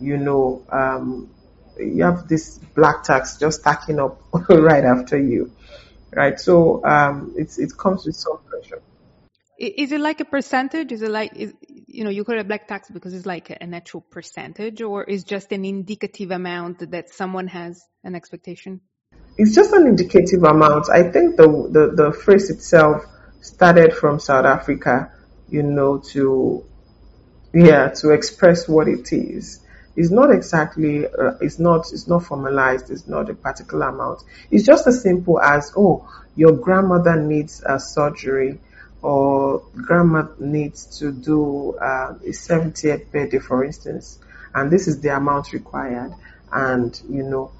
you 0.00 0.16
know, 0.16 0.64
um, 0.70 1.30
you 1.78 2.04
have 2.04 2.28
this 2.28 2.58
black 2.58 3.04
tax 3.04 3.38
just 3.38 3.60
stacking 3.60 3.98
up 3.98 4.20
right 4.48 4.84
after 4.84 5.18
you 5.18 5.52
right? 6.12 6.38
So 6.38 6.84
um, 6.84 7.34
it's 7.36 7.58
it 7.58 7.76
comes 7.76 8.06
with 8.06 8.16
some 8.16 8.38
pressure. 8.48 8.82
Is 9.58 9.90
it 9.90 10.00
like 10.00 10.20
a 10.20 10.24
percentage? 10.24 10.92
Is 10.92 11.02
it 11.02 11.10
like 11.10 11.34
is, 11.34 11.52
you 11.60 12.04
know 12.04 12.10
you 12.10 12.24
call 12.24 12.38
it 12.38 12.46
black 12.46 12.68
tax 12.68 12.90
because 12.90 13.12
it's 13.14 13.26
like 13.26 13.50
an 13.60 13.74
actual 13.74 14.00
percentage, 14.00 14.80
or 14.82 15.04
is 15.04 15.24
just 15.24 15.52
an 15.52 15.64
indicative 15.64 16.30
amount 16.30 16.90
that 16.90 17.10
someone 17.10 17.48
has 17.48 17.82
an 18.04 18.14
expectation? 18.14 18.80
It's 19.36 19.54
just 19.54 19.72
an 19.72 19.86
indicative 19.86 20.44
amount. 20.44 20.88
I 20.90 21.10
think 21.10 21.36
the 21.36 21.46
the, 21.46 22.02
the 22.02 22.12
phrase 22.12 22.50
itself 22.50 23.04
started 23.40 23.94
from 23.94 24.20
South 24.20 24.44
Africa, 24.44 25.12
you 25.48 25.62
know, 25.62 25.98
to 26.12 26.64
yeah 27.52 27.88
to 27.88 28.10
express 28.10 28.68
what 28.68 28.88
it 28.88 29.12
is 29.12 29.60
is 29.98 30.12
not 30.12 30.30
exactly 30.30 31.06
uh, 31.08 31.32
it's 31.40 31.58
not 31.58 31.92
it's 31.92 32.06
not 32.06 32.22
formalized 32.24 32.88
it's 32.88 33.08
not 33.08 33.28
a 33.28 33.34
particular 33.34 33.88
amount. 33.88 34.22
It's 34.48 34.64
just 34.64 34.86
as 34.86 35.02
simple 35.02 35.40
as 35.40 35.72
oh 35.76 36.08
your 36.36 36.52
grandmother 36.52 37.16
needs 37.16 37.64
a 37.66 37.80
surgery 37.80 38.60
or 39.02 39.64
grandma 39.74 40.28
needs 40.38 40.98
to 41.00 41.10
do 41.10 41.76
uh, 41.78 42.14
a 42.24 42.30
70th 42.30 43.10
birthday 43.10 43.40
for 43.40 43.64
instance 43.64 44.20
and 44.54 44.70
this 44.70 44.86
is 44.86 45.00
the 45.00 45.08
amount 45.08 45.52
required. 45.52 46.14
And 46.52 46.98
you 47.10 47.24
know 47.24 47.50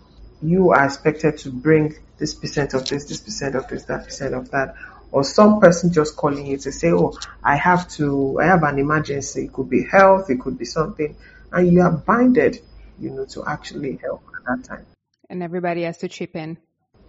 you 0.40 0.70
are 0.70 0.84
expected 0.84 1.38
to 1.38 1.50
bring 1.50 1.96
this 2.18 2.36
percent 2.36 2.72
of 2.72 2.88
this 2.88 3.06
this 3.06 3.20
percent 3.20 3.56
of 3.56 3.66
this 3.66 3.82
that 3.86 4.04
percent 4.04 4.34
of 4.34 4.52
that. 4.52 4.76
Or 5.10 5.24
some 5.24 5.58
person 5.58 5.92
just 5.92 6.14
calling 6.14 6.46
you 6.46 6.58
to 6.58 6.70
say 6.70 6.92
oh 6.92 7.18
i 7.42 7.56
have 7.56 7.88
to 7.96 8.38
i 8.40 8.46
have 8.46 8.62
an 8.62 8.78
emergency. 8.78 9.46
It 9.46 9.52
could 9.52 9.68
be 9.68 9.82
health 9.82 10.30
it 10.30 10.38
could 10.38 10.56
be 10.56 10.66
something 10.66 11.16
and 11.52 11.72
you 11.72 11.82
are 11.82 11.92
binded, 11.92 12.60
you 12.98 13.10
know, 13.10 13.24
to 13.26 13.44
actually 13.46 13.98
help 14.02 14.22
at 14.36 14.44
that 14.44 14.68
time. 14.68 14.86
And 15.30 15.42
everybody 15.42 15.82
has 15.82 15.98
to 15.98 16.08
chip 16.08 16.36
in. 16.36 16.58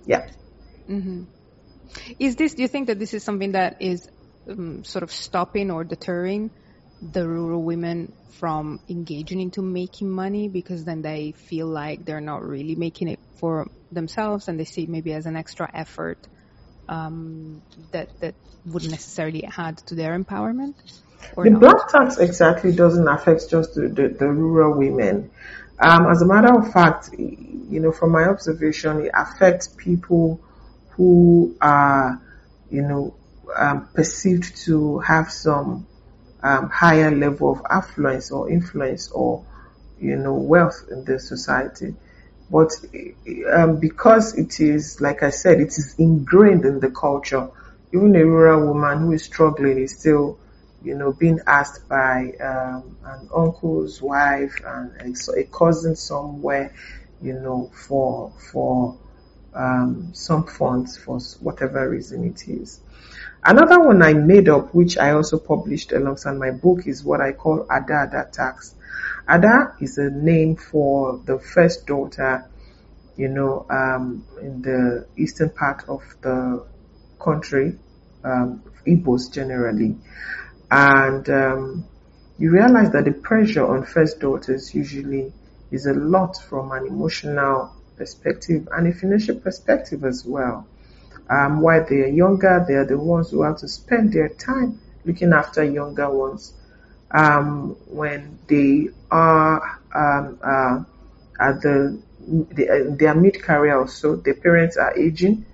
Yeah. 0.06 0.30
Mm-hmm. 0.90 1.24
Is 2.20 2.36
this? 2.36 2.54
Do 2.54 2.62
you 2.62 2.68
think 2.68 2.88
that 2.88 3.00
this 3.00 3.14
is 3.14 3.24
something 3.24 3.54
that 3.54 3.82
is 3.82 4.08
um, 4.50 4.84
sort 4.84 5.04
of 5.04 5.12
stopping 5.12 5.72
or 5.72 5.84
deterring 5.84 6.52
the 7.02 7.28
rural 7.28 7.64
women 7.64 8.14
from 8.40 8.80
engaging 8.90 9.40
into 9.40 9.62
making 9.62 10.10
money 10.10 10.48
because 10.48 10.84
then 10.84 11.02
they 11.02 11.34
feel 11.34 11.68
like 11.68 12.06
they're 12.06 12.22
not 12.22 12.44
really 12.44 12.76
making 12.76 13.08
it 13.08 13.20
for 13.40 13.68
themselves 13.92 14.48
and 14.48 14.60
they 14.60 14.66
see 14.66 14.84
it 14.84 14.90
maybe 14.90 15.14
as 15.14 15.26
an 15.26 15.36
extra 15.36 15.70
effort 15.74 16.28
um, 16.90 17.62
that 17.92 18.10
that 18.20 18.36
wouldn't 18.66 18.92
necessarily 18.92 19.48
add 19.58 19.78
to 19.78 19.96
their 19.96 20.18
empowerment? 20.20 20.74
the 21.36 21.50
not? 21.50 21.60
black 21.60 21.88
tax 21.90 22.18
exactly 22.18 22.72
doesn't 22.72 23.08
affect 23.08 23.50
just 23.50 23.76
the, 23.76 23.88
the, 23.88 24.10
the 24.10 24.28
rural 24.28 24.78
women. 24.78 25.30
Um, 25.80 26.08
as 26.08 26.22
a 26.22 26.26
matter 26.26 26.54
of 26.54 26.74
fact, 26.74 27.12
you 27.18 27.80
know, 27.80 27.92
from 27.92 28.12
my 28.12 28.24
observation, 28.24 29.06
it 29.06 29.12
affects 29.14 29.68
people 29.68 30.42
who 30.92 31.56
are, 31.62 32.22
you 32.70 32.82
know, 32.82 33.16
um, 33.56 33.88
perceived 33.94 34.58
to 34.66 35.00
have 35.00 35.32
some 35.32 35.88
um, 36.44 36.70
higher 36.70 37.12
level 37.12 37.52
of 37.52 37.62
affluence 37.70 38.32
or 38.32 38.50
influence 38.50 39.10
or, 39.12 39.46
you 40.00 40.16
know, 40.16 40.34
wealth 40.34 40.86
in 40.92 41.06
the 41.06 41.20
society. 41.20 41.96
But 42.52 42.72
um, 43.52 43.80
because 43.80 44.38
it 44.38 44.60
is, 44.60 45.00
like 45.02 45.22
I 45.24 45.30
said, 45.30 45.60
it 45.60 45.68
is 45.68 45.96
ingrained 45.98 46.66
in 46.66 46.80
the 46.80 46.90
culture. 46.90 47.50
Even 47.94 48.16
a 48.16 48.26
rural 48.26 48.74
woman 48.74 49.00
who 49.00 49.12
is 49.12 49.24
struggling 49.24 49.78
is 49.78 50.00
still 50.00 50.40
you 50.84 50.96
know, 50.96 51.12
being 51.12 51.40
asked 51.46 51.88
by 51.90 52.32
um, 52.42 52.98
an 53.06 53.30
uncle's 53.36 54.02
wife 54.02 54.56
and 54.66 55.18
a, 55.36 55.44
cousin 55.46 55.96
somewhere, 55.96 56.74
you 57.22 57.34
know, 57.34 57.70
for 57.74 58.32
for 58.52 58.98
um, 59.54 60.12
some 60.14 60.46
funds 60.46 60.98
for 60.98 61.20
whatever 61.42 61.90
reason 61.90 62.24
it 62.24 62.48
is. 62.48 62.80
Another 63.44 63.80
one 63.80 64.02
I 64.02 64.14
made 64.14 64.50
up, 64.50 64.74
which 64.74 64.98
I 64.98 65.12
also 65.12 65.38
published 65.38 65.92
alongside 65.92 66.38
my 66.38 66.52
book, 66.52 66.88
is 66.88 67.04
what 67.04 67.22
I 67.22 67.34
call 67.34 67.66
Ada 67.72 68.08
Ada 68.08 68.30
tax. 68.32 68.76
Ada 69.30 69.76
is 69.80 69.98
a 69.98 70.10
name 70.10 70.56
for 70.56 71.22
the 71.26 71.40
first 71.40 71.86
daughter, 71.86 72.50
you 73.16 73.28
know, 73.28 73.66
um, 73.70 74.26
in 74.42 74.62
the 74.62 75.08
eastern 75.18 75.50
part 75.52 75.84
of 75.88 76.02
the 76.22 76.66
country, 77.20 77.78
um, 78.24 78.64
Igbos 78.88 79.32
generally 79.32 79.98
and 80.72 81.30
um, 81.30 81.86
you 82.38 82.52
realize 82.52 82.92
that 82.92 83.06
the 83.06 83.12
pressure 83.12 83.66
on 83.66 83.84
first 83.86 84.20
daughters 84.20 84.74
usually 84.74 85.34
is 85.72 85.86
a 85.86 85.94
lot 85.94 86.38
from 86.38 86.72
an 86.72 86.86
emotional 86.86 87.74
perspective 87.98 88.68
and 88.72 88.88
a 88.88 88.94
financial 88.94 89.36
perspective 89.36 90.04
as 90.04 90.26
well. 90.26 90.68
Um, 91.30 91.62
while 91.62 91.86
they 91.88 92.02
are 92.02 92.08
younger, 92.08 92.64
they 92.68 92.76
are 92.76 92.86
the 92.86 92.98
ones 92.98 93.32
who 93.32 93.44
have 93.44 93.58
to 93.58 93.68
spend 93.68 94.14
their 94.14 94.30
time 94.30 94.80
looking 95.06 95.34
after 95.34 95.64
younger 95.64 96.10
ones. 96.10 96.54
Um, 97.12 97.76
when 97.88 98.38
they 98.48 98.90
are 99.10 99.82
um, 99.96 100.40
uh, 100.44 100.84
at 101.40 101.62
the, 101.62 102.02
the 102.28 102.96
their 103.00 103.16
mid 103.16 103.42
career 103.42 103.78
or 103.78 103.88
so, 103.88 104.16
their 104.16 104.36
parents 104.36 104.78
are 104.78 104.96
aging, 104.98 105.46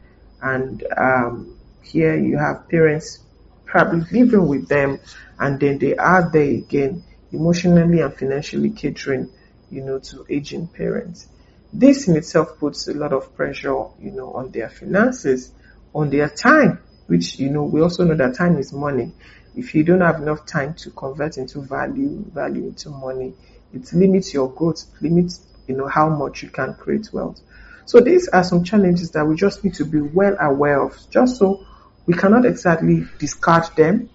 and 0.41 0.83
um, 0.97 1.57
here 1.81 2.17
you 2.17 2.37
have 2.37 2.67
parents 2.67 3.19
probably 3.65 4.01
living 4.11 4.47
with 4.47 4.67
them, 4.67 4.99
and 5.39 5.59
then 5.59 5.77
they 5.79 5.95
are 5.95 6.29
there 6.29 6.43
again, 6.43 7.03
emotionally 7.31 8.01
and 8.01 8.13
financially 8.15 8.71
catering, 8.71 9.29
you 9.69 9.81
know, 9.81 9.99
to 9.99 10.25
aging 10.29 10.67
parents. 10.67 11.27
This 11.73 12.07
in 12.07 12.15
itself 12.15 12.57
puts 12.59 12.87
a 12.87 12.93
lot 12.93 13.11
of 13.13 13.35
pressure, 13.35 13.85
you 13.99 14.11
know, 14.11 14.33
on 14.33 14.51
their 14.51 14.69
finances, 14.69 15.51
on 15.93 16.09
their 16.09 16.29
time, 16.29 16.79
which, 17.07 17.37
you 17.39 17.49
know, 17.49 17.63
we 17.63 17.81
also 17.81 18.03
know 18.05 18.15
that 18.15 18.35
time 18.35 18.57
is 18.57 18.71
money. 18.71 19.11
If 19.55 19.73
you 19.73 19.83
don't 19.83 20.01
have 20.01 20.21
enough 20.21 20.45
time 20.45 20.73
to 20.75 20.91
convert 20.91 21.37
into 21.37 21.61
value, 21.61 22.23
value 22.33 22.65
into 22.65 22.89
money, 22.89 23.33
it 23.73 23.91
limits 23.93 24.33
your 24.33 24.49
growth, 24.49 24.85
limits, 25.01 25.41
you 25.67 25.75
know, 25.75 25.87
how 25.87 26.09
much 26.09 26.43
you 26.43 26.49
can 26.49 26.73
create 26.73 27.09
wealth. 27.13 27.41
So 27.85 27.99
these 27.99 28.27
are 28.29 28.43
some 28.43 28.63
challenges 28.63 29.11
that 29.11 29.25
we 29.25 29.35
just 29.35 29.63
need 29.63 29.75
to 29.75 29.85
be 29.85 30.01
well 30.01 30.35
aware 30.39 30.81
of, 30.81 30.97
just 31.09 31.37
so 31.37 31.65
we 32.05 32.13
cannot 32.13 32.45
exactly 32.45 33.05
discard 33.19 33.65
them, 33.75 34.09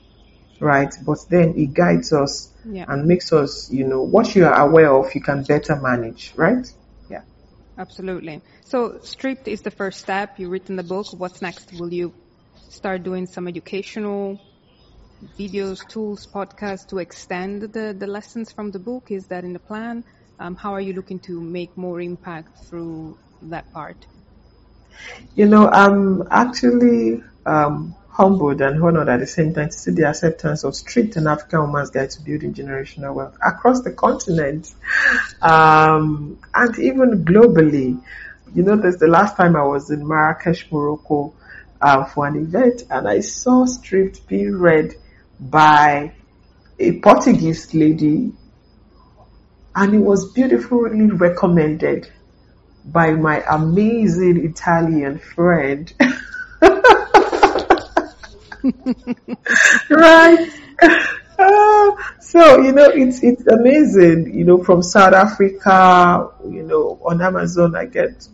right? 0.58 0.92
But 1.04 1.18
then 1.28 1.54
it 1.56 1.72
guides 1.72 2.12
us 2.12 2.52
yeah. 2.64 2.84
and 2.88 3.06
makes 3.06 3.32
us, 3.32 3.70
you 3.70 3.86
know, 3.86 4.02
what 4.02 4.34
you 4.34 4.46
are 4.46 4.68
aware 4.68 4.92
of, 4.92 5.14
you 5.14 5.20
can 5.20 5.44
better 5.44 5.76
manage, 5.76 6.32
right? 6.36 6.66
Yeah. 7.08 7.22
Absolutely. 7.78 8.42
So 8.64 8.98
Stripped 9.02 9.48
is 9.48 9.62
the 9.62 9.70
first 9.70 10.00
step. 10.00 10.38
You 10.38 10.48
written 10.48 10.76
the 10.76 10.82
book. 10.82 11.06
What's 11.12 11.40
next? 11.40 11.72
Will 11.78 11.92
you 11.92 12.12
start 12.68 13.02
doing 13.02 13.26
some 13.26 13.48
educational 13.48 14.40
videos, 15.38 15.86
tools, 15.88 16.26
podcasts 16.26 16.86
to 16.88 16.98
extend 16.98 17.62
the, 17.62 17.94
the 17.98 18.06
lessons 18.06 18.52
from 18.52 18.70
the 18.70 18.78
book? 18.78 19.10
Is 19.10 19.26
that 19.28 19.44
in 19.44 19.52
the 19.52 19.58
plan? 19.58 20.04
Um, 20.38 20.56
how 20.56 20.74
are 20.74 20.80
you 20.80 20.94
looking 20.94 21.20
to 21.20 21.40
make 21.40 21.76
more 21.76 22.00
impact 22.00 22.64
through 22.68 23.18
that 23.42 23.70
part? 23.72 24.06
You 25.34 25.46
know, 25.46 25.68
I'm 25.68 26.26
actually 26.30 27.22
um, 27.46 27.94
humbled 28.08 28.60
and 28.60 28.82
honored 28.82 29.08
at 29.08 29.20
the 29.20 29.26
same 29.26 29.54
time 29.54 29.68
to 29.68 29.72
see 29.72 29.92
the 29.92 30.08
acceptance 30.08 30.64
of 30.64 30.74
Stripped 30.74 31.16
An 31.16 31.26
African 31.26 31.60
Woman's 31.60 31.90
Guide 31.90 32.10
to 32.10 32.22
Building 32.22 32.54
Generational 32.54 33.14
Wealth 33.14 33.36
across 33.44 33.82
the 33.82 33.92
continent 33.92 34.74
um, 35.42 36.38
and 36.54 36.78
even 36.78 37.24
globally. 37.24 38.02
You 38.54 38.62
know, 38.62 38.76
this 38.76 38.96
the 38.96 39.06
last 39.06 39.36
time 39.36 39.56
I 39.56 39.62
was 39.62 39.90
in 39.90 40.06
Marrakesh, 40.06 40.70
Morocco 40.72 41.34
uh, 41.80 42.04
for 42.04 42.26
an 42.26 42.36
event 42.36 42.82
and 42.90 43.08
I 43.08 43.20
saw 43.20 43.64
Stripped 43.64 44.26
being 44.26 44.56
read 44.56 44.94
by 45.40 46.12
a 46.78 47.00
Portuguese 47.00 47.72
lady 47.74 48.32
and 49.74 49.94
it 49.94 49.98
was 49.98 50.32
beautifully 50.32 51.10
recommended 51.10 52.10
by 52.84 53.12
my 53.12 53.42
amazing 53.48 54.44
Italian 54.44 55.18
friend. 55.18 55.92
right. 59.90 60.50
So 62.20 62.60
you 62.60 62.72
know 62.72 62.90
it's 62.90 63.22
it's 63.22 63.46
amazing 63.46 64.32
you 64.34 64.44
know 64.44 64.62
from 64.62 64.82
south 64.82 65.14
africa 65.14 66.28
you 66.44 66.62
know 66.62 67.00
on 67.02 67.20
amazon 67.22 67.74
i 67.74 67.86
get 67.86 68.28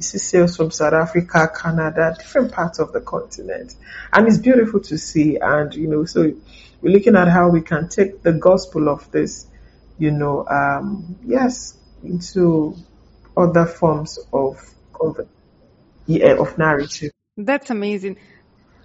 see 0.00 0.18
sales 0.18 0.56
from 0.56 0.70
south 0.70 0.92
africa 0.92 1.48
canada 1.54 2.14
different 2.18 2.52
parts 2.52 2.78
of 2.78 2.92
the 2.92 3.00
continent 3.00 3.74
and 4.12 4.26
it's 4.26 4.38
beautiful 4.38 4.80
to 4.80 4.98
see 4.98 5.36
and 5.36 5.74
you 5.74 5.88
know 5.88 6.04
so 6.04 6.32
we're 6.80 6.92
looking 6.92 7.16
at 7.16 7.28
how 7.28 7.48
we 7.48 7.60
can 7.60 7.88
take 7.88 8.22
the 8.22 8.32
gospel 8.32 8.88
of 8.88 9.10
this 9.10 9.46
you 9.98 10.10
know 10.10 10.46
um, 10.48 11.16
yes 11.24 11.76
into 12.02 12.76
other 13.36 13.66
forms 13.66 14.18
of 14.32 14.70
of, 15.00 15.20
yeah, 16.06 16.32
of 16.32 16.56
narrative 16.58 17.10
that's 17.36 17.70
amazing 17.70 18.16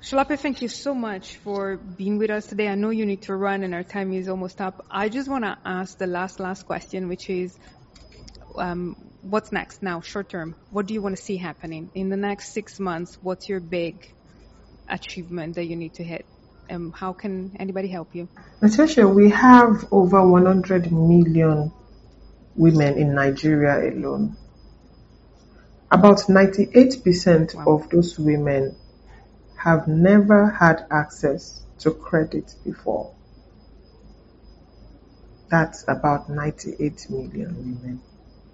Solape, 0.01 0.39
thank 0.39 0.61
you 0.61 0.69
so 0.69 0.95
much 0.95 1.35
for 1.37 1.75
being 1.75 2.17
with 2.17 2.29
us 2.29 2.47
today. 2.47 2.69
I 2.69 2.75
know 2.75 2.89
you 2.89 3.05
need 3.05 3.23
to 3.23 3.35
run 3.35 3.63
and 3.63 3.75
our 3.75 3.83
time 3.83 4.13
is 4.13 4.29
almost 4.29 4.61
up. 4.61 4.85
I 4.89 5.09
just 5.09 5.27
want 5.27 5.43
to 5.43 5.57
ask 5.65 5.97
the 5.97 6.07
last, 6.07 6.39
last 6.39 6.65
question, 6.65 7.09
which 7.09 7.29
is, 7.29 7.59
um, 8.55 8.95
what's 9.21 9.51
next 9.51 9.81
now, 9.81 10.01
short 10.01 10.29
term? 10.29 10.55
What 10.71 10.85
do 10.85 10.93
you 10.93 11.01
want 11.01 11.15
to 11.15 11.21
see 11.21 11.37
happening 11.37 11.91
in 11.93 12.09
the 12.09 12.17
next 12.17 12.53
six 12.53 12.79
months? 12.79 13.17
What's 13.21 13.49
your 13.49 13.59
big 13.59 14.13
achievement 14.87 15.55
that 15.55 15.65
you 15.65 15.75
need 15.75 15.95
to 15.95 16.03
hit? 16.03 16.25
Um, 16.69 16.91
how 16.91 17.13
can 17.13 17.55
anybody 17.59 17.87
help 17.87 18.13
you? 18.13 18.29
Natasha, 18.61 19.07
we 19.07 19.29
have 19.31 19.85
over 19.91 20.25
100 20.27 20.91
million 20.91 21.71
women 22.55 22.97
in 22.97 23.15
Nigeria 23.15 23.91
alone. 23.91 24.37
About 25.91 26.19
98% 26.19 27.55
wow. 27.55 27.65
of 27.65 27.89
those 27.89 28.19
women 28.19 28.75
have 29.57 29.87
never 29.87 30.49
had 30.49 30.85
access 30.91 31.65
to 31.79 31.91
credit 31.91 32.53
before. 32.63 33.15
That's 35.49 35.83
about 35.87 36.29
98 36.29 37.09
million 37.09 37.55
women. 37.57 38.01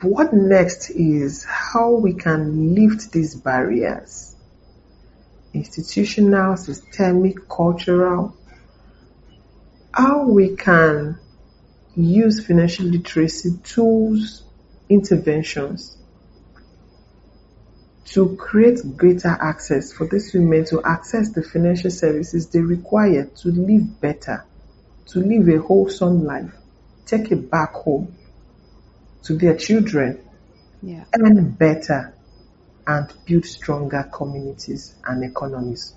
What 0.01 0.33
next 0.33 0.89
is 0.89 1.45
how 1.45 1.91
we 1.91 2.13
can 2.13 2.75
lift 2.75 3.11
these 3.13 3.33
barriers. 3.35 4.35
Institutional, 5.53 6.57
systemic, 6.57 7.47
cultural. 7.47 8.35
How 9.93 10.27
we 10.27 10.57
can 10.57 11.17
use 11.95 12.45
financial 12.45 12.87
literacy 12.87 13.57
tools, 13.63 14.43
interventions 14.89 15.97
to 18.07 18.35
create 18.35 18.79
greater 18.97 19.29
access 19.29 19.93
for 19.93 20.07
these 20.07 20.33
women 20.33 20.65
to 20.65 20.83
access 20.83 21.31
the 21.31 21.41
financial 21.41 21.89
services 21.89 22.49
they 22.49 22.59
require 22.59 23.25
to 23.37 23.47
live 23.47 24.01
better, 24.01 24.45
to 25.07 25.19
live 25.19 25.47
a 25.47 25.61
wholesome 25.61 26.25
life, 26.25 26.53
take 27.05 27.31
it 27.31 27.49
back 27.49 27.71
home 27.71 28.13
to 29.25 29.35
their 29.37 29.55
children, 29.55 30.23
yeah. 30.81 31.05
earn 31.13 31.51
better, 31.51 32.15
and 32.87 33.11
build 33.25 33.45
stronger 33.45 34.09
communities 34.13 34.95
and 35.05 35.23
economies. 35.23 35.93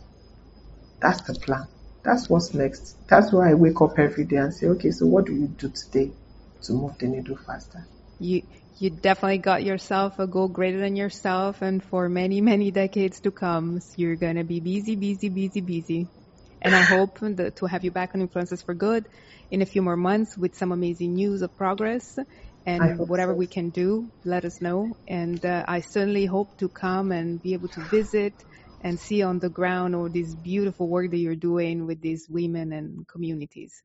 That's 1.01 1.23
the 1.23 1.35
plan. 1.35 1.69
That's 2.03 2.29
what's 2.31 2.55
next. 2.55 2.97
That's 3.09 3.33
why 3.33 3.51
I 3.51 3.55
wake 3.55 3.81
up 3.81 3.99
every 3.99 4.25
day 4.25 4.37
and 4.37 4.55
say, 4.55 4.67
okay, 4.69 4.91
so 4.91 5.07
what 5.07 5.27
do 5.27 5.39
we 5.39 5.47
do 5.47 5.69
today 5.69 6.11
to 6.63 6.73
move 6.73 6.97
the 6.99 7.07
needle 7.07 7.37
faster? 7.37 7.87
You 8.19 8.43
you 8.79 8.91
definitely 8.91 9.39
got 9.39 9.65
yourself 9.65 10.19
a 10.19 10.27
goal 10.27 10.49
greater 10.49 10.81
than 10.81 10.97
yourself, 10.97 11.63
and 11.63 11.83
for 11.83 12.09
many, 12.09 12.41
many 12.41 12.71
decades 12.71 13.21
to 13.21 13.31
come, 13.31 13.81
you're 13.97 14.17
gonna 14.17 14.45
be 14.45 14.61
busy, 14.61 14.97
busy, 14.97 15.29
busy, 15.29 15.61
busy. 15.61 16.07
And 16.63 16.75
I 16.75 16.83
hope 16.83 17.19
that, 17.21 17.57
to 17.57 17.67
have 17.67 17.85
you 17.85 17.91
back 17.91 18.15
on 18.15 18.27
Influencers 18.27 18.65
for 18.65 18.75
Good 18.75 19.07
in 19.51 19.63
a 19.63 19.67
few 19.67 19.83
more 19.83 19.97
months 19.97 20.37
with 20.37 20.57
some 20.57 20.73
amazing 20.73 21.15
news 21.15 21.43
of 21.43 21.57
progress. 21.57 22.19
And 22.69 23.09
whatever 23.09 23.33
so. 23.33 23.37
we 23.39 23.47
can 23.47 23.71
do, 23.71 24.09
let 24.25 24.45
us 24.45 24.61
know. 24.61 24.93
And 25.09 25.45
uh, 25.45 25.65
I 25.67 25.81
certainly 25.81 26.27
hope 26.27 26.59
to 26.59 26.69
come 26.69 27.13
and 27.13 27.41
be 27.41 27.55
able 27.55 27.69
to 27.69 27.81
visit 27.81 28.35
and 28.83 28.99
see 28.99 29.23
on 29.23 29.39
the 29.39 29.49
ground 29.49 29.95
all 29.95 30.09
this 30.09 30.35
beautiful 30.35 30.89
work 30.89 31.11
that 31.11 31.19
you're 31.19 31.35
doing 31.35 31.87
with 31.87 32.01
these 32.01 32.27
women 32.29 32.73
and 32.73 33.07
communities. 33.09 33.83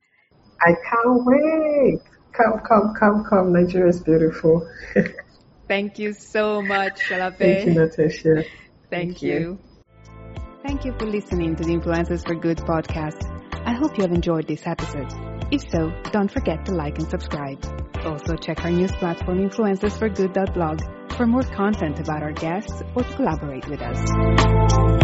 I 0.60 0.74
can't 0.88 1.24
wait. 1.24 2.00
Come, 2.36 2.60
come, 2.68 2.94
come, 2.98 3.24
come. 3.28 3.52
Nigeria 3.52 3.88
is 3.88 4.02
beautiful. 4.02 4.68
Thank 5.68 5.98
you 5.98 6.12
so 6.12 6.60
much, 6.62 7.00
Solape. 7.08 7.38
Thank 7.38 7.66
you, 7.66 7.72
Natasha. 7.72 8.34
Thank, 8.34 8.44
Thank 8.90 9.22
you. 9.22 9.32
you. 9.32 9.58
Thank 10.62 10.84
you 10.84 10.92
for 10.98 11.06
listening 11.06 11.56
to 11.56 11.64
the 11.64 11.74
Influencers 11.74 12.26
for 12.26 12.34
Good 12.34 12.58
podcast. 12.58 13.33
I 13.52 13.72
hope 13.72 13.96
you 13.96 14.02
have 14.02 14.12
enjoyed 14.12 14.46
this 14.46 14.66
episode. 14.66 15.12
If 15.50 15.62
so, 15.70 15.90
don't 16.12 16.30
forget 16.30 16.64
to 16.66 16.72
like 16.72 16.98
and 16.98 17.08
subscribe. 17.08 17.64
Also, 18.04 18.36
check 18.36 18.64
our 18.64 18.70
news 18.70 18.92
platform 18.92 19.38
influencersforgood.blog 19.48 20.80
for 21.12 21.26
more 21.26 21.42
content 21.42 22.00
about 22.00 22.22
our 22.22 22.32
guests 22.32 22.82
or 22.94 23.02
to 23.02 23.14
collaborate 23.14 23.66
with 23.68 23.80
us. 23.80 25.03